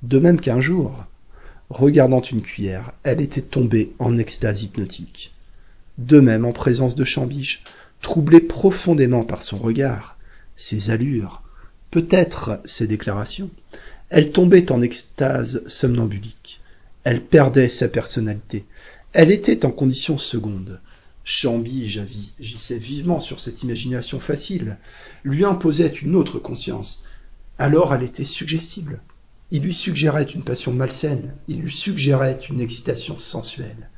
De 0.02 0.18
même 0.18 0.40
qu'un 0.40 0.60
jour, 0.60 1.04
regardant 1.68 2.20
une 2.20 2.42
cuillère, 2.42 2.92
elle 3.02 3.20
était 3.20 3.42
tombée 3.42 3.92
en 3.98 4.16
extase 4.16 4.62
hypnotique. 4.62 5.33
De 5.98 6.18
même 6.18 6.44
en 6.44 6.52
présence 6.52 6.96
de 6.96 7.04
Chambiche, 7.04 7.62
troublée 8.00 8.40
profondément 8.40 9.24
par 9.24 9.42
son 9.42 9.58
regard, 9.58 10.18
ses 10.56 10.90
allures, 10.90 11.42
peut-être 11.90 12.60
ses 12.64 12.88
déclarations, 12.88 13.50
elle 14.10 14.32
tombait 14.32 14.72
en 14.72 14.82
extase 14.82 15.62
somnambulique. 15.66 16.60
Elle 17.04 17.24
perdait 17.24 17.68
sa 17.68 17.88
personnalité. 17.88 18.64
Elle 19.12 19.30
était 19.30 19.64
en 19.64 19.70
condition 19.70 20.18
seconde. 20.18 20.80
Chambige 21.22 22.02
agissait 22.40 22.78
vivement 22.78 23.20
sur 23.20 23.38
cette 23.40 23.62
imagination 23.62 24.18
facile, 24.18 24.78
lui 25.22 25.44
imposait 25.44 25.86
une 25.86 26.16
autre 26.16 26.38
conscience. 26.38 27.04
Alors 27.58 27.94
elle 27.94 28.02
était 28.02 28.24
suggestible. 28.24 29.00
Il 29.50 29.62
lui 29.62 29.74
suggérait 29.74 30.24
une 30.24 30.42
passion 30.42 30.72
malsaine, 30.72 31.34
il 31.46 31.60
lui 31.60 31.72
suggérait 31.72 32.40
une 32.50 32.60
excitation 32.60 33.18
sensuelle 33.18 33.88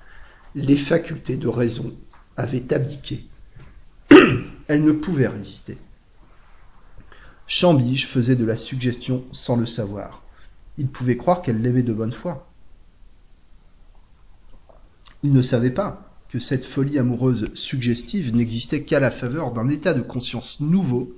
les 0.56 0.78
facultés 0.78 1.36
de 1.36 1.48
raison 1.48 1.92
avaient 2.36 2.72
abdiqué. 2.72 3.26
Elle 4.68 4.84
ne 4.84 4.92
pouvait 4.92 5.28
résister. 5.28 5.76
Chambige 7.46 8.08
faisait 8.08 8.36
de 8.36 8.44
la 8.44 8.56
suggestion 8.56 9.24
sans 9.32 9.56
le 9.56 9.66
savoir. 9.66 10.22
Il 10.78 10.88
pouvait 10.88 11.18
croire 11.18 11.42
qu'elle 11.42 11.60
l'aimait 11.60 11.82
de 11.82 11.92
bonne 11.92 12.12
foi. 12.12 12.48
Il 15.22 15.32
ne 15.32 15.42
savait 15.42 15.70
pas 15.70 16.10
que 16.30 16.40
cette 16.40 16.64
folie 16.64 16.98
amoureuse 16.98 17.50
suggestive 17.54 18.34
n'existait 18.34 18.82
qu'à 18.82 18.98
la 18.98 19.10
faveur 19.10 19.52
d'un 19.52 19.68
état 19.68 19.94
de 19.94 20.02
conscience 20.02 20.60
nouveau 20.60 21.14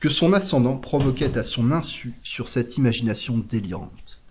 que 0.00 0.08
son 0.08 0.32
ascendant 0.32 0.76
provoquait 0.76 1.36
à 1.38 1.44
son 1.44 1.70
insu 1.70 2.14
sur 2.22 2.48
cette 2.48 2.76
imagination 2.78 3.38
délirante. 3.38 4.22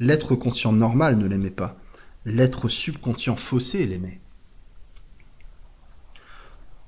L'être 0.00 0.34
conscient 0.34 0.72
normal 0.72 1.16
ne 1.16 1.26
l'aimait 1.26 1.50
pas, 1.50 1.79
L'être 2.26 2.68
subconscient 2.68 3.36
faussé 3.36 3.86
l'aimait. 3.86 4.20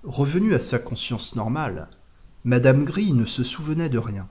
Revenue 0.03 0.55
à 0.55 0.61
sa 0.61 0.79
conscience 0.79 1.37
normale, 1.37 1.89
Madame 2.45 2.85
Gris 2.85 3.15
ne 3.15 3.25
se 3.25 3.43
souvenait 3.43 3.89
de 3.89 3.99
rien. 3.99 4.29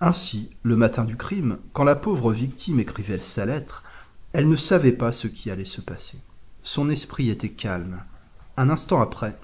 Ainsi, 0.00 0.50
le 0.64 0.74
matin 0.74 1.04
du 1.04 1.16
crime, 1.16 1.58
quand 1.72 1.84
la 1.84 1.94
pauvre 1.94 2.32
victime 2.32 2.80
écrivait 2.80 3.20
sa 3.20 3.46
lettre, 3.46 3.84
elle 4.32 4.48
ne 4.48 4.56
savait 4.56 4.92
pas 4.92 5.12
ce 5.12 5.28
qui 5.28 5.50
allait 5.52 5.64
se 5.64 5.80
passer. 5.80 6.18
Son 6.62 6.90
esprit 6.90 7.30
était 7.30 7.50
calme. 7.50 8.02
Un 8.56 8.70
instant 8.70 9.00
après, 9.00 9.38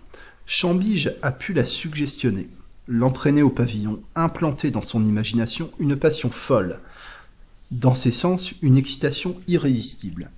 Chambige 0.45 1.15
a 1.23 1.31
pu 1.31 1.53
la 1.53 1.65
suggestionner, 1.65 2.49
l'entraîner 2.89 3.43
au 3.43 3.51
pavillon, 3.51 4.03
implanter 4.17 4.73
dans 4.73 4.83
son 4.83 5.05
imagination 5.05 5.71
une 5.79 5.97
passion 5.97 6.31
folle, 6.31 6.81
dans 7.71 7.95
ses 7.95 8.13
sens 8.13 8.55
une 8.61 8.77
excitation 8.77 9.37
irrésistible. 9.47 10.31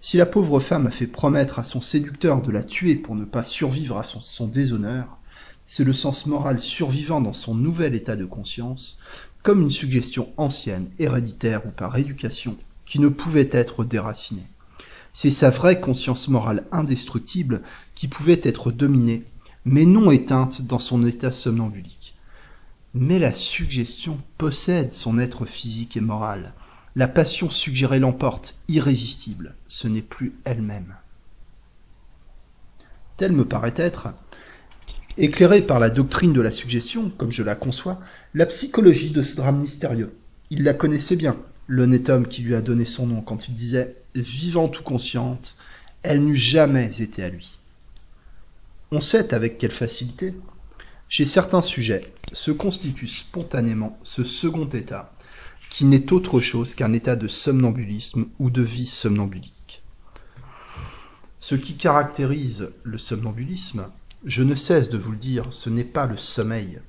Si 0.00 0.16
la 0.18 0.26
pauvre 0.26 0.60
femme 0.60 0.86
a 0.86 0.90
fait 0.90 1.06
promettre 1.06 1.58
à 1.58 1.64
son 1.64 1.80
séducteur 1.80 2.42
de 2.42 2.52
la 2.52 2.62
tuer 2.62 2.96
pour 2.96 3.14
ne 3.14 3.24
pas 3.24 3.42
survivre 3.42 3.96
à 3.96 4.02
son, 4.02 4.46
déshonneur, 4.46 5.18
c'est 5.64 5.84
le 5.84 5.92
sens 5.92 6.26
moral 6.26 6.60
survivant 6.60 7.20
dans 7.20 7.32
son 7.32 7.54
nouvel 7.54 7.94
état 7.94 8.14
de 8.14 8.24
conscience, 8.24 8.98
comme 9.42 9.62
une 9.62 9.70
suggestion 9.70 10.28
ancienne, 10.36 10.88
héréditaire 10.98 11.66
ou 11.66 11.70
par 11.70 11.96
éducation, 11.96 12.56
qui 12.84 13.00
ne 13.00 13.08
pouvait 13.08 13.48
être 13.50 13.84
déracinée. 13.84 14.46
C'est 15.12 15.30
sa 15.30 15.50
vraie 15.50 15.80
conscience 15.80 16.28
morale 16.28 16.66
indestructible 16.72 17.62
qui 17.94 18.06
pouvait 18.06 18.40
être 18.44 18.70
dominée, 18.70 19.24
mais 19.64 19.86
non 19.86 20.10
éteinte 20.10 20.62
dans 20.62 20.78
son 20.78 21.06
état 21.06 21.32
somnambulique. 21.32 22.14
Mais 22.94 23.18
la 23.18 23.32
suggestion 23.32 24.18
possède 24.38 24.92
son 24.92 25.18
être 25.18 25.46
physique 25.46 25.96
et 25.96 26.00
moral, 26.00 26.52
la 26.96 27.08
passion 27.08 27.50
suggérée 27.50 27.98
l'emporte, 27.98 28.56
irrésistible, 28.68 29.54
ce 29.68 29.86
n'est 29.86 30.00
plus 30.00 30.32
elle-même. 30.46 30.94
Tel 33.18 33.32
me 33.32 33.44
paraît 33.44 33.74
être, 33.76 34.08
éclairé 35.18 35.60
par 35.60 35.78
la 35.78 35.90
doctrine 35.90 36.32
de 36.32 36.40
la 36.40 36.50
suggestion, 36.50 37.10
comme 37.10 37.30
je 37.30 37.42
la 37.42 37.54
conçois, 37.54 38.00
la 38.32 38.46
psychologie 38.46 39.10
de 39.10 39.22
ce 39.22 39.36
drame 39.36 39.60
mystérieux. 39.60 40.16
Il 40.48 40.64
la 40.64 40.72
connaissait 40.72 41.16
bien, 41.16 41.36
l'honnête 41.68 42.08
homme 42.08 42.26
qui 42.26 42.40
lui 42.40 42.54
a 42.54 42.62
donné 42.62 42.86
son 42.86 43.06
nom 43.06 43.20
quand 43.20 43.46
il 43.46 43.54
disait 43.54 43.94
vivante 44.14 44.80
ou 44.80 44.82
consciente, 44.82 45.56
elle 46.02 46.24
n'eût 46.24 46.34
jamais 46.34 47.02
été 47.02 47.22
à 47.22 47.28
lui. 47.28 47.58
On 48.90 49.02
sait 49.02 49.34
avec 49.34 49.58
quelle 49.58 49.70
facilité, 49.70 50.34
chez 51.10 51.26
certains 51.26 51.62
sujets, 51.62 52.10
se 52.32 52.52
constitue 52.52 53.06
spontanément 53.06 53.98
ce 54.02 54.24
second 54.24 54.68
état 54.68 55.12
qui 55.76 55.84
n'est 55.84 56.14
autre 56.14 56.40
chose 56.40 56.74
qu'un 56.74 56.94
état 56.94 57.16
de 57.16 57.28
somnambulisme 57.28 58.28
ou 58.38 58.48
de 58.48 58.62
vie 58.62 58.86
somnambulique. 58.86 59.82
Ce 61.38 61.54
qui 61.54 61.76
caractérise 61.76 62.72
le 62.82 62.96
somnambulisme, 62.96 63.84
je 64.24 64.42
ne 64.42 64.54
cesse 64.54 64.88
de 64.88 64.96
vous 64.96 65.10
le 65.10 65.18
dire, 65.18 65.48
ce 65.50 65.68
n'est 65.68 65.84
pas 65.84 66.06
le 66.06 66.16
sommeil. 66.16 66.80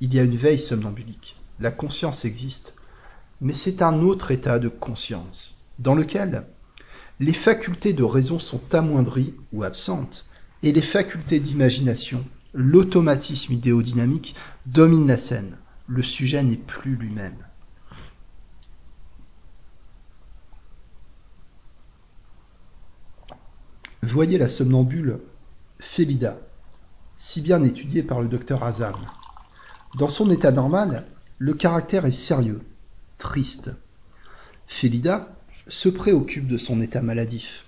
Il 0.00 0.12
y 0.12 0.18
a 0.18 0.24
une 0.24 0.34
veille 0.34 0.58
somnambulique. 0.58 1.36
La 1.60 1.70
conscience 1.70 2.24
existe, 2.24 2.74
mais 3.40 3.52
c'est 3.52 3.80
un 3.80 4.00
autre 4.00 4.32
état 4.32 4.58
de 4.58 4.68
conscience, 4.68 5.62
dans 5.78 5.94
lequel 5.94 6.44
les 7.20 7.32
facultés 7.34 7.92
de 7.92 8.02
raison 8.02 8.40
sont 8.40 8.74
amoindries 8.74 9.34
ou 9.52 9.62
absentes, 9.62 10.26
et 10.64 10.72
les 10.72 10.82
facultés 10.82 11.38
d'imagination, 11.38 12.24
l'automatisme 12.54 13.52
idéodynamique 13.52 14.34
dominent 14.66 15.06
la 15.06 15.16
scène. 15.16 15.58
Le 15.86 16.02
sujet 16.02 16.42
n'est 16.42 16.56
plus 16.56 16.96
lui-même. 16.96 17.36
Voyez 24.02 24.36
la 24.36 24.48
somnambule 24.48 25.20
Félida, 25.78 26.36
si 27.16 27.40
bien 27.40 27.62
étudiée 27.62 28.02
par 28.02 28.20
le 28.20 28.26
docteur 28.26 28.64
Hazan. 28.64 28.98
Dans 29.96 30.08
son 30.08 30.28
état 30.30 30.50
normal, 30.50 31.06
le 31.38 31.54
caractère 31.54 32.04
est 32.04 32.10
sérieux, 32.10 32.62
triste. 33.18 33.70
Félida 34.66 35.28
se 35.68 35.88
préoccupe 35.88 36.48
de 36.48 36.56
son 36.56 36.80
état 36.80 37.00
maladif. 37.00 37.64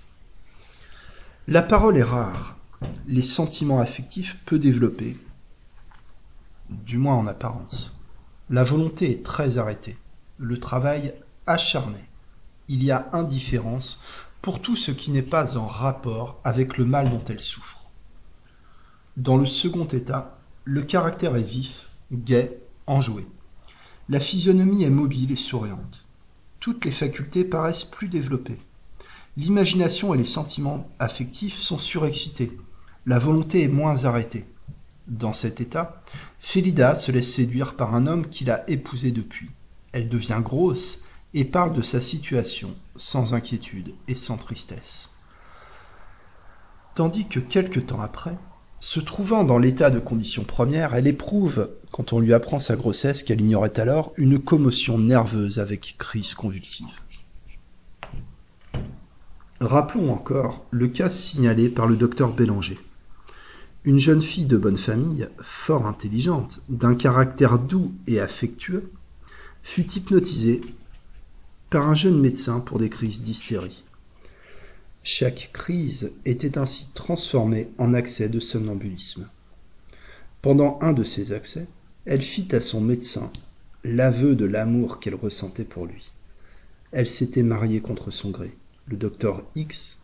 La 1.47 1.63
parole 1.63 1.97
est 1.97 2.03
rare, 2.03 2.57
les 3.07 3.23
sentiments 3.23 3.79
affectifs 3.79 4.39
peu 4.45 4.59
développés, 4.59 5.17
du 6.69 6.99
moins 6.99 7.15
en 7.15 7.29
apparence. 7.29 7.95
La 8.51 8.65
volonté 8.65 9.13
est 9.13 9.25
très 9.25 9.57
arrêtée, 9.57 9.97
le 10.39 10.59
travail 10.59 11.15
acharné. 11.47 12.01
Il 12.67 12.83
y 12.83 12.91
a 12.91 13.09
indifférence 13.13 14.01
pour 14.45 14.61
tout 14.61 14.77
ce 14.77 14.91
qui 14.91 15.11
n'est 15.11 15.23
pas 15.23 15.57
en 15.57 15.67
rapport 15.67 16.39
avec 16.45 16.77
le 16.77 16.85
mal 16.85 17.09
dont 17.09 17.25
elle 17.31 17.41
souffre. 17.41 17.87
Dans 19.17 19.39
le 19.39 19.47
second 19.47 19.87
état, 19.87 20.39
le 20.65 20.83
caractère 20.83 21.35
est 21.37 21.43
vif, 21.43 21.89
gai, 22.13 22.51
enjoué. 22.87 23.27
La 24.11 24.21
physionomie 24.21 24.85
est 24.85 24.91
mobile 24.91 25.33
et 25.33 25.37
souriante. 25.37 26.05
Toutes 26.61 26.85
les 26.85 26.91
facultés 26.91 27.43
paraissent 27.43 27.85
plus 27.85 28.09
développées. 28.09 28.59
L'imagination 29.39 30.13
et 30.13 30.19
les 30.19 30.27
sentiments 30.27 30.91
affectifs 30.99 31.59
sont 31.59 31.79
surexcités. 31.79 32.53
La 33.07 33.19
volonté 33.19 33.63
est 33.63 33.69
moins 33.69 34.05
arrêtée. 34.05 34.45
Dans 35.07 35.33
cet 35.33 35.63
état, 35.63 36.03
Félida 36.39 36.95
se 36.95 37.11
laisse 37.11 37.33
séduire 37.33 37.77
par 37.77 37.95
un 37.95 38.07
homme 38.07 38.29
qui 38.29 38.45
l'a 38.45 38.69
épousée 38.69 39.11
depuis. 39.11 39.49
Elle 39.93 40.11
devient 40.11 40.43
grosse 40.45 41.04
et 41.35 41.45
parle 41.45 41.75
de 41.75 41.83
sa 41.83 42.01
situation 42.01 42.75
sans 42.97 43.35
inquiétude 43.35 43.93
et 44.09 44.15
sans 44.15 44.39
tristesse. 44.39 45.11
Tandis 46.95 47.27
que 47.27 47.41
quelque 47.41 47.81
temps 47.81 48.01
après, 48.01 48.39
se 48.79 49.01
trouvant 49.01 49.45
dans 49.45 49.59
l'état 49.59 49.91
de 49.91 49.99
condition 49.99 50.45
première, 50.45 50.95
elle 50.95 51.07
éprouve, 51.07 51.71
quand 51.91 52.13
on 52.13 52.21
lui 52.21 52.33
apprend 52.33 52.59
sa 52.59 52.77
grossesse 52.77 53.23
qu'elle 53.23 53.41
ignorait 53.41 53.81
alors, 53.81 54.13
une 54.17 54.39
commotion 54.39 54.99
nerveuse 54.99 55.59
avec 55.59 55.97
crise 55.99 56.35
convulsive. 56.35 56.87
Rappelons 59.61 60.13
encore 60.13 60.67
le 60.71 60.89
cas 60.89 61.11
signalé 61.11 61.69
par 61.69 61.87
le 61.87 61.97
docteur 61.97 62.33
Bélanger. 62.33 62.79
Une 63.85 63.99
jeune 63.99 64.23
fille 64.23 64.47
de 64.47 64.59
bonne 64.59 64.77
famille, 64.77 65.29
fort 65.39 65.87
intelligente, 65.87 66.61
d'un 66.69 66.95
caractère 66.95 67.59
doux 67.59 67.93
et 68.07 68.21
affectueux, 68.21 68.93
fut 69.63 69.91
hypnotisée 69.93 70.61
par 71.71 71.89
un 71.89 71.95
jeune 71.95 72.21
médecin 72.21 72.61
pour 72.61 72.79
des 72.79 72.91
crises 72.91 73.21
d'hystérie. 73.21 73.85
Chaque 75.03 75.51
crise 75.53 76.13
était 76.25 76.57
ainsi 76.57 76.89
transformée 76.95 77.69
en 77.79 77.93
accès 77.93 78.29
de 78.29 78.41
somnambulisme. 78.41 79.29
Pendant 80.41 80.79
un 80.81 80.93
de 80.93 81.05
ces 81.05 81.33
accès, 81.33 81.67
elle 82.07 82.23
fit 82.23 82.55
à 82.55 82.61
son 82.61 82.81
médecin 82.81 83.31
l'aveu 83.85 84.35
de 84.35 84.45
l'amour 84.45 85.01
qu'elle 85.01 85.15
ressentait 85.15 85.65
pour 85.65 85.87
lui. 85.87 86.11
Elle 86.93 87.09
s'était 87.09 87.43
mariée 87.43 87.81
contre 87.81 88.11
son 88.11 88.31
gré. 88.31 88.57
Le 88.87 88.97
docteur 88.97 89.43
X 89.55 90.03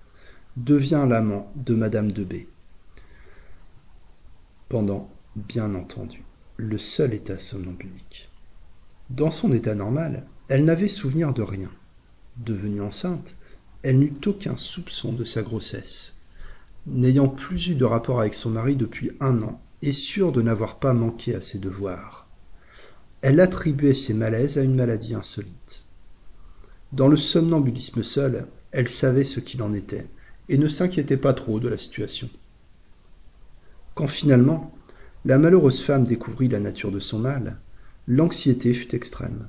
devient 0.56 1.06
l'amant 1.08 1.50
de 1.56 1.74
Madame 1.74 2.12
de 2.12 2.24
B. 2.24 2.34
Pendant, 4.68 5.10
bien 5.36 5.74
entendu, 5.74 6.22
le 6.56 6.78
seul 6.78 7.14
état 7.14 7.38
somnambulique. 7.38 8.28
Dans 9.08 9.30
son 9.30 9.52
état 9.52 9.74
normal, 9.74 10.26
elle 10.50 10.64
n'avait 10.64 10.88
souvenir 10.88 11.32
de 11.32 11.42
rien. 11.42 11.70
Devenue 12.36 12.82
enceinte, 12.82 13.36
elle 13.84 14.00
n'eut 14.00 14.12
aucun 14.26 14.56
soupçon 14.56 15.12
de 15.12 15.24
sa 15.24 15.42
grossesse. 15.42 16.22
N'ayant 16.88 17.28
plus 17.28 17.68
eu 17.68 17.74
de 17.76 17.84
rapport 17.84 18.20
avec 18.20 18.34
son 18.34 18.50
mari 18.50 18.74
depuis 18.74 19.12
un 19.20 19.42
an, 19.42 19.62
et 19.80 19.92
sûre 19.92 20.32
de 20.32 20.42
n'avoir 20.42 20.80
pas 20.80 20.92
manqué 20.92 21.36
à 21.36 21.40
ses 21.40 21.58
devoirs, 21.58 22.26
elle 23.22 23.38
attribuait 23.38 23.94
ses 23.94 24.12
malaises 24.12 24.58
à 24.58 24.62
une 24.62 24.74
maladie 24.74 25.14
insolite. 25.14 25.84
Dans 26.92 27.08
le 27.08 27.16
somnambulisme 27.16 28.02
seul, 28.02 28.46
elle 28.72 28.88
savait 28.88 29.24
ce 29.24 29.38
qu'il 29.38 29.62
en 29.62 29.72
était, 29.72 30.08
et 30.48 30.58
ne 30.58 30.68
s'inquiétait 30.68 31.16
pas 31.16 31.32
trop 31.32 31.60
de 31.60 31.68
la 31.68 31.78
situation. 31.78 32.28
Quand 33.94 34.08
finalement, 34.08 34.74
la 35.24 35.38
malheureuse 35.38 35.80
femme 35.80 36.02
découvrit 36.02 36.48
la 36.48 36.58
nature 36.58 36.90
de 36.90 36.98
son 36.98 37.20
mal, 37.20 37.60
l'anxiété 38.08 38.74
fut 38.74 38.96
extrême. 38.96 39.46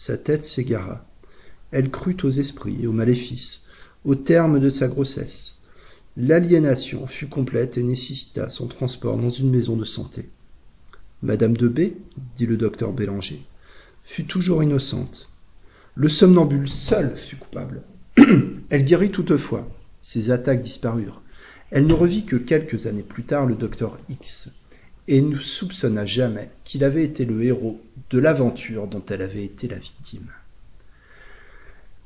Sa 0.00 0.16
tête 0.16 0.44
s'égara. 0.44 1.04
Elle 1.72 1.90
crut 1.90 2.22
aux 2.22 2.30
esprits 2.30 2.86
aux 2.86 2.92
maléfices, 2.92 3.64
au 4.04 4.14
terme 4.14 4.60
de 4.60 4.70
sa 4.70 4.86
grossesse. 4.86 5.56
L'aliénation 6.16 7.08
fut 7.08 7.26
complète 7.26 7.78
et 7.78 7.82
nécessita 7.82 8.48
son 8.48 8.68
transport 8.68 9.16
dans 9.16 9.28
une 9.28 9.50
maison 9.50 9.74
de 9.74 9.84
santé. 9.84 10.28
Madame 11.20 11.56
de 11.56 11.66
B, 11.66 11.80
dit 12.36 12.46
le 12.46 12.56
docteur 12.56 12.92
Bélanger, 12.92 13.42
fut 14.04 14.22
toujours 14.22 14.62
innocente. 14.62 15.32
Le 15.96 16.08
somnambule 16.08 16.68
seul 16.68 17.16
fut 17.16 17.34
coupable. 17.34 17.82
Elle 18.70 18.84
guérit 18.84 19.10
toutefois. 19.10 19.68
Ses 20.00 20.30
attaques 20.30 20.62
disparurent. 20.62 21.22
Elle 21.72 21.88
ne 21.88 21.92
revit 21.92 22.24
que 22.24 22.36
quelques 22.36 22.86
années 22.86 23.02
plus 23.02 23.24
tard 23.24 23.46
le 23.46 23.56
docteur 23.56 23.98
X, 24.08 24.52
et 25.08 25.22
ne 25.22 25.38
soupçonna 25.38 26.04
jamais 26.04 26.50
qu'il 26.64 26.84
avait 26.84 27.04
été 27.04 27.24
le 27.24 27.42
héros 27.42 27.80
de 28.10 28.18
l'aventure 28.18 28.86
dont 28.86 29.02
elle 29.08 29.22
avait 29.22 29.44
été 29.44 29.66
la 29.66 29.78
victime. 29.78 30.28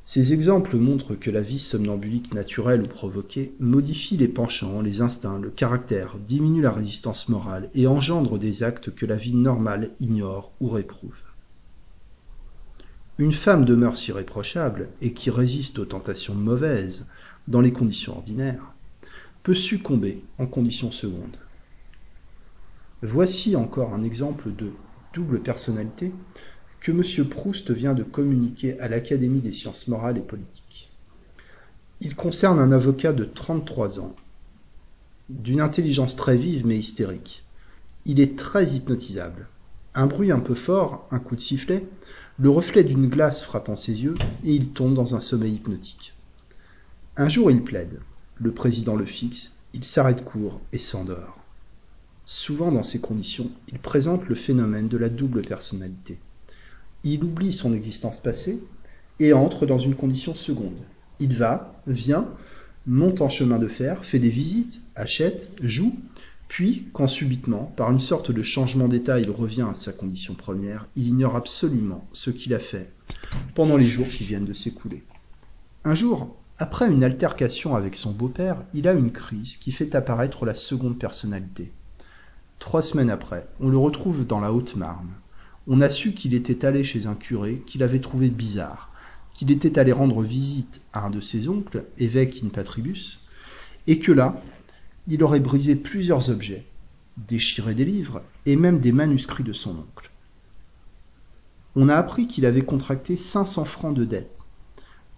Ces 0.04 0.32
exemples 0.32 0.76
montrent 0.76 1.14
que 1.14 1.30
la 1.30 1.42
vie 1.42 1.58
somnambulique 1.58 2.34
naturelle 2.34 2.82
ou 2.82 2.88
provoquée 2.88 3.52
modifie 3.60 4.16
les 4.16 4.28
penchants, 4.28 4.80
les 4.80 5.00
instincts, 5.00 5.38
le 5.38 5.50
caractère, 5.50 6.16
diminue 6.18 6.62
la 6.62 6.72
résistance 6.72 7.28
morale 7.28 7.68
et 7.74 7.86
engendre 7.86 8.38
des 8.38 8.62
actes 8.62 8.94
que 8.94 9.06
la 9.06 9.16
vie 9.16 9.34
normale 9.34 9.90
ignore 10.00 10.52
ou 10.60 10.68
réprouve. 10.68 11.20
Une 13.18 13.32
femme 13.32 13.64
de 13.64 13.74
mœurs 13.74 14.08
irréprochables 14.08 14.88
et 15.00 15.12
qui 15.12 15.30
résiste 15.30 15.78
aux 15.78 15.84
tentations 15.84 16.34
mauvaises 16.34 17.08
dans 17.46 17.60
les 17.60 17.72
conditions 17.72 18.16
ordinaires 18.16 18.74
peut 19.42 19.54
succomber 19.54 20.22
en 20.38 20.46
conditions 20.46 20.92
secondes. 20.92 21.38
Voici 23.04 23.56
encore 23.56 23.94
un 23.94 24.04
exemple 24.04 24.54
de 24.54 24.70
double 25.12 25.40
personnalité 25.40 26.12
que 26.78 26.92
M. 26.92 27.28
Proust 27.28 27.72
vient 27.72 27.94
de 27.94 28.04
communiquer 28.04 28.78
à 28.78 28.86
l'Académie 28.86 29.40
des 29.40 29.50
sciences 29.50 29.88
morales 29.88 30.18
et 30.18 30.22
politiques. 30.22 30.92
Il 32.00 32.14
concerne 32.14 32.60
un 32.60 32.70
avocat 32.70 33.12
de 33.12 33.24
33 33.24 33.98
ans, 33.98 34.14
d'une 35.28 35.60
intelligence 35.60 36.14
très 36.14 36.36
vive 36.36 36.64
mais 36.64 36.78
hystérique. 36.78 37.44
Il 38.04 38.20
est 38.20 38.38
très 38.38 38.70
hypnotisable. 38.70 39.48
Un 39.96 40.06
bruit 40.06 40.30
un 40.30 40.40
peu 40.40 40.54
fort, 40.54 41.08
un 41.10 41.18
coup 41.18 41.34
de 41.34 41.40
sifflet, 41.40 41.84
le 42.38 42.50
reflet 42.50 42.84
d'une 42.84 43.08
glace 43.08 43.42
frappant 43.42 43.76
ses 43.76 44.04
yeux, 44.04 44.14
et 44.44 44.52
il 44.52 44.68
tombe 44.68 44.94
dans 44.94 45.16
un 45.16 45.20
sommeil 45.20 45.54
hypnotique. 45.54 46.14
Un 47.16 47.28
jour 47.28 47.50
il 47.50 47.64
plaide, 47.64 47.98
le 48.36 48.52
président 48.52 48.94
le 48.94 49.06
fixe, 49.06 49.52
il 49.74 49.84
s'arrête 49.84 50.24
court 50.24 50.60
et 50.72 50.78
s'endort. 50.78 51.41
Souvent 52.24 52.70
dans 52.72 52.82
ces 52.82 53.00
conditions, 53.00 53.50
il 53.72 53.78
présente 53.78 54.28
le 54.28 54.34
phénomène 54.34 54.88
de 54.88 54.96
la 54.96 55.08
double 55.08 55.42
personnalité 55.42 56.18
il 57.04 57.24
oublie 57.24 57.52
son 57.52 57.72
existence 57.72 58.20
passée 58.20 58.62
et 59.18 59.32
entre 59.32 59.66
dans 59.66 59.78
une 59.78 59.94
condition 59.94 60.34
seconde. 60.34 60.78
Il 61.20 61.34
va, 61.34 61.82
vient, 61.86 62.28
monte 62.86 63.20
en 63.20 63.28
chemin 63.28 63.58
de 63.58 63.68
fer, 63.68 64.04
fait 64.04 64.18
des 64.18 64.28
visites, 64.28 64.80
achète, 64.94 65.50
joue, 65.62 65.94
puis, 66.48 66.88
quand 66.92 67.06
subitement, 67.06 67.72
par 67.76 67.90
une 67.90 68.00
sorte 68.00 68.30
de 68.30 68.42
changement 68.42 68.86
d'état, 68.86 69.18
il 69.18 69.30
revient 69.30 69.66
à 69.70 69.74
sa 69.74 69.90
condition 69.92 70.34
première, 70.34 70.86
il 70.96 71.08
ignore 71.08 71.34
absolument 71.34 72.06
ce 72.12 72.30
qu'il 72.30 72.52
a 72.52 72.58
fait 72.58 72.92
pendant 73.54 73.78
les 73.78 73.88
jours 73.88 74.06
qui 74.06 74.24
viennent 74.24 74.44
de 74.44 74.52
s'écouler. 74.52 75.02
Un 75.84 75.94
jour, 75.94 76.36
après 76.58 76.90
une 76.90 77.04
altercation 77.04 77.74
avec 77.74 77.96
son 77.96 78.12
beau-père, 78.12 78.62
il 78.74 78.86
a 78.86 78.92
une 78.92 79.12
crise 79.12 79.56
qui 79.56 79.72
fait 79.72 79.94
apparaître 79.94 80.44
la 80.44 80.54
seconde 80.54 80.98
personnalité. 80.98 81.72
Trois 82.62 82.80
semaines 82.80 83.10
après, 83.10 83.44
on 83.58 83.68
le 83.68 83.76
retrouve 83.76 84.24
dans 84.24 84.38
la 84.38 84.52
Haute-Marne, 84.52 85.10
on 85.66 85.80
a 85.80 85.90
su 85.90 86.12
qu'il 86.12 86.32
était 86.32 86.64
allé 86.64 86.84
chez 86.84 87.06
un 87.06 87.16
curé 87.16 87.60
qu'il 87.66 87.82
avait 87.82 87.98
trouvé 87.98 88.30
bizarre, 88.30 88.92
qu'il 89.34 89.50
était 89.50 89.80
allé 89.80 89.90
rendre 89.90 90.22
visite 90.22 90.80
à 90.92 91.04
un 91.04 91.10
de 91.10 91.20
ses 91.20 91.48
oncles, 91.48 91.82
évêque 91.98 92.40
in 92.44 92.50
patribus, 92.50 93.26
et 93.88 93.98
que 93.98 94.12
là, 94.12 94.40
il 95.08 95.24
aurait 95.24 95.40
brisé 95.40 95.74
plusieurs 95.74 96.30
objets, 96.30 96.64
déchiré 97.16 97.74
des 97.74 97.84
livres 97.84 98.22
et 98.46 98.54
même 98.54 98.78
des 98.78 98.92
manuscrits 98.92 99.42
de 99.42 99.52
son 99.52 99.70
oncle. 99.70 100.12
On 101.74 101.88
a 101.88 101.96
appris 101.96 102.28
qu'il 102.28 102.46
avait 102.46 102.62
contracté 102.62 103.16
500 103.16 103.64
francs 103.64 103.94
de 103.94 104.04
dette, 104.04 104.44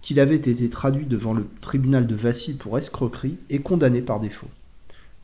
qu'il 0.01 0.19
avait 0.19 0.35
été 0.35 0.67
traduit 0.67 1.05
devant 1.05 1.35
le 1.35 1.47
tribunal 1.61 2.07
de 2.07 2.15
Vassy 2.15 2.55
pour 2.55 2.79
escroquerie 2.79 3.37
et 3.51 3.59
condamné 3.59 4.01
par 4.01 4.19
défaut. 4.19 4.49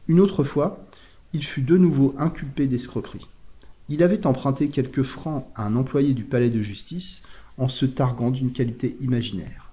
Une 0.08 0.20
autre 0.20 0.44
fois, 0.44 0.86
il 1.34 1.44
fut 1.44 1.62
de 1.62 1.78
nouveau 1.78 2.14
inculpé 2.18 2.68
d'escroquerie. 2.68 3.28
Il 3.90 4.04
avait 4.04 4.26
emprunté 4.26 4.70
quelques 4.70 5.04
francs 5.04 5.48
à 5.56 5.66
un 5.66 5.76
employé 5.76 6.14
du 6.14 6.24
palais 6.24 6.50
de 6.50 6.62
justice 6.62 7.24
en 7.58 7.68
se 7.68 7.86
targuant 7.86 8.32
d'une 8.32 8.52
qualité 8.52 8.96
imaginaire. 9.02 9.72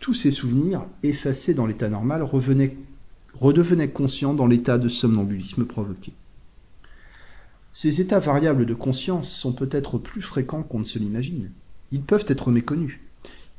Tous 0.00 0.14
ces 0.14 0.30
souvenirs, 0.30 0.84
effacés 1.02 1.54
dans 1.54 1.66
l'état 1.66 1.88
normal, 1.88 2.22
redevenaient 2.22 3.90
conscients 3.90 4.34
dans 4.34 4.46
l'état 4.46 4.78
de 4.78 4.88
somnambulisme 4.88 5.64
provoqué. 5.64 6.12
Ces 7.72 8.00
états 8.00 8.20
variables 8.20 8.66
de 8.66 8.74
conscience 8.74 9.30
sont 9.30 9.52
peut-être 9.52 9.98
plus 9.98 10.22
fréquents 10.22 10.62
qu'on 10.62 10.80
ne 10.80 10.84
se 10.84 10.98
l'imagine. 10.98 11.50
Ils 11.90 12.02
peuvent 12.02 12.24
être 12.28 12.50
méconnus. 12.50 13.00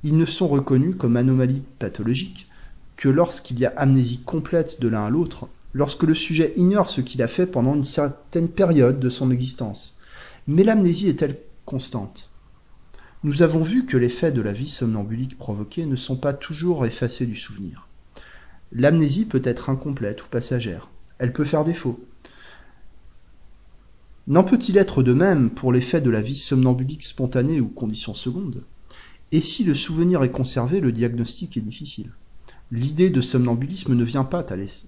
Ils 0.03 0.17
ne 0.17 0.25
sont 0.25 0.47
reconnus 0.47 0.95
comme 0.97 1.17
anomalies 1.17 1.63
pathologiques 1.77 2.47
que 2.95 3.09
lorsqu'il 3.09 3.59
y 3.59 3.65
a 3.65 3.73
amnésie 3.77 4.19
complète 4.19 4.81
de 4.81 4.87
l'un 4.87 5.05
à 5.05 5.09
l'autre 5.09 5.47
lorsque 5.73 6.03
le 6.03 6.13
sujet 6.13 6.53
ignore 6.55 6.89
ce 6.89 7.01
qu'il 7.01 7.21
a 7.21 7.27
fait 7.27 7.45
pendant 7.45 7.75
une 7.75 7.85
certaine 7.85 8.49
période 8.49 8.99
de 8.99 9.09
son 9.09 9.31
existence. 9.31 9.99
Mais 10.47 10.63
l'amnésie 10.63 11.09
est-elle 11.09 11.37
constante? 11.65 12.29
Nous 13.23 13.41
avons 13.41 13.61
vu 13.61 13.85
que 13.85 13.97
les 13.97 14.09
faits 14.09 14.33
de 14.33 14.41
la 14.41 14.53
vie 14.53 14.69
somnambulique 14.69 15.37
provoquée 15.37 15.85
ne 15.85 15.97
sont 15.97 16.15
pas 16.15 16.33
toujours 16.33 16.85
effacés 16.85 17.25
du 17.25 17.35
souvenir. 17.35 17.87
L'amnésie 18.71 19.25
peut 19.25 19.41
être 19.43 19.69
incomplète 19.69 20.23
ou 20.23 20.27
passagère. 20.29 20.89
Elle 21.17 21.33
peut 21.33 21.45
faire 21.45 21.65
défaut. 21.65 21.99
N'en 24.27 24.43
peut-il 24.43 24.77
être 24.77 25.03
de 25.03 25.13
même 25.13 25.49
pour 25.49 25.73
les 25.73 25.81
faits 25.81 26.03
de 26.03 26.09
la 26.09 26.21
vie 26.21 26.35
somnambulique 26.35 27.03
spontanée 27.03 27.59
ou 27.59 27.67
condition 27.67 28.13
seconde 28.13 28.63
Et 29.31 29.41
si 29.41 29.63
le 29.63 29.73
souvenir 29.73 30.23
est 30.23 30.31
conservé, 30.31 30.79
le 30.79 30.91
diagnostic 30.91 31.57
est 31.57 31.61
difficile. 31.61 32.11
L'idée 32.71 33.09
de 33.09 33.21
somnambulisme 33.21 33.95
ne 33.95 34.03
vient 34.03 34.23
pas 34.23 34.45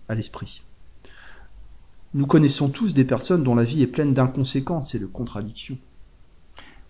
à 0.07 0.15
l'esprit. 0.15 0.61
Nous 2.14 2.26
connaissons 2.26 2.68
tous 2.68 2.93
des 2.93 3.05
personnes 3.05 3.43
dont 3.43 3.55
la 3.55 3.64
vie 3.64 3.82
est 3.82 3.88
pleine 3.88 4.14
d'inconséquences 4.14 4.95
et 4.95 4.99
de 4.99 5.05
contradictions. 5.05 5.78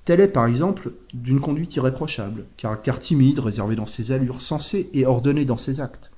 Telle 0.03 0.19
est 0.19 0.27
par 0.27 0.47
exemple 0.47 0.93
d'une 1.13 1.39
conduite 1.39 1.75
irréprochable, 1.75 2.45
caractère 2.57 2.99
timide, 2.99 3.37
réservé 3.37 3.75
dans 3.75 3.85
ses 3.85 4.11
allures, 4.11 4.41
sensé 4.41 4.89
et 4.93 5.05
ordonné 5.05 5.45
dans 5.45 5.57
ses 5.57 5.79
actes. 5.79 6.11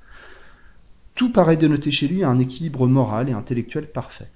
Tout 1.15 1.33
paraît 1.33 1.57
dénoter 1.57 1.91
chez 1.91 2.07
lui 2.07 2.23
un 2.23 2.39
équilibre 2.39 2.87
moral 2.87 3.27
et 3.27 3.33
intellectuel 3.33 3.91
parfait. 3.91 4.31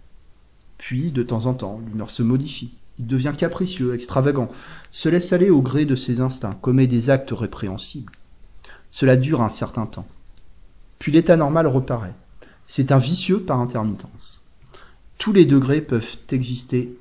Puis, 0.78 1.11
de 1.13 1.24
temps 1.24 1.45
en 1.45 1.53
temps, 1.53 1.80
l'humeur 1.88 2.11
se 2.11 2.22
modifie. 2.22 2.74
Il 2.99 3.07
devient 3.07 3.34
capricieux, 3.38 3.95
extravagant, 3.95 4.51
se 4.91 5.07
laisse 5.07 5.32
aller 5.32 5.49
au 5.49 5.61
gré 5.61 5.86
de 5.86 5.95
ses 5.95 6.20
instincts, 6.20 6.57
commet 6.61 6.88
des 6.88 7.09
actes 7.09 7.32
répréhensibles. 7.32 8.11
Cela 8.89 9.15
dure 9.15 9.41
un 9.41 9.49
certain 9.49 9.86
temps. 9.86 10.07
Puis 10.99 11.13
l'état 11.13 11.38
normal 11.38 11.68
reparaît. 11.68 12.13
C'est 12.65 12.91
un 12.91 12.97
vicieux 12.97 13.39
par 13.39 13.61
intermittence. 13.61 14.43
Tous 15.28 15.34
les 15.34 15.43
degrés 15.43 15.82
peuvent 15.82 16.15
exister 16.32 16.97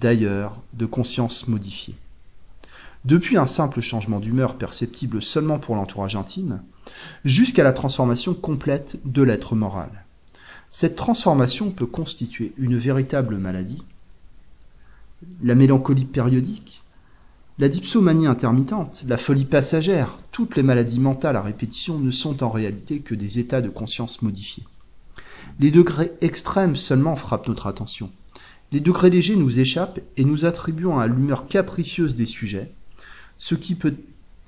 d'ailleurs 0.00 0.58
de 0.72 0.86
conscience 0.86 1.48
modifiée. 1.48 1.94
Depuis 3.04 3.36
un 3.36 3.44
simple 3.44 3.82
changement 3.82 4.20
d'humeur 4.20 4.56
perceptible 4.56 5.20
seulement 5.20 5.58
pour 5.58 5.76
l'entourage 5.76 6.16
intime, 6.16 6.62
jusqu'à 7.26 7.64
la 7.64 7.74
transformation 7.74 8.32
complète 8.32 8.98
de 9.04 9.20
l'être 9.20 9.54
moral. 9.54 9.90
Cette 10.70 10.96
transformation 10.96 11.70
peut 11.70 11.84
constituer 11.84 12.54
une 12.56 12.78
véritable 12.78 13.36
maladie, 13.36 13.82
la 15.42 15.54
mélancolie 15.54 16.06
périodique, 16.06 16.82
la 17.58 17.68
dipsomanie 17.68 18.28
intermittente, 18.28 19.04
la 19.06 19.18
folie 19.18 19.44
passagère, 19.44 20.16
toutes 20.32 20.56
les 20.56 20.62
maladies 20.62 21.00
mentales 21.00 21.36
à 21.36 21.42
répétition 21.42 21.98
ne 21.98 22.12
sont 22.12 22.42
en 22.42 22.48
réalité 22.48 23.00
que 23.00 23.14
des 23.14 23.38
états 23.38 23.60
de 23.60 23.68
conscience 23.68 24.22
modifiés. 24.22 24.64
Les 25.60 25.72
degrés 25.72 26.12
extrêmes 26.20 26.76
seulement 26.76 27.16
frappent 27.16 27.48
notre 27.48 27.66
attention. 27.66 28.12
Les 28.70 28.78
degrés 28.78 29.10
légers 29.10 29.34
nous 29.34 29.58
échappent 29.58 30.00
et 30.16 30.24
nous 30.24 30.44
attribuons 30.44 31.00
à 31.00 31.08
l'humeur 31.08 31.48
capricieuse 31.48 32.14
des 32.14 32.26
sujets, 32.26 32.70
ce 33.38 33.56
qui 33.56 33.74
peut 33.74 33.96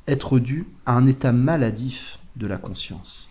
être 0.07 0.39
dû 0.39 0.67
à 0.87 0.93
un 0.93 1.07
état 1.07 1.33
maladif 1.33 2.19
de 2.37 2.47
la 2.47 2.59
conscience. 2.59 3.29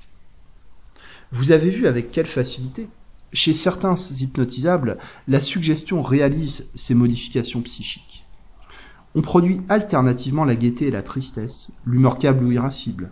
Vous 1.32 1.52
avez 1.52 1.70
vu 1.70 1.88
avec 1.88 2.12
quelle 2.12 2.26
facilité 2.26 2.90
Chez 3.32 3.54
certains 3.54 3.96
hypnotisables, 3.96 4.98
la 5.28 5.40
suggestion 5.40 6.02
réalise 6.02 6.70
ces 6.76 6.96
modifications 6.96 7.62
psychiques. 7.62 8.26
On 9.16 9.22
produit 9.22 9.62
alternativement 9.70 10.44
la 10.44 10.56
gaieté 10.56 10.88
et 10.88 10.92
la 10.92 11.02
tristesse, 11.02 11.72
l'humeur 11.86 12.18
câble 12.18 12.44
ou 12.44 12.52
irascible, 12.52 13.12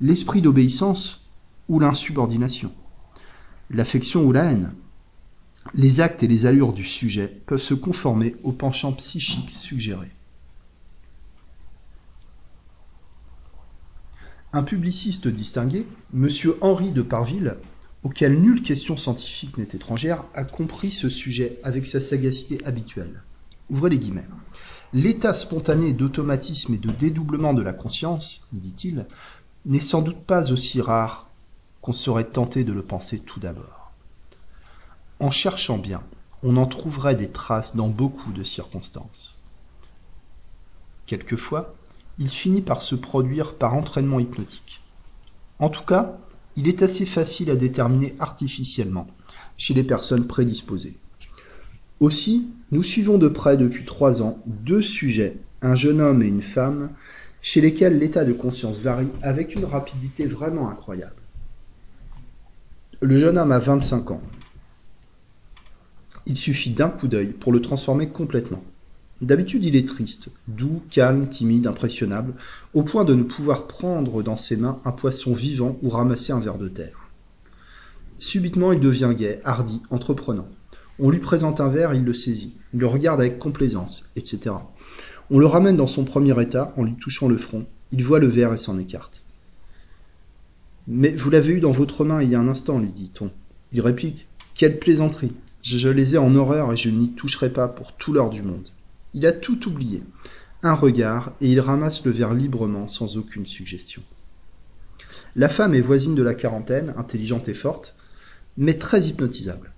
l'esprit 0.00 0.42
d'obéissance 0.42 1.26
ou 1.68 1.80
l'insubordination, 1.80 2.70
l'affection 3.74 4.24
ou 4.24 4.32
la 4.32 4.44
haine. 4.44 4.72
Les 5.74 6.00
actes 6.00 6.22
et 6.22 6.28
les 6.28 6.46
allures 6.46 6.72
du 6.72 6.84
sujet 6.84 7.28
peuvent 7.46 7.60
se 7.60 7.74
conformer 7.74 8.36
au 8.42 8.52
penchant 8.52 8.92
psychique 8.92 9.50
suggéré. 9.50 10.08
Un 14.52 14.62
publiciste 14.62 15.26
distingué, 15.26 15.86
M. 16.14 16.28
Henri 16.60 16.92
de 16.92 17.02
Parville, 17.02 17.56
auquel 18.04 18.40
nulle 18.40 18.62
question 18.62 18.96
scientifique 18.96 19.58
n'est 19.58 19.64
étrangère, 19.64 20.24
a 20.34 20.44
compris 20.44 20.92
ce 20.92 21.08
sujet 21.08 21.58
avec 21.64 21.86
sa 21.86 21.98
sagacité 21.98 22.64
habituelle. 22.64 23.22
Ouvrez 23.70 23.90
les 23.90 23.98
guillemets. 23.98 24.28
L'état 24.92 25.34
spontané 25.34 25.92
d'automatisme 25.92 26.74
et 26.74 26.78
de 26.78 26.90
dédoublement 26.90 27.54
de 27.54 27.62
la 27.62 27.72
conscience, 27.72 28.46
dit-il, 28.52 29.06
n'est 29.66 29.80
sans 29.80 30.02
doute 30.02 30.20
pas 30.20 30.52
aussi 30.52 30.80
rare 30.80 31.30
qu'on 31.84 31.92
serait 31.92 32.24
tenté 32.24 32.64
de 32.64 32.72
le 32.72 32.82
penser 32.82 33.18
tout 33.18 33.40
d'abord. 33.40 33.92
En 35.20 35.30
cherchant 35.30 35.76
bien, 35.76 36.02
on 36.42 36.56
en 36.56 36.64
trouverait 36.64 37.14
des 37.14 37.28
traces 37.28 37.76
dans 37.76 37.88
beaucoup 37.88 38.32
de 38.32 38.42
circonstances. 38.42 39.38
Quelquefois, 41.04 41.74
il 42.18 42.30
finit 42.30 42.62
par 42.62 42.80
se 42.80 42.94
produire 42.94 43.56
par 43.56 43.74
entraînement 43.74 44.18
hypnotique. 44.18 44.80
En 45.58 45.68
tout 45.68 45.84
cas, 45.84 46.16
il 46.56 46.68
est 46.68 46.80
assez 46.80 47.04
facile 47.04 47.50
à 47.50 47.56
déterminer 47.56 48.14
artificiellement 48.18 49.06
chez 49.58 49.74
les 49.74 49.84
personnes 49.84 50.26
prédisposées. 50.26 50.96
Aussi, 52.00 52.48
nous 52.72 52.82
suivons 52.82 53.18
de 53.18 53.28
près 53.28 53.58
depuis 53.58 53.84
trois 53.84 54.22
ans 54.22 54.38
deux 54.46 54.80
sujets, 54.80 55.36
un 55.60 55.74
jeune 55.74 56.00
homme 56.00 56.22
et 56.22 56.28
une 56.28 56.40
femme, 56.40 56.92
chez 57.42 57.60
lesquels 57.60 57.98
l'état 57.98 58.24
de 58.24 58.32
conscience 58.32 58.78
varie 58.78 59.12
avec 59.20 59.54
une 59.54 59.66
rapidité 59.66 60.24
vraiment 60.24 60.70
incroyable. 60.70 61.23
Le 63.00 63.18
jeune 63.18 63.38
homme 63.38 63.52
a 63.52 63.58
25 63.58 64.12
ans. 64.12 64.22
Il 66.26 66.38
suffit 66.38 66.70
d'un 66.70 66.88
coup 66.88 67.08
d'œil 67.08 67.28
pour 67.28 67.52
le 67.52 67.60
transformer 67.60 68.08
complètement. 68.08 68.62
D'habitude, 69.20 69.64
il 69.64 69.76
est 69.76 69.88
triste, 69.88 70.30
doux, 70.48 70.82
calme, 70.90 71.28
timide, 71.28 71.66
impressionnable, 71.66 72.34
au 72.72 72.82
point 72.82 73.04
de 73.04 73.14
ne 73.14 73.22
pouvoir 73.22 73.66
prendre 73.66 74.22
dans 74.22 74.36
ses 74.36 74.56
mains 74.56 74.78
un 74.84 74.92
poisson 74.92 75.34
vivant 75.34 75.78
ou 75.82 75.88
ramasser 75.88 76.32
un 76.32 76.40
ver 76.40 76.56
de 76.56 76.68
terre. 76.68 77.10
Subitement, 78.18 78.72
il 78.72 78.80
devient 78.80 79.12
gai, 79.16 79.40
hardi, 79.44 79.82
entreprenant. 79.90 80.48
On 80.98 81.10
lui 81.10 81.20
présente 81.20 81.60
un 81.60 81.68
verre, 81.68 81.94
il 81.94 82.04
le 82.04 82.14
saisit, 82.14 82.54
il 82.72 82.80
le 82.80 82.86
regarde 82.86 83.20
avec 83.20 83.38
complaisance, 83.38 84.10
etc. 84.16 84.54
On 85.30 85.38
le 85.38 85.46
ramène 85.46 85.76
dans 85.76 85.86
son 85.86 86.04
premier 86.04 86.40
état 86.40 86.72
en 86.76 86.84
lui 86.84 86.94
touchant 86.94 87.28
le 87.28 87.38
front. 87.38 87.66
Il 87.92 88.04
voit 88.04 88.20
le 88.20 88.28
verre 88.28 88.52
et 88.52 88.56
s'en 88.56 88.78
écarte. 88.78 89.23
Mais 90.86 91.10
vous 91.10 91.30
l'avez 91.30 91.54
eu 91.54 91.60
dans 91.60 91.70
votre 91.70 92.04
main 92.04 92.22
il 92.22 92.30
y 92.30 92.34
a 92.34 92.40
un 92.40 92.48
instant, 92.48 92.78
lui 92.78 92.88
dit-on. 92.88 93.30
Il 93.72 93.80
réplique 93.80 94.26
Quelle 94.54 94.78
plaisanterie 94.78 95.32
Je 95.62 95.88
les 95.88 96.14
ai 96.14 96.18
en 96.18 96.34
horreur 96.34 96.72
et 96.72 96.76
je 96.76 96.90
n'y 96.90 97.12
toucherai 97.12 97.50
pas 97.50 97.68
pour 97.68 97.92
tout 97.92 98.12
l'or 98.12 98.30
du 98.30 98.42
monde. 98.42 98.68
Il 99.14 99.26
a 99.26 99.32
tout 99.32 99.68
oublié. 99.68 100.02
Un 100.62 100.74
regard, 100.74 101.32
et 101.40 101.50
il 101.50 101.60
ramasse 101.60 102.04
le 102.04 102.10
verre 102.10 102.34
librement, 102.34 102.88
sans 102.88 103.16
aucune 103.16 103.46
suggestion. 103.46 104.02
La 105.36 105.48
femme 105.48 105.74
est 105.74 105.80
voisine 105.80 106.14
de 106.14 106.22
la 106.22 106.34
quarantaine, 106.34 106.94
intelligente 106.96 107.48
et 107.48 107.54
forte, 107.54 107.96
mais 108.56 108.74
très 108.74 109.02
hypnotisable. 109.02 109.72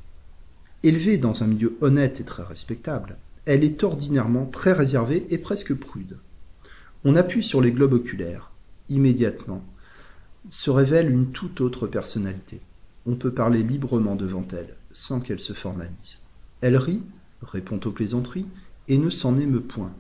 Élevée 0.83 1.19
dans 1.19 1.43
un 1.43 1.47
milieu 1.47 1.77
honnête 1.81 2.21
et 2.21 2.25
très 2.25 2.43
respectable, 2.43 3.17
elle 3.47 3.65
est 3.65 3.83
ordinairement 3.83 4.47
très 4.47 4.73
réservée 4.73 5.27
et 5.31 5.39
presque 5.39 5.75
prude. 5.75 6.19
On 7.05 7.17
appuie 7.17 7.43
sur 7.43 7.61
les 7.61 7.71
globes 7.71 7.95
oculaires. 7.95 8.51
Immédiatement, 8.89 9.65
se 10.51 10.71
révèle 10.71 11.11
une 11.11 11.33
toute 11.33 11.61
autre 11.61 11.87
personnalité. 11.87 12.61
On 13.07 13.15
peut 13.15 13.33
parler 13.33 13.63
librement 13.63 14.17
devant 14.17 14.45
elle, 14.53 14.75
sans 14.91 15.21
qu'elle 15.21 15.41
se 15.41 15.53
formalise. 15.53 16.19
Elle 16.61 16.77
rit, 16.77 17.03
répond 17.43 17.81
aux 17.85 17.91
plaisanteries, 17.91 18.47
et 18.89 18.99
ne 18.99 19.11
s'en 19.11 19.39
émeut 19.39 19.61
point. 19.61 19.93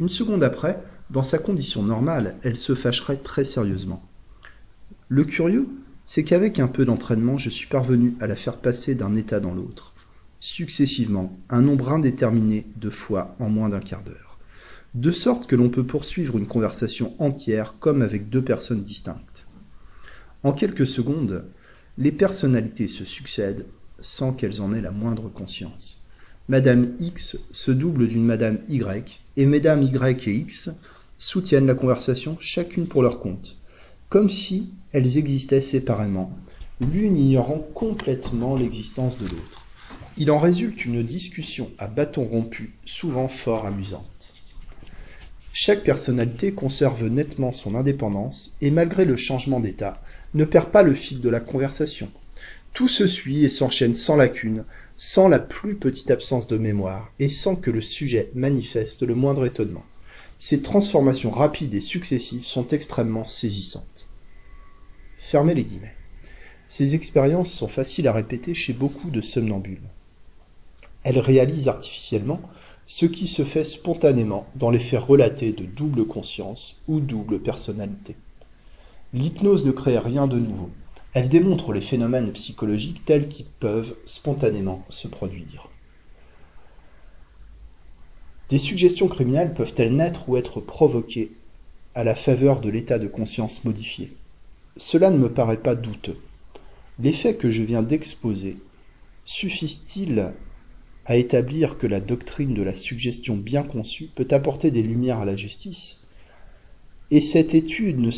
Une 0.00 0.08
seconde 0.08 0.44
après, 0.44 0.82
dans 1.10 1.22
sa 1.22 1.38
condition 1.38 1.82
normale, 1.82 2.36
elle 2.42 2.56
se 2.56 2.74
fâcherait 2.74 3.16
très 3.16 3.44
sérieusement. 3.44 4.02
Le 5.08 5.24
curieux, 5.24 5.68
c'est 6.04 6.24
qu'avec 6.24 6.58
un 6.58 6.68
peu 6.68 6.84
d'entraînement, 6.84 7.38
je 7.38 7.50
suis 7.50 7.66
parvenu 7.66 8.14
à 8.20 8.26
la 8.26 8.36
faire 8.36 8.58
passer 8.58 8.94
d'un 8.94 9.14
état 9.14 9.40
dans 9.40 9.54
l'autre, 9.54 9.94
successivement, 10.40 11.36
un 11.48 11.62
nombre 11.62 11.92
indéterminé 11.92 12.66
de 12.76 12.90
fois 12.90 13.34
en 13.38 13.48
moins 13.48 13.70
d'un 13.70 13.80
quart 13.80 14.02
d'heure, 14.02 14.38
de 14.94 15.10
sorte 15.10 15.46
que 15.46 15.56
l'on 15.56 15.70
peut 15.70 15.84
poursuivre 15.84 16.38
une 16.38 16.46
conversation 16.46 17.14
entière 17.18 17.74
comme 17.78 18.02
avec 18.02 18.28
deux 18.28 18.42
personnes 18.42 18.82
distinctes. 18.82 19.37
En 20.44 20.52
quelques 20.52 20.86
secondes, 20.86 21.44
les 21.96 22.12
personnalités 22.12 22.86
se 22.86 23.04
succèdent 23.04 23.66
sans 23.98 24.32
qu'elles 24.32 24.60
en 24.62 24.72
aient 24.72 24.80
la 24.80 24.92
moindre 24.92 25.28
conscience. 25.28 26.04
Madame 26.48 26.94
X 27.00 27.38
se 27.50 27.72
double 27.72 28.06
d'une 28.06 28.24
Madame 28.24 28.58
Y, 28.68 29.20
et 29.36 29.46
Mesdames 29.46 29.82
Y 29.82 30.28
et 30.28 30.34
X 30.34 30.70
soutiennent 31.18 31.66
la 31.66 31.74
conversation 31.74 32.36
chacune 32.40 32.86
pour 32.86 33.02
leur 33.02 33.20
compte, 33.20 33.56
comme 34.08 34.30
si 34.30 34.70
elles 34.92 35.18
existaient 35.18 35.60
séparément, 35.60 36.32
l'une 36.80 37.16
ignorant 37.16 37.58
complètement 37.74 38.56
l'existence 38.56 39.18
de 39.18 39.26
l'autre. 39.26 39.66
Il 40.16 40.30
en 40.30 40.38
résulte 40.38 40.84
une 40.84 41.02
discussion 41.02 41.70
à 41.78 41.88
bâton 41.88 42.24
rompu, 42.24 42.74
souvent 42.84 43.28
fort 43.28 43.66
amusante. 43.66 44.34
Chaque 45.52 45.82
personnalité 45.82 46.52
conserve 46.52 47.08
nettement 47.08 47.50
son 47.50 47.74
indépendance 47.74 48.54
et 48.60 48.70
malgré 48.70 49.04
le 49.04 49.16
changement 49.16 49.60
d'état, 49.60 50.00
ne 50.34 50.44
perd 50.44 50.70
pas 50.70 50.82
le 50.82 50.94
fil 50.94 51.20
de 51.20 51.28
la 51.28 51.40
conversation. 51.40 52.10
Tout 52.72 52.88
se 52.88 53.06
suit 53.06 53.44
et 53.44 53.48
s'enchaîne 53.48 53.94
sans 53.94 54.16
lacune, 54.16 54.64
sans 54.96 55.28
la 55.28 55.38
plus 55.38 55.76
petite 55.76 56.10
absence 56.10 56.48
de 56.48 56.58
mémoire 56.58 57.12
et 57.18 57.28
sans 57.28 57.56
que 57.56 57.70
le 57.70 57.80
sujet 57.80 58.30
manifeste 58.34 59.02
le 59.02 59.14
moindre 59.14 59.46
étonnement. 59.46 59.84
Ces 60.38 60.62
transformations 60.62 61.30
rapides 61.30 61.74
et 61.74 61.80
successives 61.80 62.44
sont 62.44 62.68
extrêmement 62.68 63.26
saisissantes. 63.26 64.08
Fermez 65.16 65.54
les 65.54 65.64
guillemets. 65.64 65.94
Ces 66.68 66.94
expériences 66.94 67.50
sont 67.50 67.68
faciles 67.68 68.08
à 68.08 68.12
répéter 68.12 68.54
chez 68.54 68.72
beaucoup 68.72 69.10
de 69.10 69.20
somnambules. 69.20 69.80
Elles 71.02 71.18
réalisent 71.18 71.68
artificiellement 71.68 72.40
ce 72.86 73.06
qui 73.06 73.26
se 73.26 73.44
fait 73.44 73.64
spontanément 73.64 74.46
dans 74.56 74.70
les 74.70 74.78
faits 74.78 75.00
relatés 75.00 75.52
de 75.52 75.64
double 75.64 76.06
conscience 76.06 76.76
ou 76.88 77.00
double 77.00 77.40
personnalité. 77.40 78.16
L'hypnose 79.14 79.64
ne 79.64 79.70
crée 79.70 79.98
rien 79.98 80.26
de 80.26 80.38
nouveau, 80.38 80.70
elle 81.14 81.30
démontre 81.30 81.72
les 81.72 81.80
phénomènes 81.80 82.32
psychologiques 82.32 83.04
tels 83.04 83.28
qu'ils 83.28 83.46
peuvent 83.46 83.96
spontanément 84.04 84.84
se 84.90 85.08
produire. 85.08 85.70
Des 88.50 88.58
suggestions 88.58 89.08
criminelles 89.08 89.54
peuvent-elles 89.54 89.94
naître 89.94 90.28
ou 90.28 90.36
être 90.36 90.60
provoquées 90.60 91.32
à 91.94 92.04
la 92.04 92.14
faveur 92.14 92.60
de 92.60 92.68
l'état 92.68 92.98
de 92.98 93.08
conscience 93.08 93.64
modifié? 93.64 94.12
Cela 94.76 95.10
ne 95.10 95.18
me 95.18 95.32
paraît 95.32 95.62
pas 95.62 95.74
douteux. 95.74 96.18
Les 96.98 97.12
faits 97.12 97.38
que 97.38 97.50
je 97.50 97.62
viens 97.62 97.82
d'exposer 97.82 98.58
suffisent-ils 99.24 100.32
à 101.06 101.16
établir 101.16 101.78
que 101.78 101.86
la 101.86 102.00
doctrine 102.00 102.54
de 102.54 102.62
la 102.62 102.74
suggestion 102.74 103.36
bien 103.36 103.62
conçue 103.62 104.10
peut 104.14 104.28
apporter 104.30 104.70
des 104.70 104.82
lumières 104.82 105.20
à 105.20 105.24
la 105.24 105.36
justice? 105.36 106.04
Et 107.10 107.20
cette 107.20 107.54
étude 107.54 107.98
ne 107.98 108.10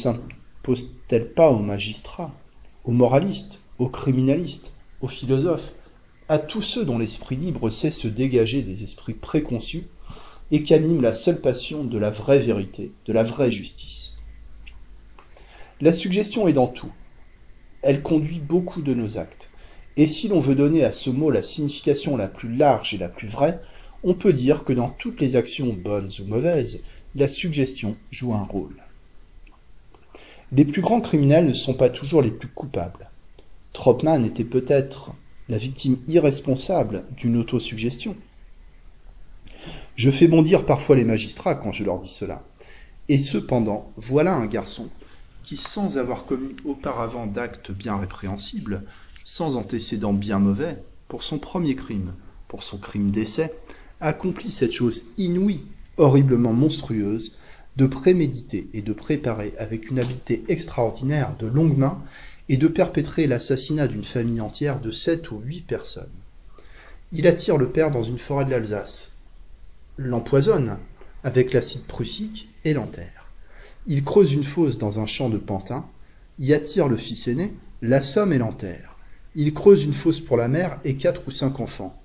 s'impose-t-elle 0.60 1.32
pas 1.32 1.50
aux 1.50 1.58
magistrats 1.58 2.30
aux 2.84 2.92
moralistes, 2.92 3.60
aux 3.78 3.88
criminalistes, 3.88 4.72
aux 5.00 5.08
philosophes, 5.08 5.72
à 6.28 6.38
tous 6.38 6.62
ceux 6.62 6.84
dont 6.84 6.98
l'esprit 6.98 7.36
libre 7.36 7.70
sait 7.70 7.90
se 7.90 8.08
dégager 8.08 8.62
des 8.62 8.84
esprits 8.84 9.14
préconçus 9.14 9.84
et 10.50 10.62
qu'anime 10.62 11.00
la 11.00 11.12
seule 11.12 11.40
passion 11.40 11.84
de 11.84 11.98
la 11.98 12.10
vraie 12.10 12.38
vérité, 12.38 12.92
de 13.06 13.12
la 13.12 13.22
vraie 13.22 13.50
justice? 13.50 14.14
La 15.80 15.92
suggestion 15.92 16.46
est 16.46 16.52
dans 16.52 16.66
tout. 16.66 16.92
Elle 17.82 18.02
conduit 18.02 18.40
beaucoup 18.40 18.82
de 18.82 18.94
nos 18.94 19.18
actes. 19.18 19.50
Et 19.96 20.06
si 20.06 20.28
l'on 20.28 20.40
veut 20.40 20.54
donner 20.54 20.84
à 20.84 20.90
ce 20.90 21.10
mot 21.10 21.30
la 21.30 21.42
signification 21.42 22.16
la 22.16 22.28
plus 22.28 22.54
large 22.54 22.94
et 22.94 22.98
la 22.98 23.08
plus 23.08 23.28
vraie, 23.28 23.60
on 24.04 24.14
peut 24.14 24.32
dire 24.32 24.64
que 24.64 24.72
dans 24.72 24.90
toutes 24.90 25.20
les 25.20 25.36
actions 25.36 25.72
bonnes 25.72 26.10
ou 26.20 26.24
mauvaises, 26.24 26.82
la 27.14 27.28
suggestion 27.28 27.96
joue 28.10 28.34
un 28.34 28.44
rôle. 28.44 28.76
Les 30.52 30.64
plus 30.64 30.82
grands 30.82 31.00
criminels 31.00 31.46
ne 31.46 31.52
sont 31.52 31.74
pas 31.74 31.90
toujours 31.90 32.22
les 32.22 32.30
plus 32.30 32.48
coupables. 32.48 33.08
Tropman 33.72 34.24
était 34.24 34.44
peut-être 34.44 35.12
la 35.48 35.58
victime 35.58 35.98
irresponsable 36.08 37.04
d'une 37.16 37.36
autosuggestion. 37.36 38.16
Je 39.94 40.10
fais 40.10 40.26
bondir 40.26 40.66
parfois 40.66 40.96
les 40.96 41.04
magistrats 41.04 41.54
quand 41.54 41.72
je 41.72 41.84
leur 41.84 42.00
dis 42.00 42.08
cela. 42.08 42.42
Et 43.08 43.18
cependant, 43.18 43.92
voilà 43.96 44.34
un 44.34 44.46
garçon 44.46 44.88
qui, 45.44 45.56
sans 45.56 45.98
avoir 45.98 46.26
commis 46.26 46.56
auparavant 46.64 47.26
d'actes 47.26 47.70
bien 47.70 47.96
répréhensibles, 47.96 48.84
sans 49.24 49.56
antécédents 49.56 50.12
bien 50.12 50.38
mauvais, 50.38 50.82
pour 51.06 51.22
son 51.22 51.38
premier 51.38 51.76
crime, 51.76 52.12
pour 52.48 52.62
son 52.62 52.78
crime 52.78 53.10
d'essai, 53.10 53.52
accomplit 54.00 54.50
cette 54.50 54.72
chose 54.72 55.04
inouïe, 55.18 55.62
horriblement 55.96 56.52
monstrueuse, 56.52 57.36
de 57.80 57.86
préméditer 57.86 58.68
et 58.74 58.82
de 58.82 58.92
préparer 58.92 59.54
avec 59.56 59.88
une 59.88 60.00
habileté 60.00 60.42
extraordinaire 60.48 61.34
de 61.38 61.46
longue 61.46 61.78
main 61.78 61.98
et 62.50 62.58
de 62.58 62.68
perpétrer 62.68 63.26
l'assassinat 63.26 63.88
d'une 63.88 64.04
famille 64.04 64.42
entière 64.42 64.82
de 64.82 64.90
sept 64.90 65.30
ou 65.30 65.38
huit 65.38 65.62
personnes. 65.62 66.12
Il 67.12 67.26
attire 67.26 67.56
le 67.56 67.70
père 67.70 67.90
dans 67.90 68.02
une 68.02 68.18
forêt 68.18 68.44
de 68.44 68.50
l'Alsace, 68.50 69.16
l'empoisonne 69.96 70.76
avec 71.24 71.54
l'acide 71.54 71.84
prussique 71.84 72.50
et 72.66 72.74
l'enterre. 72.74 73.32
Il 73.86 74.04
creuse 74.04 74.34
une 74.34 74.44
fosse 74.44 74.76
dans 74.76 75.00
un 75.00 75.06
champ 75.06 75.30
de 75.30 75.38
pantin, 75.38 75.86
y 76.38 76.52
attire 76.52 76.86
le 76.86 76.98
fils 76.98 77.28
aîné, 77.28 77.54
l'assomme 77.80 78.34
et 78.34 78.38
l'enterre. 78.38 78.98
Il 79.34 79.54
creuse 79.54 79.84
une 79.84 79.94
fosse 79.94 80.20
pour 80.20 80.36
la 80.36 80.48
mère 80.48 80.78
et 80.84 80.96
quatre 80.96 81.22
ou 81.26 81.30
cinq 81.30 81.60
enfants. 81.60 81.98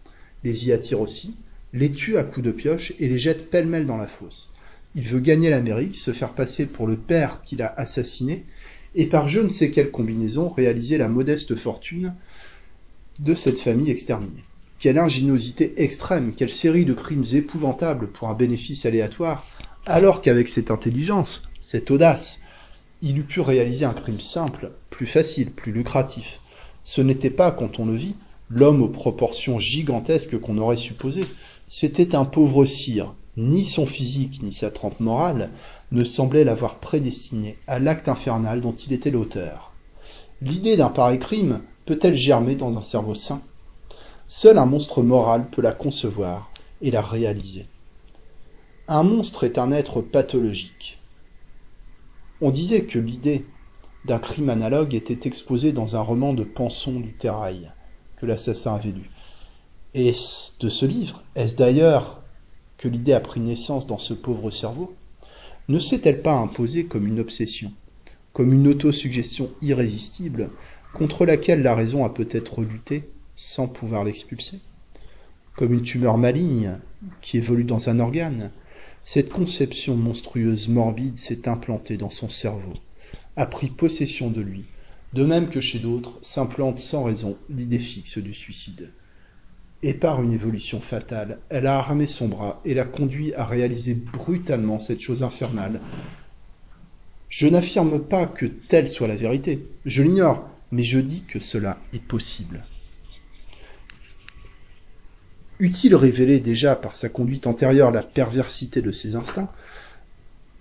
Les 0.45 0.67
y 0.67 0.71
attire 0.71 1.01
aussi, 1.01 1.35
les 1.73 1.91
tue 1.91 2.17
à 2.17 2.23
coups 2.23 2.45
de 2.45 2.51
pioche 2.53 2.93
et 2.99 3.09
les 3.09 3.19
jette 3.19 3.49
pêle-mêle 3.49 3.85
dans 3.85 3.97
la 3.97 4.07
fosse. 4.07 4.54
Il 4.95 5.03
veut 5.03 5.19
gagner 5.19 5.49
l'Amérique, 5.49 5.97
se 5.97 6.11
faire 6.11 6.33
passer 6.33 6.65
pour 6.65 6.87
le 6.87 6.95
père 6.95 7.41
qu'il 7.43 7.61
a 7.61 7.73
assassiné, 7.77 8.45
et 8.95 9.07
par 9.07 9.27
je 9.27 9.41
ne 9.41 9.49
sais 9.49 9.69
quelle 9.69 9.91
combinaison 9.91 10.49
réaliser 10.49 10.97
la 10.97 11.09
modeste 11.09 11.55
fortune 11.55 12.15
de 13.19 13.33
cette 13.33 13.59
famille 13.59 13.91
exterminée. 13.91 14.43
Quelle 14.79 14.97
ingéniosité 14.97 15.83
extrême, 15.83 16.33
quelle 16.33 16.49
série 16.49 16.85
de 16.85 16.93
crimes 16.93 17.25
épouvantables 17.33 18.07
pour 18.07 18.29
un 18.29 18.33
bénéfice 18.33 18.85
aléatoire, 18.85 19.45
alors 19.85 20.21
qu'avec 20.21 20.47
cette 20.47 20.71
intelligence, 20.71 21.43
cette 21.59 21.91
audace, 21.91 22.39
il 23.01 23.17
eût 23.17 23.23
pu 23.23 23.41
réaliser 23.41 23.83
un 23.83 23.93
crime 23.93 24.21
simple, 24.21 24.71
plus 24.89 25.05
facile, 25.05 25.51
plus 25.51 25.73
lucratif. 25.73 26.39
Ce 26.85 27.01
n'était 27.01 27.29
pas, 27.29 27.51
quand 27.51 27.79
on 27.79 27.85
le 27.85 27.95
vit, 27.95 28.15
l'homme 28.49 28.81
aux 28.81 28.87
proportions 28.87 29.59
gigantesques 29.59 30.39
qu'on 30.39 30.57
aurait 30.57 30.77
supposé. 30.77 31.25
C'était 31.67 32.15
un 32.15 32.25
pauvre 32.25 32.63
cire, 32.65 33.13
ni 33.37 33.65
son 33.65 33.85
physique 33.85 34.41
ni 34.41 34.53
sa 34.53 34.71
trempe 34.71 34.99
morale 34.99 35.49
ne 35.91 36.03
semblaient 36.03 36.43
l'avoir 36.43 36.79
prédestiné 36.79 37.57
à 37.67 37.79
l'acte 37.79 38.09
infernal 38.09 38.61
dont 38.61 38.73
il 38.73 38.93
était 38.93 39.11
l'auteur. 39.11 39.73
L'idée 40.41 40.77
d'un 40.77 40.89
pareil 40.89 41.19
crime 41.19 41.61
peut-elle 41.85 42.15
germer 42.15 42.55
dans 42.55 42.77
un 42.77 42.81
cerveau 42.81 43.15
sain? 43.15 43.41
Seul 44.27 44.57
un 44.57 44.65
monstre 44.65 45.01
moral 45.01 45.49
peut 45.49 45.61
la 45.61 45.71
concevoir 45.71 46.51
et 46.81 46.91
la 46.91 47.01
réaliser. 47.01 47.67
Un 48.87 49.03
monstre 49.03 49.43
est 49.43 49.57
un 49.57 49.71
être 49.71 50.01
pathologique. 50.01 50.99
On 52.41 52.51
disait 52.51 52.83
que 52.83 52.99
l'idée 52.99 53.45
d'un 54.05 54.19
crime 54.19 54.49
analogue 54.49 54.93
était 54.93 55.27
exposée 55.27 55.71
dans 55.71 55.95
un 55.95 56.01
roman 56.01 56.33
de 56.33 56.43
Panson 56.43 56.99
du 56.99 57.13
Terrail 57.13 57.71
que 58.17 58.25
l'assassin 58.25 58.75
avait 58.75 58.91
lu. 58.91 59.09
Et 59.93 60.11
de 60.11 60.69
ce 60.69 60.85
livre, 60.85 61.23
est-ce 61.35 61.55
d'ailleurs 61.55 62.21
que 62.77 62.87
l'idée 62.87 63.13
a 63.13 63.19
pris 63.19 63.39
naissance 63.39 63.87
dans 63.87 63.97
ce 63.97 64.13
pauvre 64.13 64.51
cerveau, 64.51 64.95
ne 65.67 65.79
s'est-elle 65.79 66.21
pas 66.21 66.33
imposée 66.33 66.85
comme 66.85 67.07
une 67.07 67.19
obsession, 67.19 67.71
comme 68.33 68.53
une 68.53 68.67
autosuggestion 68.67 69.49
irrésistible 69.61 70.49
contre 70.93 71.25
laquelle 71.25 71.61
la 71.61 71.75
raison 71.75 72.05
a 72.05 72.09
peut-être 72.09 72.61
lutté 72.61 73.09
sans 73.35 73.67
pouvoir 73.67 74.03
l'expulser? 74.03 74.59
Comme 75.55 75.73
une 75.73 75.81
tumeur 75.81 76.17
maligne 76.17 76.79
qui 77.21 77.37
évolue 77.37 77.63
dans 77.63 77.89
un 77.89 77.99
organe, 77.99 78.51
cette 79.03 79.29
conception 79.29 79.95
monstrueuse 79.95 80.67
morbide 80.67 81.17
s'est 81.17 81.47
implantée 81.47 81.97
dans 81.97 82.09
son 82.09 82.27
cerveau, 82.27 82.73
a 83.35 83.45
pris 83.45 83.69
possession 83.69 84.29
de 84.29 84.41
lui, 84.41 84.65
de 85.13 85.23
même 85.23 85.49
que 85.49 85.61
chez 85.61 85.79
d'autres 85.79 86.17
s'implante 86.21 86.77
sans 86.77 87.03
raison 87.03 87.37
l'idée 87.49 87.79
fixe 87.79 88.17
du 88.17 88.33
suicide 88.33 88.91
et 89.85 89.93
par 89.93 90.23
une 90.23 90.33
évolution 90.33 90.81
fatale, 90.81 91.37
elle 91.49 91.67
a 91.67 91.77
armé 91.77 92.07
son 92.07 92.27
bras 92.27 92.59
et 92.65 92.73
l'a 92.73 92.85
conduit 92.85 93.35
à 93.35 93.45
réaliser 93.45 93.93
brutalement 93.93 94.79
cette 94.79 94.99
chose 94.99 95.21
infernale. 95.21 95.79
Je 97.29 97.45
n'affirme 97.45 97.99
pas 97.99 98.25
que 98.25 98.47
telle 98.47 98.87
soit 98.87 99.07
la 99.07 99.15
vérité, 99.15 99.63
je 99.85 100.01
l'ignore, 100.01 100.49
mais 100.71 100.81
je 100.81 100.97
dis 100.97 101.21
que 101.27 101.39
cela 101.39 101.77
est 101.93 102.01
possible. 102.01 102.65
Eût-il 105.59 105.93
révélé 105.93 106.39
déjà 106.39 106.75
par 106.75 106.95
sa 106.95 107.07
conduite 107.07 107.45
antérieure 107.45 107.91
la 107.91 108.01
perversité 108.01 108.81
de 108.81 108.91
ses 108.91 109.15
instincts, 109.15 109.51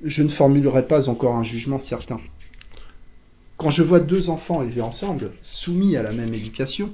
je 0.05 0.23
ne 0.23 0.29
formulerai 0.29 0.87
pas 0.87 1.09
encore 1.09 1.37
un 1.37 1.45
jugement 1.45 1.79
certain. 1.79 2.21
Quand 3.57 3.71
je 3.71 3.83
vois 3.83 4.01
deux 4.01 4.29
enfants 4.29 4.63
élevés 4.63 4.83
ensemble, 4.83 5.33
soumis 5.41 5.97
à 5.97 6.03
la 6.03 6.13
même 6.13 6.35
éducation, 6.35 6.93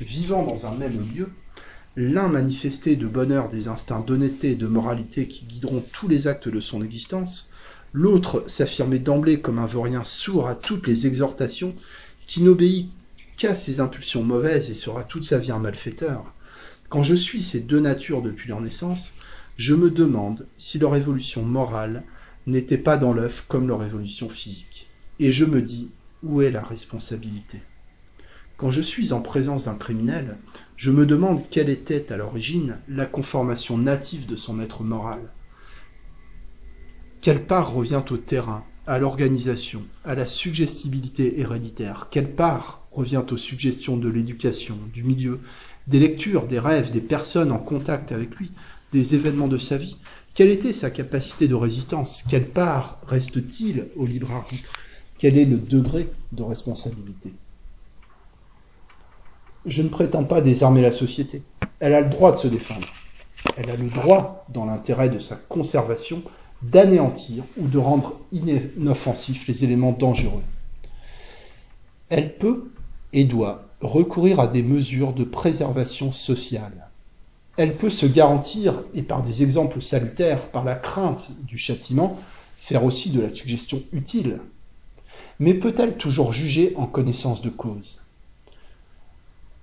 vivant 0.00 0.42
dans 0.42 0.66
un 0.66 0.74
même 0.74 1.08
lieu, 1.14 1.30
l'un 1.98 2.28
manifesté 2.28 2.94
de 2.94 3.08
bonheur 3.08 3.48
des 3.48 3.66
instincts 3.66 3.98
d'honnêteté 3.98 4.52
et 4.52 4.54
de 4.54 4.68
moralité 4.68 5.26
qui 5.26 5.46
guideront 5.46 5.82
tous 5.92 6.06
les 6.06 6.28
actes 6.28 6.48
de 6.48 6.60
son 6.60 6.80
existence, 6.80 7.50
l'autre 7.92 8.44
s'affirmer 8.46 9.00
d'emblée 9.00 9.40
comme 9.40 9.58
un 9.58 9.66
vaurien 9.66 10.04
sourd 10.04 10.46
à 10.46 10.54
toutes 10.54 10.86
les 10.86 11.08
exhortations, 11.08 11.74
qui 12.28 12.42
n'obéit 12.42 12.88
qu'à 13.36 13.56
ses 13.56 13.80
impulsions 13.80 14.22
mauvaises 14.22 14.70
et 14.70 14.74
sera 14.74 15.02
toute 15.02 15.24
sa 15.24 15.38
vie 15.38 15.50
un 15.50 15.58
malfaiteur. 15.58 16.32
Quand 16.88 17.02
je 17.02 17.16
suis 17.16 17.42
ces 17.42 17.60
deux 17.60 17.80
natures 17.80 18.22
depuis 18.22 18.48
leur 18.48 18.60
naissance, 18.60 19.14
je 19.56 19.74
me 19.74 19.90
demande 19.90 20.46
si 20.56 20.78
leur 20.78 20.94
évolution 20.94 21.42
morale 21.42 22.04
n'était 22.46 22.78
pas 22.78 22.96
dans 22.96 23.12
l'œuf 23.12 23.44
comme 23.48 23.66
leur 23.66 23.82
évolution 23.82 24.28
physique. 24.28 24.88
Et 25.18 25.32
je 25.32 25.44
me 25.44 25.60
dis, 25.60 25.90
où 26.22 26.42
est 26.42 26.52
la 26.52 26.62
responsabilité? 26.62 27.58
Quand 28.56 28.70
je 28.70 28.82
suis 28.82 29.12
en 29.12 29.20
présence 29.20 29.64
d'un 29.64 29.74
criminel, 29.74 30.36
je 30.78 30.92
me 30.92 31.06
demande 31.06 31.42
quelle 31.50 31.70
était 31.70 32.12
à 32.12 32.16
l'origine 32.16 32.78
la 32.88 33.04
conformation 33.04 33.76
native 33.76 34.26
de 34.26 34.36
son 34.36 34.60
être 34.60 34.84
moral. 34.84 35.18
Quelle 37.20 37.44
part 37.44 37.74
revient 37.74 38.02
au 38.08 38.16
terrain, 38.16 38.64
à 38.86 39.00
l'organisation, 39.00 39.82
à 40.04 40.14
la 40.14 40.24
suggestibilité 40.24 41.40
héréditaire? 41.40 42.06
Quelle 42.12 42.30
part 42.30 42.86
revient 42.92 43.24
aux 43.28 43.36
suggestions 43.36 43.96
de 43.96 44.08
l'éducation, 44.08 44.78
du 44.94 45.02
milieu, 45.02 45.40
des 45.88 45.98
lectures, 45.98 46.46
des 46.46 46.60
rêves, 46.60 46.92
des 46.92 47.00
personnes 47.00 47.50
en 47.50 47.58
contact 47.58 48.12
avec 48.12 48.36
lui, 48.36 48.52
des 48.92 49.16
événements 49.16 49.48
de 49.48 49.58
sa 49.58 49.78
vie? 49.78 49.96
Quelle 50.32 50.50
était 50.50 50.72
sa 50.72 50.90
capacité 50.90 51.48
de 51.48 51.56
résistance? 51.56 52.22
Quelle 52.30 52.46
part 52.46 53.00
reste-t-il 53.08 53.88
au 53.96 54.06
libre 54.06 54.30
arbitre? 54.30 54.70
Quel 55.18 55.38
est 55.38 55.44
le 55.44 55.56
degré 55.56 56.08
de 56.30 56.44
responsabilité? 56.44 57.32
Je 59.68 59.82
ne 59.82 59.88
prétends 59.88 60.24
pas 60.24 60.40
désarmer 60.40 60.82
la 60.82 60.90
société. 60.90 61.42
Elle 61.78 61.94
a 61.94 62.00
le 62.00 62.08
droit 62.08 62.32
de 62.32 62.38
se 62.38 62.48
défendre. 62.48 62.88
Elle 63.56 63.70
a 63.70 63.76
le 63.76 63.88
droit, 63.88 64.46
dans 64.48 64.64
l'intérêt 64.64 65.08
de 65.08 65.18
sa 65.18 65.36
conservation, 65.36 66.22
d'anéantir 66.62 67.44
ou 67.56 67.68
de 67.68 67.78
rendre 67.78 68.18
inoffensifs 68.32 69.46
les 69.46 69.64
éléments 69.64 69.92
dangereux. 69.92 70.42
Elle 72.08 72.36
peut 72.36 72.70
et 73.12 73.24
doit 73.24 73.68
recourir 73.80 74.40
à 74.40 74.48
des 74.48 74.62
mesures 74.62 75.12
de 75.12 75.24
préservation 75.24 76.10
sociale. 76.10 76.88
Elle 77.56 77.74
peut 77.74 77.90
se 77.90 78.06
garantir, 78.06 78.82
et 78.94 79.02
par 79.02 79.22
des 79.22 79.42
exemples 79.42 79.82
salutaires, 79.82 80.46
par 80.48 80.64
la 80.64 80.74
crainte 80.74 81.30
du 81.42 81.58
châtiment, 81.58 82.18
faire 82.58 82.84
aussi 82.84 83.10
de 83.10 83.20
la 83.20 83.30
suggestion 83.30 83.82
utile. 83.92 84.40
Mais 85.38 85.54
peut-elle 85.54 85.96
toujours 85.96 86.32
juger 86.32 86.72
en 86.76 86.86
connaissance 86.86 87.42
de 87.42 87.50
cause? 87.50 88.00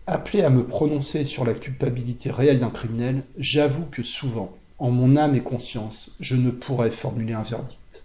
Appelé 0.07 0.43
à 0.43 0.51
me 0.51 0.63
prononcer 0.63 1.25
sur 1.25 1.45
la 1.45 1.55
culpabilité 1.55 2.29
réelle 2.29 2.59
d'un 2.59 2.69
criminel, 2.69 3.23
j'avoue 3.39 3.85
que 3.85 4.03
souvent, 4.03 4.55
en 4.77 4.91
mon 4.91 5.15
âme 5.15 5.33
et 5.33 5.41
conscience, 5.41 6.15
je 6.19 6.35
ne 6.35 6.51
pourrais 6.51 6.91
formuler 6.91 7.33
un 7.33 7.41
verdict. 7.41 8.03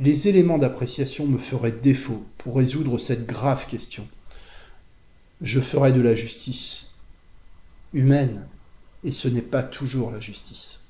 Les 0.00 0.26
éléments 0.26 0.58
d'appréciation 0.58 1.26
me 1.26 1.38
feraient 1.38 1.70
défaut 1.70 2.24
pour 2.36 2.56
résoudre 2.56 2.98
cette 2.98 3.26
grave 3.26 3.66
question. 3.68 4.08
Je 5.40 5.60
ferais 5.60 5.92
de 5.92 6.00
la 6.00 6.16
justice 6.16 6.90
humaine, 7.94 8.48
et 9.04 9.12
ce 9.12 9.28
n'est 9.28 9.40
pas 9.40 9.62
toujours 9.62 10.10
la 10.10 10.18
justice. 10.18 10.87